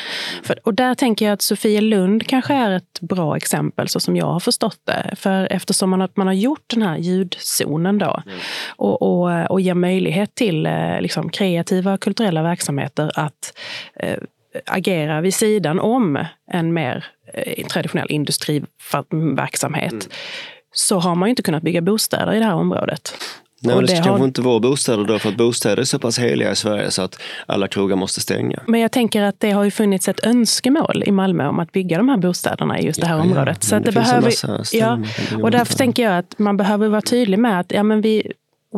För, 0.43 0.59
och 0.63 0.74
där 0.74 0.95
tänker 0.95 1.26
jag 1.26 1.34
att 1.34 1.41
Sofia 1.41 1.82
Lund 1.82 2.28
kanske 2.28 2.53
är 2.53 2.72
ett 2.72 2.99
bra 3.01 3.38
exempel, 3.38 3.88
så 3.88 3.99
som 3.99 4.15
jag 4.15 4.26
har 4.26 4.39
förstått 4.39 4.80
det. 4.84 5.13
För 5.15 5.47
eftersom 5.51 5.89
man, 5.89 6.09
man 6.15 6.28
har 6.28 6.34
gjort 6.34 6.63
den 6.68 6.82
här 6.82 6.97
ljudzonen 6.97 7.97
då 7.97 8.22
mm. 8.26 8.39
och, 8.76 9.01
och, 9.01 9.51
och 9.51 9.61
ger 9.61 9.74
möjlighet 9.74 10.36
till 10.36 10.65
eh, 10.65 11.01
liksom, 11.01 11.30
kreativa 11.30 11.93
och 11.93 12.01
kulturella 12.01 12.43
verksamheter 12.43 13.11
att 13.15 13.57
eh, 13.95 14.18
agera 14.65 15.22
vid 15.22 15.34
sidan 15.34 15.80
om 15.80 16.26
en 16.51 16.74
mer 16.74 17.05
eh, 17.34 17.68
traditionell 17.68 18.11
industriverksamhet, 18.11 19.91
mm. 19.91 20.05
så 20.72 20.99
har 20.99 21.15
man 21.15 21.28
ju 21.28 21.30
inte 21.30 21.43
kunnat 21.43 21.63
bygga 21.63 21.82
bostäder 21.82 22.34
i 22.34 22.39
det 22.39 22.45
här 22.45 22.55
området. 22.55 23.13
Nej, 23.68 23.76
men 23.76 23.86
det, 23.86 23.91
det 23.91 23.95
kanske 23.95 24.11
har... 24.11 24.26
inte 24.26 24.41
vara 24.41 24.59
bostäder 24.59 25.03
då, 25.03 25.20
för 25.20 25.30
att 25.30 25.38
bostäder 25.38 25.78
är 25.78 25.84
så 25.84 25.99
pass 25.99 26.20
heliga 26.20 26.51
i 26.51 26.55
Sverige 26.55 26.91
så 26.91 27.01
att 27.01 27.20
alla 27.45 27.68
krogar 27.68 27.95
måste 27.95 28.22
stänga. 28.22 28.59
Men 28.68 28.80
jag 28.80 28.91
tänker 28.91 29.24
att 29.24 29.39
det 29.39 29.51
har 29.51 29.63
ju 29.63 29.72
funnits 29.72 30.07
ett 30.07 30.26
önskemål 30.26 31.03
i 31.05 31.11
Malmö 31.11 31.47
om 31.47 31.59
att 31.59 31.72
bygga 31.72 31.97
de 31.97 32.09
här 32.09 32.18
bostäderna 32.18 32.80
i 32.80 32.86
just 32.86 33.01
det 33.01 33.07
här 33.07 33.18
ja, 33.18 33.22
området. 33.22 33.57
Ja, 33.61 33.68
så 33.70 33.76
det, 33.76 33.82
det 33.82 33.91
behöver, 33.91 34.34
ja, 34.72 34.99
och 35.43 35.51
därför 35.51 35.74
tänker 35.74 36.03
jag 36.03 36.18
att 36.18 36.39
man 36.39 36.57
behöver 36.57 36.88
vara 36.89 37.01
tydlig 37.01 37.39
med 37.39 37.59
att 37.59 37.72
ja, 37.72 37.84
men 37.84 38.01
vi, 38.01 38.32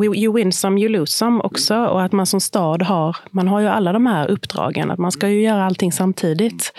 you 0.04 0.34
win 0.34 0.52
some, 0.52 0.82
you 0.82 0.90
lose 0.90 1.12
some 1.12 1.42
också. 1.44 1.76
Och 1.76 2.02
att 2.02 2.12
man 2.12 2.26
som 2.26 2.40
stad 2.40 2.82
har, 2.82 3.18
man 3.32 3.48
har 3.48 3.60
ju 3.60 3.68
alla 3.68 3.94
de 3.94 4.06
här 4.06 4.32
uppdragen. 4.32 4.92
Att 4.92 5.00
man 5.00 5.12
ska 5.12 5.30
ju 5.30 5.42
göra 5.42 5.66
allting 5.66 5.92
samtidigt. 5.92 6.74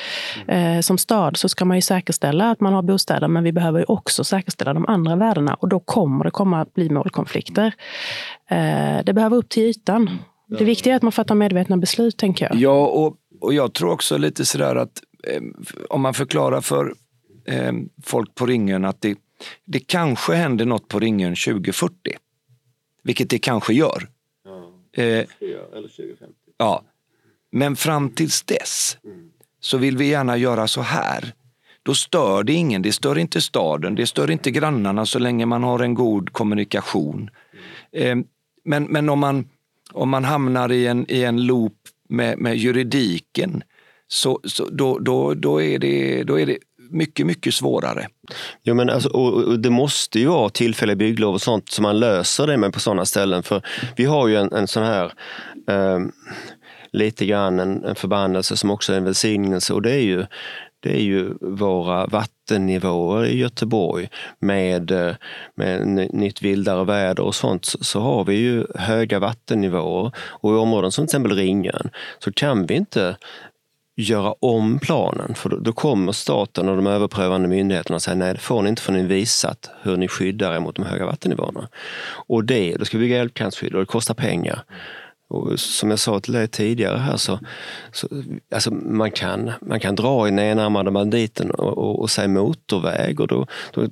Eh, 0.48 0.80
som 0.80 0.98
stad 0.98 1.36
så 1.36 1.48
ska 1.48 1.64
man 1.64 1.76
ju 1.76 1.82
säkerställa 1.82 2.50
att 2.50 2.60
man 2.60 2.72
har 2.72 2.82
bostäder, 2.82 3.28
men 3.28 3.44
vi 3.44 3.52
behöver 3.52 3.78
ju 3.78 3.84
också 3.84 4.24
säkerställa 4.24 4.74
de 4.74 4.86
andra 4.86 5.16
värdena. 5.16 5.54
Och 5.54 5.68
då 5.68 5.80
kommer 5.80 6.24
det 6.24 6.30
komma 6.30 6.60
att 6.60 6.74
bli 6.74 6.90
målkonflikter. 6.90 7.74
Eh, 8.48 9.04
det 9.04 9.12
behöver 9.12 9.36
upp 9.36 9.48
till 9.48 9.62
ytan. 9.62 10.10
Det 10.58 10.64
viktiga 10.64 10.92
är 10.92 10.96
att 10.96 11.02
man 11.02 11.12
fattar 11.12 11.34
medvetna 11.34 11.76
beslut, 11.76 12.16
tänker 12.16 12.44
jag. 12.44 12.56
Ja, 12.56 12.86
och, 12.86 13.16
och 13.40 13.54
jag 13.54 13.72
tror 13.72 13.90
också 13.90 14.18
lite 14.18 14.44
sådär 14.44 14.76
att 14.76 15.02
eh, 15.28 15.42
om 15.90 16.00
man 16.00 16.14
förklarar 16.14 16.60
för 16.60 16.94
eh, 17.46 17.72
folk 18.04 18.34
på 18.34 18.46
Ringön 18.46 18.84
att 18.84 19.00
det, 19.00 19.18
det 19.66 19.80
kanske 19.80 20.34
händer 20.34 20.66
något 20.66 20.88
på 20.88 21.00
Ringön 21.00 21.34
2040 21.46 21.96
vilket 23.02 23.30
det 23.30 23.38
kanske 23.38 23.74
gör. 23.74 24.08
Ja. 24.44 24.72
Eh, 24.92 25.04
eller 25.06 25.88
2050. 25.88 26.34
Ja. 26.56 26.82
Men 27.52 27.76
fram 27.76 28.10
tills 28.10 28.42
dess 28.42 28.98
mm. 29.04 29.30
så 29.60 29.78
vill 29.78 29.96
vi 29.96 30.08
gärna 30.08 30.36
göra 30.36 30.68
så 30.68 30.80
här. 30.80 31.32
Då 31.82 31.94
stör 31.94 32.42
det 32.42 32.52
ingen, 32.52 32.82
det 32.82 32.92
stör 32.92 33.18
inte 33.18 33.40
staden, 33.40 33.94
det 33.94 34.06
stör 34.06 34.30
inte 34.30 34.50
grannarna 34.50 35.06
så 35.06 35.18
länge 35.18 35.46
man 35.46 35.62
har 35.62 35.78
en 35.78 35.94
god 35.94 36.32
kommunikation. 36.32 37.30
Mm. 37.92 38.20
Eh, 38.20 38.26
men 38.64 38.84
men 38.84 39.08
om, 39.08 39.18
man, 39.18 39.48
om 39.92 40.08
man 40.08 40.24
hamnar 40.24 40.72
i 40.72 40.86
en, 40.86 41.10
i 41.10 41.22
en 41.22 41.46
loop 41.46 41.76
med, 42.08 42.38
med 42.38 42.56
juridiken 42.56 43.62
så, 44.08 44.40
så 44.44 44.68
då, 44.70 44.98
då, 44.98 45.34
då, 45.34 45.62
är 45.62 45.78
det, 45.78 46.22
då 46.22 46.40
är 46.40 46.46
det 46.46 46.58
mycket, 46.90 47.26
mycket 47.26 47.54
svårare. 47.54 48.06
Ja, 48.62 48.74
men 48.74 48.90
alltså, 48.90 49.08
och, 49.08 49.44
och 49.44 49.60
det 49.60 49.70
måste 49.70 50.18
ju 50.18 50.26
vara 50.26 50.48
tillfälliga 50.48 50.96
bygglov 50.96 51.34
och 51.34 51.42
sånt 51.42 51.70
som 51.70 51.82
man 51.82 52.00
löser 52.00 52.46
det 52.46 52.56
med 52.56 52.72
på 52.72 52.80
sådana 52.80 53.04
ställen. 53.04 53.42
För 53.42 53.62
vi 53.96 54.04
har 54.04 54.28
ju 54.28 54.36
en, 54.36 54.52
en 54.52 54.68
sån 54.68 54.82
här 54.82 55.12
eh, 55.68 55.98
lite 56.92 57.26
grann 57.26 57.60
en, 57.60 57.84
en 57.84 57.94
förbannelse 57.94 58.56
som 58.56 58.70
också 58.70 58.92
är 58.92 58.96
en 58.96 59.04
välsignelse 59.04 59.74
och 59.74 59.82
det 59.82 59.92
är 59.92 60.02
ju 60.02 60.26
det 60.82 60.96
är 60.96 61.02
ju 61.02 61.34
våra 61.40 62.06
vattennivåer 62.06 63.24
i 63.26 63.38
Göteborg 63.38 64.08
med, 64.38 64.90
eh, 64.90 65.14
med 65.54 65.86
nytt 66.12 66.42
vildare 66.42 66.84
väder 66.84 67.22
och 67.22 67.34
sånt 67.34 67.64
så 67.64 68.00
har 68.00 68.24
vi 68.24 68.34
ju 68.34 68.66
höga 68.74 69.18
vattennivåer 69.18 70.12
och 70.18 70.52
i 70.52 70.56
områden 70.56 70.92
som 70.92 71.06
till 71.06 71.10
exempel 71.10 71.36
Ringön 71.36 71.90
så 72.18 72.32
kan 72.32 72.66
vi 72.66 72.74
inte 72.74 73.16
göra 74.08 74.34
om 74.40 74.78
planen. 74.78 75.34
För 75.34 75.48
då, 75.48 75.72
kommer 75.72 76.12
staten 76.12 76.68
och 76.68 76.76
de 76.76 76.86
överprövande 76.86 77.48
myndigheterna 77.48 77.96
och 77.96 78.02
säger 78.02 78.18
nej, 78.18 78.34
det 78.34 78.40
får 78.40 78.62
ni 78.62 78.68
inte 78.68 78.82
för 78.82 78.92
ni 78.92 79.02
visat 79.02 79.70
hur 79.82 79.96
ni 79.96 80.08
skyddar 80.08 80.54
er 80.54 80.60
mot 80.60 80.76
de 80.76 80.84
höga 80.84 81.06
vattennivåerna. 81.06 81.68
Och 82.26 82.44
det, 82.44 82.76
då 82.76 82.84
ska 82.84 82.98
vi 82.98 83.04
bygga 83.04 83.20
älvkantsskydd 83.20 83.74
och 83.74 83.80
det 83.80 83.86
kostar 83.86 84.14
pengar. 84.14 84.64
Och 85.30 85.60
som 85.60 85.90
jag 85.90 85.98
sa 85.98 86.20
till 86.20 86.32
dig 86.32 86.48
tidigare 86.48 86.98
här 86.98 87.16
så, 87.16 87.38
så 87.92 88.08
alltså 88.54 88.70
man, 88.74 89.10
kan, 89.10 89.52
man 89.60 89.80
kan 89.80 89.94
dra 89.94 90.28
i 90.28 90.30
den 90.30 90.38
enarmade 90.38 90.90
banditen 90.90 91.50
och, 91.50 91.78
och, 91.78 92.00
och 92.00 92.10
säga 92.10 92.28
motorväg. 92.28 93.20
Och 93.20 93.28
då, 93.28 93.46
då, 93.72 93.88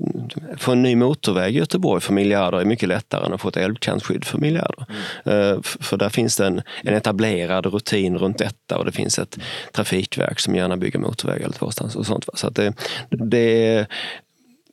få 0.57 0.72
en 0.72 0.82
ny 0.82 0.97
motorväg 0.97 1.55
i 1.55 1.59
Göteborg 1.59 2.01
för 2.01 2.12
miljarder 2.12 2.61
är 2.61 2.64
mycket 2.64 2.89
lättare 2.89 3.26
än 3.26 3.32
att 3.32 3.41
få 3.41 3.49
ett 3.49 3.57
älvkantsskydd 3.57 4.24
för 4.24 4.39
miljarder. 4.39 4.86
Mm. 5.24 5.39
Uh, 5.39 5.62
för 5.62 5.97
där 5.97 6.09
finns 6.09 6.36
det 6.36 6.47
en, 6.47 6.62
en, 6.82 6.95
etablerad 6.95 7.66
rutin 7.66 8.18
runt 8.18 8.39
detta 8.39 8.78
och 8.78 8.84
det 8.84 8.93
finns 8.93 9.18
ett 9.18 9.39
trafikverk 9.72 10.41
som 10.41 10.55
gärna 10.55 10.76
bygger 10.76 10.99
motorvägar 10.99 11.47
lite 11.47 11.64
varstans 11.64 11.97
och 11.97 12.07
sånt. 12.07 12.28
Så 12.34 12.47
att 12.47 12.55
det, 12.55 12.72
det, 13.11 13.86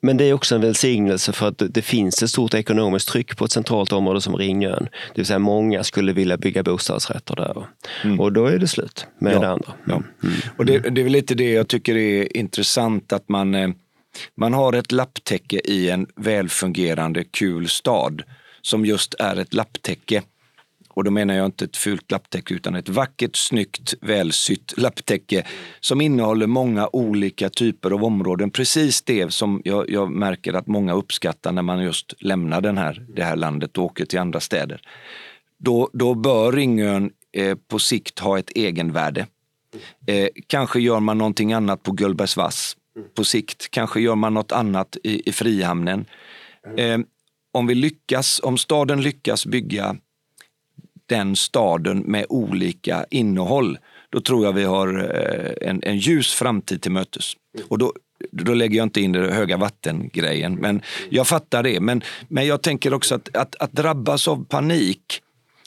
men 0.05 0.17
det 0.17 0.23
är 0.25 0.33
också 0.33 0.55
en 0.55 0.61
välsignelse 0.61 1.33
för 1.33 1.47
att 1.47 1.61
det 1.69 1.81
finns 1.81 2.23
ett 2.23 2.29
stort 2.29 2.53
ekonomiskt 2.53 3.07
tryck 3.07 3.37
på 3.37 3.45
ett 3.45 3.51
centralt 3.51 3.91
område 3.91 4.21
som 4.21 4.35
Ringön. 4.37 4.83
Det 4.83 5.15
vill 5.15 5.25
säga 5.25 5.39
många 5.39 5.83
skulle 5.83 6.13
vilja 6.13 6.37
bygga 6.37 6.63
bostadsrätter 6.63 7.35
där. 7.35 7.67
Mm. 8.03 8.19
Och 8.19 8.33
då 8.33 8.45
är 8.45 8.57
det 8.57 8.67
slut 8.67 9.07
med 9.19 9.33
ja. 9.33 9.39
det 9.39 9.49
andra. 9.49 9.73
Ja. 9.87 9.93
Mm. 10.23 10.35
Och 10.57 10.65
det, 10.65 10.79
det, 10.79 11.01
är 11.01 11.03
väl 11.03 11.13
lite 11.13 11.35
det 11.35 11.51
jag 11.51 11.67
tycker 11.67 11.97
är 11.97 12.37
intressant 12.37 13.13
att 13.13 13.29
man, 13.29 13.55
eh, 13.55 13.69
man 14.37 14.53
har 14.53 14.73
ett 14.73 14.91
lapptäcke 14.91 15.61
i 15.63 15.89
en 15.89 16.07
välfungerande 16.15 17.23
kul 17.23 17.67
stad 17.67 18.23
som 18.61 18.85
just 18.85 19.15
är 19.19 19.35
ett 19.35 19.53
lapptäcke. 19.53 20.21
Och 20.95 21.03
då 21.03 21.11
menar 21.11 21.33
jag 21.33 21.45
inte 21.45 21.65
ett 21.65 21.77
fult 21.77 22.11
lapptäcke 22.11 22.53
utan 22.53 22.75
ett 22.75 22.89
vackert, 22.89 23.35
snyggt, 23.35 23.93
välsytt 24.01 24.73
lapptäcke 24.77 25.45
som 25.79 26.01
innehåller 26.01 26.47
många 26.47 26.89
olika 26.93 27.49
typer 27.49 27.91
av 27.91 28.03
områden. 28.03 28.51
Precis 28.51 29.01
det 29.01 29.33
som 29.33 29.61
jag, 29.65 29.89
jag, 29.89 30.11
märker 30.11 30.53
att 30.53 30.67
många 30.67 30.93
uppskattar 30.93 31.51
när 31.51 31.61
man 31.61 31.83
just 31.83 32.13
lämnar 32.19 32.61
den 32.61 32.77
här, 32.77 33.05
det 33.15 33.23
här 33.23 33.35
landet 33.35 33.77
och 33.77 33.83
åker 33.83 34.05
till 34.05 34.19
andra 34.19 34.39
städer. 34.39 34.81
Då, 35.57 35.89
då 35.93 36.13
bör 36.13 36.51
Ringön 36.51 37.11
eh, 37.33 37.57
på 37.67 37.79
sikt 37.79 38.19
ha 38.19 38.39
ett 38.39 38.51
egenvärde. 38.55 39.27
Eh, 40.07 40.27
kanske 40.47 40.79
gör 40.79 40.99
man 40.99 41.17
någonting 41.17 41.53
annat 41.53 41.83
på 41.83 41.91
Gullbergsvass 41.91 42.77
på 43.15 43.23
sikt. 43.23 43.71
Kanske 43.71 44.01
gör 44.01 44.15
man 44.15 44.33
något 44.33 44.51
annat 44.51 44.97
i, 45.03 45.29
i 45.29 45.31
Frihamnen. 45.31 46.05
Eh, 46.77 46.97
om 47.51 47.67
vi 47.67 47.75
lyckas, 47.75 48.41
om 48.43 48.57
staden 48.57 49.01
lyckas 49.01 49.45
bygga 49.45 49.95
den 51.05 51.35
staden 51.35 51.99
med 51.99 52.25
olika 52.29 53.05
innehåll, 53.09 53.77
då 54.09 54.21
tror 54.21 54.45
jag 54.45 54.53
vi 54.53 54.63
har 54.63 55.15
eh, 55.15 55.69
en, 55.69 55.83
en 55.83 55.97
ljus 55.97 56.33
framtid 56.33 56.81
till 56.81 56.91
mötes. 56.91 57.33
Och 57.67 57.77
då, 57.77 57.93
då 58.31 58.53
lägger 58.53 58.77
jag 58.77 58.85
inte 58.85 59.01
in 59.01 59.11
det 59.11 59.33
höga 59.33 59.57
vattengrejen, 59.57 60.55
men 60.55 60.81
jag 61.09 61.27
fattar 61.27 61.63
det. 61.63 61.79
Men, 61.79 62.01
men 62.27 62.47
jag 62.47 62.61
tänker 62.61 62.93
också 62.93 63.15
att, 63.15 63.37
att, 63.37 63.55
att 63.55 63.71
drabbas 63.71 64.27
av 64.27 64.45
panik 64.45 65.21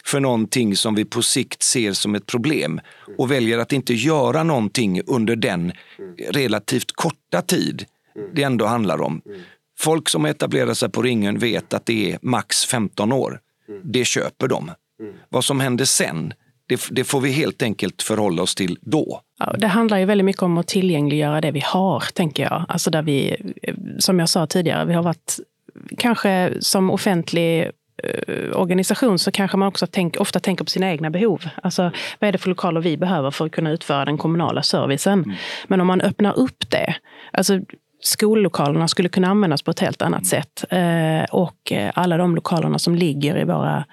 för 0.04 0.20
någonting 0.20 0.76
som 0.76 0.94
vi 0.94 1.04
på 1.04 1.22
sikt 1.22 1.62
ser 1.62 1.92
som 1.92 2.14
ett 2.14 2.26
problem 2.26 2.80
och 3.18 3.30
väljer 3.30 3.58
att 3.58 3.72
inte 3.72 3.94
göra 3.94 4.42
någonting 4.42 5.00
under 5.06 5.36
den 5.36 5.72
relativt 6.30 6.92
korta 6.92 7.42
tid 7.42 7.84
det 8.34 8.42
ändå 8.42 8.66
handlar 8.66 9.00
om. 9.00 9.22
Folk 9.78 10.08
som 10.08 10.24
etablerar 10.24 10.74
sig 10.74 10.88
på 10.88 11.02
ringen 11.02 11.38
vet 11.38 11.74
att 11.74 11.86
det 11.86 12.12
är 12.12 12.18
max 12.22 12.64
15 12.64 13.12
år. 13.12 13.40
Det 13.84 14.04
köper 14.04 14.48
de. 14.48 14.70
Vad 15.28 15.44
som 15.44 15.60
händer 15.60 15.84
sen, 15.84 16.34
det, 16.68 16.80
det, 16.90 17.04
får 17.04 17.20
vi 17.20 17.30
helt 17.30 17.62
enkelt 17.62 18.02
förhålla 18.02 18.42
oss 18.42 18.54
till 18.54 18.78
då. 18.80 19.20
Ja, 19.38 19.54
det 19.58 19.66
handlar 19.66 19.98
ju 19.98 20.04
väldigt 20.04 20.24
mycket 20.24 20.42
om 20.42 20.58
att 20.58 20.66
tillgängliggöra 20.66 21.40
det 21.40 21.50
vi 21.50 21.62
har, 21.64 22.00
tänker 22.14 22.42
jag. 22.42 22.64
Alltså 22.68 22.90
där 22.90 23.02
vi, 23.02 23.36
som 23.98 24.18
jag 24.18 24.28
sa 24.28 24.46
tidigare, 24.46 24.84
vi 24.84 24.94
har 24.94 25.02
varit 25.02 25.38
kanske 25.98 26.52
som 26.60 26.90
offentlig 26.90 27.70
eh, 28.02 28.56
organisation 28.56 29.18
så 29.18 29.30
kanske 29.30 29.56
man 29.56 29.68
också 29.68 29.86
tänk, 29.86 30.16
ofta 30.20 30.40
tänker 30.40 30.64
på 30.64 30.70
sina 30.70 30.90
egna 30.90 31.10
behov. 31.10 31.48
Alltså, 31.62 31.92
vad 32.18 32.28
är 32.28 32.32
det 32.32 32.38
för 32.38 32.48
lokaler 32.48 32.80
vi 32.80 32.96
behöver 32.96 33.30
för 33.30 33.46
att 33.46 33.52
kunna 33.52 33.70
utföra 33.70 34.04
den 34.04 34.18
kommunala 34.18 34.62
servicen? 34.62 35.24
Mm. 35.24 35.36
Men 35.68 35.80
om 35.80 35.86
man 35.86 36.00
öppnar 36.00 36.38
upp 36.38 36.70
det, 36.70 36.94
alltså 37.32 37.60
skollokalerna 38.00 38.88
skulle 38.88 39.08
kunna 39.08 39.28
användas 39.28 39.62
på 39.62 39.70
ett 39.70 39.80
helt 39.80 40.02
annat 40.02 40.26
sätt. 40.26 40.64
Eh, 40.70 41.24
och 41.30 41.72
eh, 41.72 41.92
alla 41.94 42.16
de 42.16 42.34
lokalerna 42.34 42.78
som 42.78 42.94
ligger 42.94 43.38
i 43.38 43.44
våra 43.44 43.84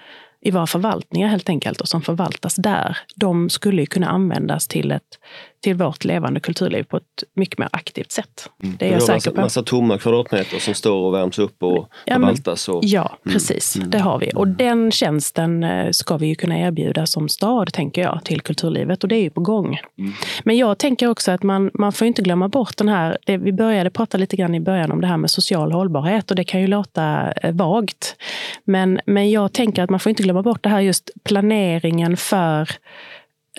i 0.46 0.52
våra 0.52 0.68
förvaltningar 0.68 1.28
helt 1.28 1.50
enkelt 1.50 1.82
och 1.82 1.88
som 1.88 2.02
förvaltas 2.02 2.56
där, 2.56 2.98
de 3.16 3.50
skulle 3.50 3.86
kunna 3.86 4.08
användas 4.08 4.68
till, 4.68 4.92
ett, 4.92 5.20
till 5.66 5.76
vårt 5.76 6.04
levande 6.04 6.40
kulturliv 6.40 6.84
på 6.84 6.98
ett 6.98 7.24
mycket 7.34 7.60
mer 7.60 7.70
aktivt 7.72 8.12
sätt. 8.12 8.50
Mm. 8.64 8.76
Det 8.80 8.88
är 8.88 8.92
jag 8.92 9.02
säker 9.02 9.14
massa, 9.16 9.32
på. 9.32 9.42
massa 9.42 9.64
tomma 9.64 9.98
kvadratmeter 9.98 10.60
som 10.60 10.74
står 10.74 10.98
och 10.98 11.14
värms 11.14 11.40
upp 11.40 11.64
och 11.64 11.90
ja, 12.06 12.16
förvaltas. 12.16 12.70
Och, 12.70 12.80
ja, 12.84 13.18
mm. 13.26 13.34
precis. 13.34 13.76
Mm. 13.76 13.90
Det 13.90 14.00
har 14.00 14.20
vi. 14.20 14.32
Och 14.36 14.48
den 14.48 14.92
tjänsten 14.92 15.64
eh, 15.64 15.92
ska 15.92 16.18
vi 16.18 16.28
ju 16.28 16.36
kunna 16.36 16.60
erbjuda 16.60 17.06
som 17.06 17.30
stad, 17.30 17.74
tänker 17.74 18.02
jag, 18.02 18.22
till 18.24 18.42
kulturlivet. 18.42 19.04
Och 19.04 19.10
det 19.10 19.16
är 19.16 19.22
ju 19.22 19.30
på 19.30 19.42
gång. 19.42 19.80
Mm. 19.98 20.14
Men 20.44 20.58
jag 20.58 20.78
tänker 20.78 21.08
också 21.08 21.32
att 21.32 21.44
man, 21.44 21.72
man 21.74 21.92
får 21.92 22.08
inte 22.08 22.22
glömma 22.22 22.50
bort 22.50 22.78
den 22.78 22.90
här, 22.90 23.18
det, 23.26 23.38
vi 23.38 23.54
började 23.54 23.90
prata 23.90 24.18
lite 24.18 24.36
grann 24.36 24.56
i 24.56 24.60
början 24.60 24.92
om 24.92 25.02
det 25.02 25.08
här 25.08 25.18
med 25.18 25.32
social 25.32 25.72
hållbarhet 25.72 26.30
och 26.32 26.36
det 26.36 26.44
kan 26.44 26.62
ju 26.62 26.68
låta 26.68 27.32
eh, 27.32 27.54
vagt. 27.54 28.16
Men, 28.64 29.00
men 29.06 29.32
jag 29.32 29.54
tänker 29.54 29.84
att 29.84 29.90
man 29.90 30.00
får 30.00 30.10
inte 30.10 30.24
glömma 30.24 30.42
bort 30.42 30.64
det 30.64 30.70
här 30.70 30.82
just 30.82 31.10
planeringen 31.24 32.18
för 32.18 32.70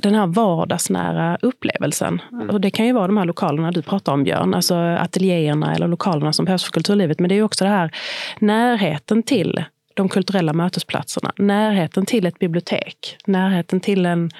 den 0.03 0.15
här 0.15 0.27
vardagsnära 0.27 1.39
upplevelsen. 1.43 2.23
Mm. 2.33 2.51
Och 2.51 2.61
det 2.61 2.71
kan 2.71 2.87
ju 2.87 2.93
vara 2.93 3.07
de 3.07 3.17
här 3.17 3.25
lokalerna 3.25 3.71
du 3.71 3.83
pratar 3.83 4.13
om 4.13 4.25
Björn, 4.25 4.55
alltså 4.55 4.75
ateljéerna 4.75 5.75
eller 5.75 5.89
lokalerna 5.89 6.33
som 6.33 6.45
behövs 6.45 6.65
för 6.65 6.73
kulturlivet. 6.73 7.21
Men 7.21 7.29
det 7.29 7.35
är 7.35 7.43
också 7.43 7.65
det 7.65 7.71
här 7.71 7.91
närheten 8.39 9.23
till 9.23 9.65
de 9.95 10.09
kulturella 10.09 10.53
mötesplatserna. 10.53 11.33
Närheten 11.37 12.07
till 12.07 12.27
ett 12.27 12.39
bibliotek, 12.39 13.17
närheten 13.27 13.81
till 13.81 14.07
en, 14.07 14.13
mm. 14.13 14.31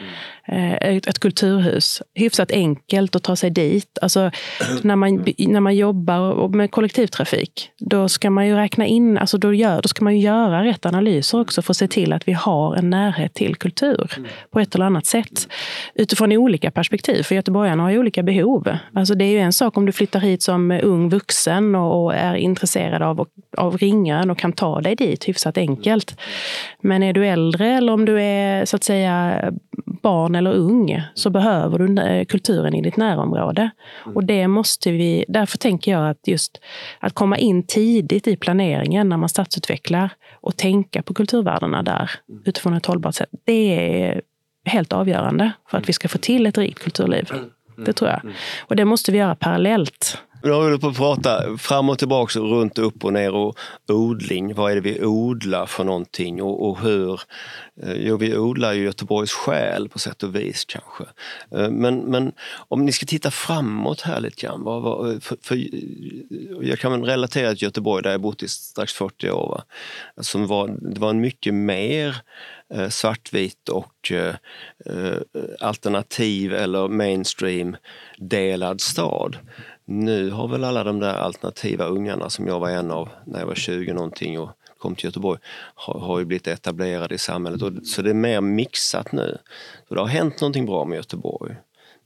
Eh, 0.49 0.73
ett, 0.75 1.07
ett, 1.07 1.19
kulturhus. 1.19 2.03
Hyfsat 2.15 2.53
enkelt 2.53 3.17
att 3.17 3.23
ta 3.23 3.37
sig 3.37 3.51
dit. 3.51 3.99
Alltså, 4.03 4.31
när, 4.83 4.97
man, 4.97 5.25
när 5.39 5.61
man 5.61 5.77
jobbar 5.77 6.49
med 6.49 6.71
kollektivtrafik, 6.71 7.71
då 7.79 8.09
ska 8.09 8.31
man 8.31 8.47
ju 8.47 8.55
räkna 8.55 8.87
in, 8.87 9.19
alltså 9.19 9.39
då, 9.39 9.55
gör, 9.55 9.83
då 9.83 9.89
ska 9.89 10.05
man 10.05 10.17
ju 10.17 10.21
göra 10.23 10.65
rätt 10.65 10.87
analyser 10.87 11.41
också 11.41 11.63
för 11.63 11.73
att 11.73 11.77
se 11.77 11.89
till 11.89 12.13
att 12.13 12.29
vi 12.29 12.33
har 12.33 12.77
en 12.77 12.91
närhet 12.91 13.35
till 13.35 13.57
kultur 13.57 14.11
på 14.51 14.61
ett 14.61 14.75
eller 14.75 14.85
annat 14.85 15.07
sätt. 15.07 15.49
Utifrån 15.95 16.33
olika 16.33 16.71
perspektiv, 16.71 17.23
för 17.23 17.35
göteborgarna 17.35 17.83
har 17.83 17.91
ju 17.91 17.99
olika 17.99 18.23
behov. 18.23 18.77
Alltså 18.95 19.15
det 19.15 19.25
är 19.25 19.31
ju 19.31 19.39
en 19.39 19.53
sak 19.53 19.77
om 19.77 19.87
du 19.87 19.93
flyttar 19.93 20.21
hit 20.21 20.43
som 20.43 20.71
ung 20.71 21.09
vuxen 21.09 21.75
och, 21.75 22.05
och 22.05 22.15
är 22.15 22.35
intresserad 22.35 23.03
av, 23.03 23.27
av 23.57 23.79
ringen 23.79 24.31
och 24.31 24.39
kan 24.39 24.53
ta 24.53 24.81
dig 24.81 24.95
dit 24.95 25.29
hyfsat 25.29 25.59
enkelt. 25.59 26.21
Men 26.81 27.03
är 27.03 27.13
du 27.13 27.27
äldre 27.27 27.69
eller 27.77 27.93
om 27.93 28.05
du 28.05 28.23
är 28.23 28.65
så 28.65 28.77
att 28.77 28.85
säga 28.85 29.43
barn 30.07 30.35
eller 30.35 30.55
ung 30.55 31.03
så 31.15 31.31
behöver 31.31 31.79
du 31.79 32.03
eh, 32.03 32.25
kulturen 32.25 32.75
i 32.75 32.83
ditt 32.83 32.97
närområde. 32.97 33.71
Och 34.15 34.25
det 34.25 34.49
måste 34.49 34.91
vi, 34.91 35.25
därför 35.29 35.59
tänker 35.59 35.91
jag 35.93 36.11
att 36.11 36.29
just 36.29 36.61
att 37.01 37.13
komma 37.13 37.39
in 37.39 37.67
tidigt 37.67 38.27
i 38.27 38.37
planeringen 38.37 39.09
när 39.09 39.17
man 39.17 39.29
stadsutvecklar 39.29 40.11
och 40.41 40.57
tänka 40.57 41.03
på 41.03 41.15
kulturvärdena 41.15 41.83
där 41.83 42.11
utifrån 42.45 42.75
ett 42.75 42.87
hållbart 42.87 43.15
sätt. 43.15 43.29
Det 43.45 44.03
är 44.03 44.23
helt 44.65 44.93
avgörande 44.93 45.53
för 45.71 45.79
att 45.79 45.89
vi 45.89 45.93
ska 45.93 46.09
få 46.09 46.19
till 46.19 46.47
ett 46.47 46.59
rikt 46.59 46.79
kulturliv. 46.79 47.29
Det 47.77 47.93
tror 47.93 48.11
jag. 48.11 48.21
Och 48.61 48.77
det 48.77 48.85
måste 48.85 49.13
vi 49.13 49.19
göra 49.19 49.35
parallellt 49.35 50.19
nu 50.43 50.51
har 50.51 50.71
vi 50.71 50.79
på 50.79 50.89
att 50.89 50.97
prata 50.97 51.59
fram 51.59 51.89
och 51.89 51.99
tillbaka, 51.99 52.39
runt, 52.39 52.79
upp 52.79 53.05
och 53.05 53.13
ner 53.13 53.35
och 53.35 53.59
odling. 53.89 54.55
Vad 54.55 54.71
är 54.71 54.75
det 54.75 54.81
vi 54.81 55.05
odlar 55.05 55.67
för 55.67 55.85
någonting 55.85 56.43
och, 56.43 56.69
och 56.69 56.81
hur? 56.81 57.21
Eh, 57.83 57.93
jo, 57.93 58.17
vi 58.17 58.37
odlar 58.37 58.73
ju 58.73 58.85
Göteborgs 58.85 59.33
själ 59.33 59.89
på 59.89 59.99
sätt 59.99 60.23
och 60.23 60.37
vis 60.37 60.65
kanske. 60.65 61.05
Eh, 61.51 61.71
men, 61.71 61.99
men 61.99 62.33
om 62.69 62.85
ni 62.85 62.93
ska 62.93 63.07
titta 63.07 63.31
framåt 63.31 64.01
här 64.01 64.21
lite 64.21 64.47
grann. 64.47 64.63
Vad, 64.63 64.83
vad, 64.83 65.11
eh, 65.11 65.21
för, 65.21 65.37
för, 65.43 65.69
jag 66.63 66.79
kan 66.79 66.93
väl 66.93 67.05
relatera 67.05 67.51
till 67.51 67.63
Göteborg 67.63 68.03
där 68.03 68.11
jag 68.11 68.21
bott 68.21 68.43
i 68.43 68.49
strax 68.49 68.93
40 68.93 69.31
år. 69.31 69.49
Va? 69.49 69.63
Som 70.23 70.47
var, 70.47 70.77
det 70.81 71.01
var 71.01 71.11
en 71.11 71.21
mycket 71.21 71.55
mer 71.55 72.17
svartvit 72.91 73.69
och 73.69 74.13
eh, 74.13 74.35
alternativ 75.61 76.55
eller 76.55 76.89
mainstream 76.89 77.77
delad 78.19 78.81
stad. 78.81 79.37
Nu 79.89 80.31
har 80.31 80.49
väl 80.49 80.65
alla 80.65 80.85
de 80.85 81.01
där 81.01 81.15
alternativa 81.15 81.85
ungarna 81.87 82.31
som 82.31 82.47
jag 82.47 82.61
var 82.61 82.71
en 82.71 82.91
av 82.91 83.09
när 83.27 83.39
jag 83.39 83.47
var 83.47 83.55
20 83.55 83.93
någonting 83.93 84.41
och 84.41 84.51
kom 84.79 84.95
till 84.95 85.05
Göteborg 85.05 85.41
har, 85.75 86.01
har 86.01 86.19
ju 86.19 86.25
blivit 86.25 86.47
etablerade 86.47 87.15
i 87.15 87.19
samhället. 87.19 87.63
Och, 87.63 87.73
så 87.87 88.03
det 88.03 88.11
är 88.11 88.15
mer 88.15 88.41
mixat 88.41 89.13
nu. 89.13 89.39
Så 89.89 89.95
det 89.95 90.01
har 90.01 90.09
hänt 90.09 90.41
någonting 90.41 90.67
bra 90.67 90.85
med 90.85 90.97
Göteborg. 90.97 91.57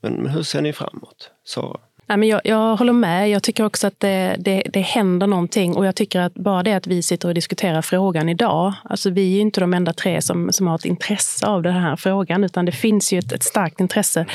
Men, 0.01 0.13
men 0.13 0.33
hur 0.33 0.43
ser 0.43 0.61
ni 0.61 0.73
framåt? 0.73 1.31
Sara? 1.45 1.81
Nej, 2.11 2.17
men 2.17 2.29
jag, 2.29 2.41
jag 2.45 2.77
håller 2.77 2.93
med. 2.93 3.31
Jag 3.31 3.43
tycker 3.43 3.65
också 3.65 3.87
att 3.87 4.01
det, 4.01 4.37
det, 4.39 4.63
det 4.73 4.81
händer 4.81 5.27
någonting. 5.27 5.77
Och 5.77 5.87
jag 5.87 5.95
tycker 5.95 6.21
att 6.21 6.35
bara 6.35 6.63
det 6.63 6.73
att 6.73 6.87
vi 6.87 7.03
sitter 7.03 7.29
och 7.29 7.35
diskuterar 7.35 7.83
frågan 7.83 8.29
idag. 8.29 8.73
Alltså 8.85 9.11
vi 9.11 9.23
är 9.23 9.35
ju 9.35 9.41
inte 9.41 9.61
de 9.61 9.75
enda 9.75 9.93
tre 9.93 10.23
som, 10.23 10.53
som 10.53 10.67
har 10.67 10.75
ett 10.75 10.85
intresse 10.85 11.47
av 11.47 11.63
den 11.63 11.73
här 11.73 11.97
frågan. 11.97 12.45
Utan 12.45 12.65
det 12.65 12.73
finns 12.73 13.13
ju 13.13 13.19
ett, 13.19 13.33
ett 13.33 13.43
starkt 13.43 13.81
intresse 13.81 14.27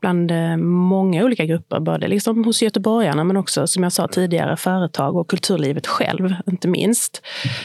bland 0.00 0.30
eh, 0.30 0.56
många 0.56 1.24
olika 1.24 1.44
grupper. 1.44 1.80
Både 1.80 2.08
liksom 2.08 2.44
hos 2.44 2.62
göteborgarna 2.62 3.24
men 3.24 3.36
också, 3.36 3.66
som 3.66 3.82
jag 3.82 3.92
sa 3.92 4.08
tidigare, 4.08 4.56
företag 4.56 5.16
och 5.16 5.28
kulturlivet 5.28 5.86
själv, 5.86 6.34
inte 6.46 6.68
minst. 6.68 7.22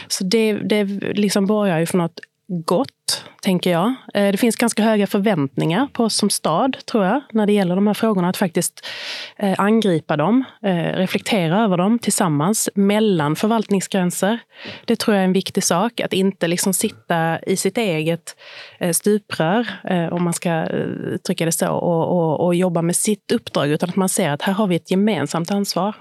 Så 0.07 0.23
det, 0.23 0.53
det 0.53 0.83
liksom 1.13 1.45
borgar 1.45 1.79
ju 1.79 1.85
för 1.85 1.97
något 1.97 2.19
gott, 2.47 2.89
tänker 3.43 3.71
jag. 3.71 3.93
Eh, 4.13 4.31
det 4.31 4.37
finns 4.37 4.55
ganska 4.55 4.83
höga 4.83 5.07
förväntningar 5.07 5.87
på 5.93 6.03
oss 6.03 6.15
som 6.15 6.29
stad, 6.29 6.77
tror 6.85 7.05
jag, 7.05 7.21
när 7.31 7.45
det 7.45 7.53
gäller 7.53 7.75
de 7.75 7.87
här 7.87 7.93
frågorna. 7.93 8.29
Att 8.29 8.37
faktiskt 8.37 8.85
eh, 9.37 9.59
angripa 9.59 10.17
dem, 10.17 10.43
eh, 10.61 10.93
reflektera 10.93 11.63
över 11.63 11.77
dem 11.77 11.99
tillsammans, 11.99 12.69
mellan 12.75 13.35
förvaltningsgränser. 13.35 14.39
Det 14.85 14.95
tror 14.95 15.15
jag 15.15 15.21
är 15.21 15.25
en 15.25 15.33
viktig 15.33 15.63
sak. 15.63 15.99
Att 15.99 16.13
inte 16.13 16.47
liksom 16.47 16.73
sitta 16.73 17.39
i 17.39 17.55
sitt 17.55 17.77
eget 17.77 18.35
stuprör, 18.91 19.67
om 20.11 20.23
man 20.23 20.33
ska 20.33 20.65
uttrycka 20.65 21.45
det 21.45 21.51
så, 21.51 21.69
och, 21.69 22.07
och, 22.07 22.45
och 22.45 22.55
jobba 22.55 22.81
med 22.81 22.95
sitt 22.95 23.31
uppdrag, 23.31 23.69
utan 23.69 23.89
att 23.89 23.95
man 23.95 24.09
ser 24.09 24.29
att 24.29 24.41
här 24.41 24.53
har 24.53 24.67
vi 24.67 24.75
ett 24.75 24.91
gemensamt 24.91 25.51
ansvar. 25.51 25.95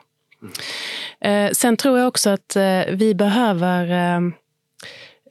Mm. 1.23 1.55
Sen 1.55 1.77
tror 1.77 1.99
jag 1.99 2.09
också 2.09 2.31
att 2.31 2.57
vi 2.93 3.15
behöver 3.15 4.33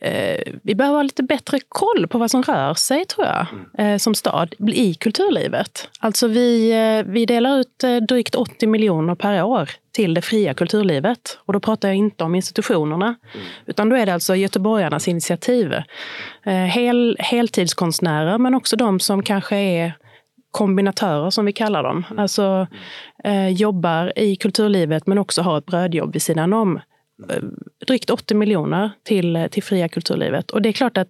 eh, 0.02 0.54
vi 0.64 0.76
behöver 0.76 0.98
ha 0.98 1.04
lite 1.04 1.24
bättre 1.24 1.60
koll 1.70 2.08
på 2.08 2.18
vad 2.18 2.32
som 2.32 2.44
rör 2.44 2.74
sig, 2.74 3.06
tror 3.06 3.28
jag, 3.28 3.48
mm. 3.52 3.94
eh, 3.94 3.98
som 3.98 4.16
stad 4.16 4.56
i 4.74 4.94
kulturlivet. 4.94 5.90
Alltså 6.00 6.28
vi, 6.28 6.72
eh, 6.72 7.12
vi 7.12 7.26
delar 7.26 7.60
ut 7.60 7.84
eh, 7.84 7.96
drygt 7.96 8.36
80 8.36 8.68
miljoner 8.68 9.16
per 9.16 9.44
år 9.44 9.70
till 9.92 10.14
det 10.14 10.22
fria 10.22 10.54
kulturlivet. 10.54 11.40
Och 11.46 11.54
då 11.54 11.60
pratar 11.60 11.88
jag 11.88 11.96
inte 11.96 12.24
om 12.24 12.36
institutionerna, 12.36 13.06
mm. 13.06 13.48
utan 13.66 13.90
då 13.90 13.96
är 13.96 14.06
det 14.06 14.14
alltså 14.14 14.36
göteborgarnas 14.36 15.08
initiativ. 15.08 15.74
Eh, 16.44 16.54
hel, 16.54 17.18
heltidskonstnärer, 17.20 18.38
men 18.38 18.54
också 18.54 18.76
de 18.76 19.00
som 19.00 19.24
kanske 19.24 19.56
är 19.56 19.94
kombinatörer 20.52 21.30
som 21.30 21.46
vi 21.46 21.54
kallar 21.54 21.84
dem. 21.84 22.06
Mm. 22.10 22.20
Alltså 22.20 22.68
eh, 23.24 23.50
jobbar 23.50 24.20
i 24.20 24.36
kulturlivet 24.36 25.08
men 25.08 25.18
också 25.18 25.42
har 25.42 25.58
ett 25.58 25.66
brödjobb 25.66 26.14
vid 26.14 26.22
sidan 26.22 26.54
om. 26.54 26.80
Eh, 27.30 27.44
drygt 27.88 28.10
80 28.10 28.36
miljoner 28.36 28.92
till, 29.04 29.48
till 29.52 29.64
fria 29.64 29.90
kulturlivet. 29.90 30.52
Och 30.52 30.62
det 30.62 30.70
är 30.70 30.74
klart 30.74 30.98
att 30.98 31.10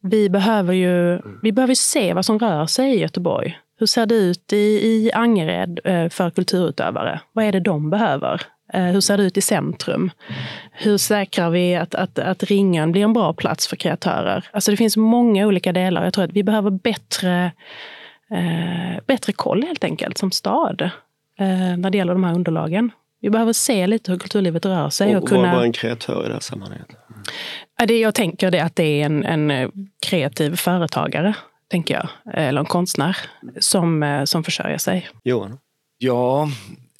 vi 0.00 0.30
behöver 0.30 0.72
ju 0.72 1.20
vi 1.42 1.52
behöver 1.52 1.74
se 1.74 2.14
vad 2.14 2.24
som 2.24 2.38
rör 2.38 2.66
sig 2.66 2.94
i 2.94 3.00
Göteborg. 3.00 3.58
Hur 3.78 3.86
ser 3.86 4.06
det 4.06 4.14
ut 4.14 4.52
i, 4.52 4.56
i 4.56 5.10
Angered 5.14 5.80
eh, 5.84 6.08
för 6.08 6.30
kulturutövare? 6.30 7.20
Vad 7.32 7.44
är 7.44 7.52
det 7.52 7.60
de 7.60 7.90
behöver? 7.90 8.42
Eh, 8.72 8.84
hur 8.84 9.00
ser 9.00 9.16
det 9.16 9.22
ut 9.22 9.36
i 9.36 9.40
centrum? 9.40 10.10
Hur 10.72 10.98
säkrar 10.98 11.50
vi 11.50 11.74
att, 11.74 11.94
att, 11.94 12.18
att 12.18 12.42
ringen 12.42 12.92
blir 12.92 13.02
en 13.02 13.12
bra 13.12 13.32
plats 13.32 13.68
för 13.68 13.76
kreatörer? 13.76 14.48
Alltså 14.50 14.70
det 14.70 14.76
finns 14.76 14.96
många 14.96 15.46
olika 15.46 15.72
delar. 15.72 16.04
Jag 16.04 16.12
tror 16.12 16.24
att 16.24 16.32
vi 16.32 16.42
behöver 16.42 16.70
bättre, 16.70 17.52
eh, 18.30 19.02
bättre 19.06 19.32
koll 19.32 19.62
helt 19.62 19.84
enkelt 19.84 20.18
som 20.18 20.30
stad 20.30 20.82
eh, 21.38 21.76
när 21.76 21.90
det 21.90 21.98
gäller 21.98 22.12
de 22.12 22.24
här 22.24 22.34
underlagen. 22.34 22.90
Vi 23.24 23.30
behöver 23.30 23.52
se 23.52 23.86
lite 23.86 24.10
hur 24.10 24.18
kulturlivet 24.18 24.66
rör 24.66 24.90
sig. 24.90 25.16
Och, 25.16 25.22
och 25.22 25.28
kunna... 25.28 25.52
Vad 25.52 25.60
är 25.60 25.66
en 25.66 25.72
kreatör 25.72 26.24
i 26.24 26.28
det 26.28 26.32
här 26.32 26.40
sammanhanget? 26.40 26.86
Ja, 27.78 27.86
det, 27.86 27.98
jag 27.98 28.14
tänker 28.14 28.50
det 28.50 28.60
att 28.60 28.76
det 28.76 28.84
är 28.84 29.06
en, 29.06 29.24
en 29.24 29.50
eh, 29.50 29.70
kreativ 30.06 30.56
företagare, 30.56 31.36
tänker 31.68 31.94
jag. 31.94 32.08
Eller 32.34 32.60
en 32.60 32.66
konstnär 32.66 33.16
som, 33.58 34.02
eh, 34.02 34.24
som 34.24 34.44
försörjer 34.44 34.78
sig. 34.78 35.08
Johan? 35.22 35.58
Ja, 35.98 36.48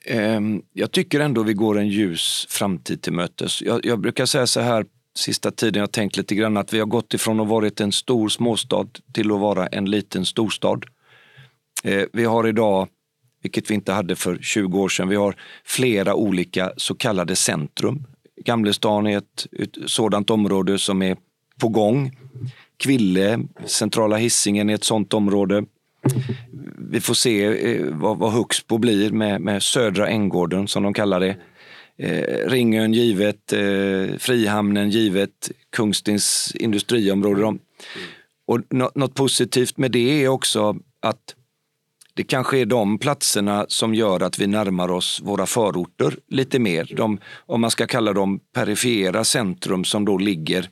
ehm, 0.07 0.63
jag 0.73 0.91
tycker 0.91 1.21
ändå 1.21 1.43
vi 1.43 1.55
går 1.55 1.79
en 1.79 1.89
ljus 1.89 2.47
framtid 2.49 3.03
till 3.03 3.13
mötes. 3.13 3.63
Jag, 3.63 3.87
jag 3.87 3.99
brukar 3.99 4.27
säga 4.27 4.47
så 4.47 4.61
här 4.61 4.87
sista 5.17 5.51
tiden, 5.51 5.79
jag 5.79 5.83
har 5.83 5.93
tänkt 5.93 6.17
lite 6.17 6.35
grann 6.35 6.57
att 6.57 6.73
vi 6.73 6.79
har 6.79 6.87
gått 6.87 7.15
ifrån 7.15 7.41
att 7.41 7.49
varit 7.49 7.81
en 7.81 7.93
stor 7.93 8.29
småstad 8.29 8.87
till 9.13 9.33
att 9.33 9.41
vara 9.41 9.67
en 9.67 9.91
liten 9.91 10.25
storstad. 10.25 10.85
Eh, 11.85 12.03
vi 12.13 12.25
har 12.25 12.49
idag, 12.49 12.89
vilket 13.45 13.71
vi 13.71 13.75
inte 13.75 13.93
hade 13.93 14.17
för 14.17 14.39
20 14.41 14.81
år 14.81 14.89
sedan, 14.89 15.09
vi 15.09 15.17
har 15.17 15.37
flera 15.65 16.15
olika 16.15 16.73
så 16.77 16.95
kallade 16.95 17.37
centrum. 17.37 18.05
Gamlestan 18.45 19.07
är 19.07 19.19
ett, 19.19 19.47
ett 19.59 19.77
sådant 19.87 20.31
område 20.31 20.79
som 20.79 21.03
är 21.03 21.17
på 21.61 21.69
gång. 21.69 22.17
Kville, 22.77 23.41
centrala 23.67 24.17
hissingen 24.17 24.71
är 24.71 24.75
ett 24.75 24.85
sådant 24.85 25.15
område. 25.15 25.65
Vi 26.79 27.01
får 27.01 27.15
se 27.15 27.45
eh, 27.45 27.87
vad, 27.91 28.19
vad 28.19 28.33
Huxbo 28.33 28.79
blir 28.79 29.11
med, 29.11 29.41
med 29.41 29.63
Södra 29.63 30.09
Änggården 30.09 30.69
som 30.69 30.83
de 30.83 30.95
kallar 30.95 31.21
det. 31.21 31.37
Eh, 31.97 32.49
Ringön 32.51 32.93
givet, 32.93 33.53
eh, 33.53 34.19
Frihamnen 34.19 34.91
givet, 34.91 35.51
Kungstens 35.71 36.53
industriområde. 36.55 37.43
Mm. 37.43 37.59
Och 38.47 38.61
något 38.95 39.15
positivt 39.15 39.79
med 39.79 39.91
det 39.91 40.25
är 40.25 40.29
också 40.29 40.77
att 41.03 41.35
det 42.15 42.25
kanske 42.25 42.59
är 42.59 42.67
de 42.67 42.99
platserna 42.99 43.67
som 43.69 43.95
gör 43.95 44.23
att 44.23 44.39
vi 44.39 44.47
närmar 44.47 44.91
oss 44.91 45.21
våra 45.25 45.47
förorter 45.47 46.17
lite 46.29 46.59
mer. 46.59 46.93
De, 46.97 47.19
om 47.47 47.61
man 47.61 47.71
ska 47.71 47.87
kalla 47.87 48.13
dem 48.13 48.41
perifera 48.55 49.25
centrum 49.25 49.85
som 49.85 50.05
då 50.05 50.19
ligger 50.19 50.71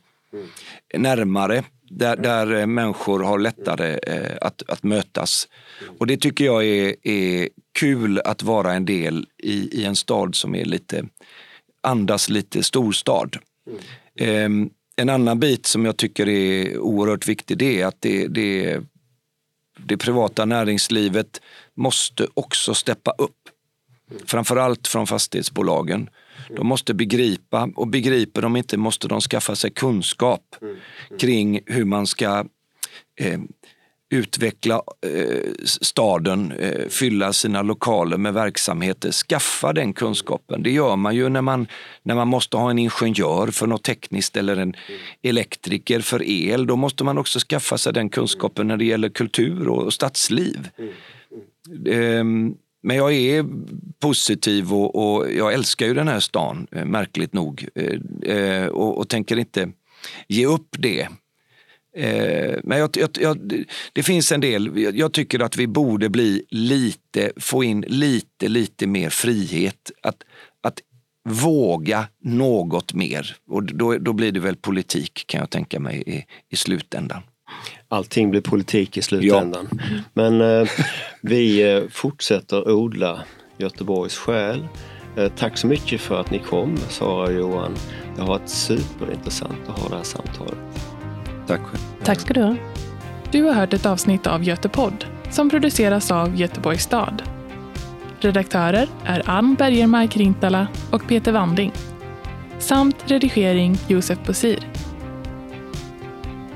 närmare 0.93 1.63
där, 1.89 2.17
där 2.17 2.55
eh, 2.55 2.65
människor 2.65 3.19
har 3.19 3.39
lättare 3.39 3.99
eh, 4.07 4.37
att, 4.41 4.63
att 4.67 4.83
mötas. 4.83 5.47
Och 5.99 6.07
det 6.07 6.17
tycker 6.17 6.45
jag 6.45 6.65
är, 6.65 6.95
är 7.07 7.49
kul 7.79 8.19
att 8.19 8.43
vara 8.43 8.73
en 8.73 8.85
del 8.85 9.27
i, 9.43 9.81
i 9.81 9.85
en 9.85 9.95
stad 9.95 10.35
som 10.35 10.55
är 10.55 10.65
lite, 10.65 11.05
andas 11.83 12.29
lite 12.29 12.63
storstad. 12.63 13.37
Eh, 14.19 14.49
en 14.95 15.09
annan 15.09 15.39
bit 15.39 15.65
som 15.65 15.85
jag 15.85 15.97
tycker 15.97 16.27
är 16.27 16.77
oerhört 16.77 17.27
viktig 17.27 17.57
det 17.57 17.81
är 17.81 17.85
att 17.85 18.01
det, 18.01 18.27
det, 18.27 18.81
det 19.85 19.97
privata 19.97 20.45
näringslivet 20.45 21.41
måste 21.73 22.27
också 22.33 22.73
steppa 22.73 23.11
upp. 23.17 23.49
Framförallt 24.25 24.87
från 24.87 25.07
fastighetsbolagen. 25.07 26.09
De 26.49 26.67
måste 26.67 26.93
begripa 26.93 27.69
och 27.75 27.87
begriper 27.87 28.41
de 28.41 28.55
inte 28.55 28.77
måste 28.77 29.07
de 29.07 29.21
skaffa 29.21 29.55
sig 29.55 29.71
kunskap 29.71 30.55
kring 31.19 31.59
hur 31.65 31.85
man 31.85 32.07
ska 32.07 32.45
eh, 33.19 33.39
utveckla 34.13 34.81
eh, 35.01 35.51
staden, 35.65 36.51
eh, 36.51 36.87
fylla 36.89 37.33
sina 37.33 37.61
lokaler 37.61 38.17
med 38.17 38.33
verksamheter, 38.33 39.11
skaffa 39.11 39.73
den 39.73 39.93
kunskapen. 39.93 40.63
Det 40.63 40.71
gör 40.71 40.95
man 40.95 41.15
ju 41.15 41.29
när 41.29 41.41
man, 41.41 41.67
när 42.03 42.15
man 42.15 42.27
måste 42.27 42.57
ha 42.57 42.69
en 42.69 42.79
ingenjör 42.79 43.47
för 43.47 43.67
något 43.67 43.83
tekniskt 43.83 44.37
eller 44.37 44.57
en 44.57 44.73
elektriker 45.21 45.99
för 45.99 46.23
el. 46.23 46.67
Då 46.67 46.75
måste 46.75 47.03
man 47.03 47.17
också 47.17 47.39
skaffa 47.39 47.77
sig 47.77 47.93
den 47.93 48.09
kunskapen 48.09 48.67
när 48.67 48.77
det 48.77 48.85
gäller 48.85 49.09
kultur 49.09 49.67
och 49.67 49.93
stadsliv. 49.93 50.69
Eh, 51.85 52.23
men 52.83 52.97
jag 52.97 53.13
är 53.13 53.45
positiv 53.99 54.73
och, 54.73 54.95
och, 54.95 55.31
jag 55.31 55.53
älskar 55.53 55.85
ju 55.85 55.93
den 55.93 56.07
här 56.07 56.19
stan, 56.19 56.67
eh, 56.71 56.85
märkligt 56.85 57.33
nog. 57.33 57.67
Eh, 57.75 58.35
eh 58.35 58.67
och, 58.67 58.97
och 58.97 59.09
tänker 59.09 59.37
inte 59.37 59.71
ge 60.27 60.45
upp 60.45 60.75
det. 60.79 61.07
Men 62.63 62.77
jag, 62.77 62.89
jag, 62.93 63.09
jag, 63.19 63.65
det 63.93 64.03
finns 64.03 64.31
en 64.31 64.41
del, 64.41 64.77
jag 64.95 65.13
tycker 65.13 65.39
att 65.39 65.57
vi 65.57 65.67
borde 65.67 66.09
bli 66.09 66.45
lite, 66.49 67.31
få 67.37 67.63
in 67.63 67.81
lite, 67.87 68.47
lite 68.47 68.87
mer 68.87 69.09
frihet. 69.09 69.91
Att, 70.01 70.23
att 70.63 70.79
våga 71.29 72.07
något 72.23 72.93
mer. 72.93 73.35
Och 73.49 73.63
då, 73.63 73.97
då 73.97 74.13
blir 74.13 74.31
det 74.31 74.39
väl 74.39 74.55
politik 74.55 75.23
kan 75.27 75.39
jag 75.39 75.49
tänka 75.49 75.79
mig 75.79 76.03
i, 76.05 76.25
i 76.49 76.55
slutändan. 76.55 77.21
Allting 77.87 78.29
blir 78.29 78.41
politik 78.41 78.97
i 78.97 79.01
slutändan. 79.01 79.69
Ja. 79.71 79.77
Men 80.13 80.41
eh, 80.41 80.69
vi 81.21 81.71
eh, 81.71 81.83
fortsätter 81.89 82.71
odla 82.71 83.23
Göteborgs 83.57 84.17
själ. 84.17 84.67
Eh, 85.17 85.31
tack 85.37 85.57
så 85.57 85.67
mycket 85.67 86.01
för 86.01 86.21
att 86.21 86.31
ni 86.31 86.39
kom, 86.39 86.77
Sara 86.89 87.23
och 87.23 87.33
Johan. 87.33 87.75
Det 88.15 88.21
har 88.21 88.27
varit 88.27 88.49
superintressant 88.49 89.59
att 89.67 89.79
ha 89.79 89.89
det 89.89 89.95
här 89.95 90.03
samtalet. 90.03 90.72
Tack 91.47 91.61
själv. 91.61 91.81
Tack 92.03 92.19
ska 92.19 92.33
du 92.33 92.41
ha. 92.41 92.55
Du 93.31 93.43
har 93.43 93.53
hört 93.53 93.73
ett 93.73 93.85
avsnitt 93.85 94.27
av 94.27 94.43
Götepodd 94.43 95.05
som 95.29 95.49
produceras 95.49 96.11
av 96.11 96.35
Göteborgs 96.35 96.83
stad. 96.83 97.23
Redaktörer 98.19 98.87
är 99.05 99.29
Ann 99.29 99.55
Bergermark 99.55 100.17
Rintala 100.17 100.67
och 100.91 101.07
Peter 101.07 101.31
Wanding. 101.31 101.71
Samt 102.59 102.95
redigering 103.05 103.77
Josef 103.87 104.19
Bosir. 104.25 104.67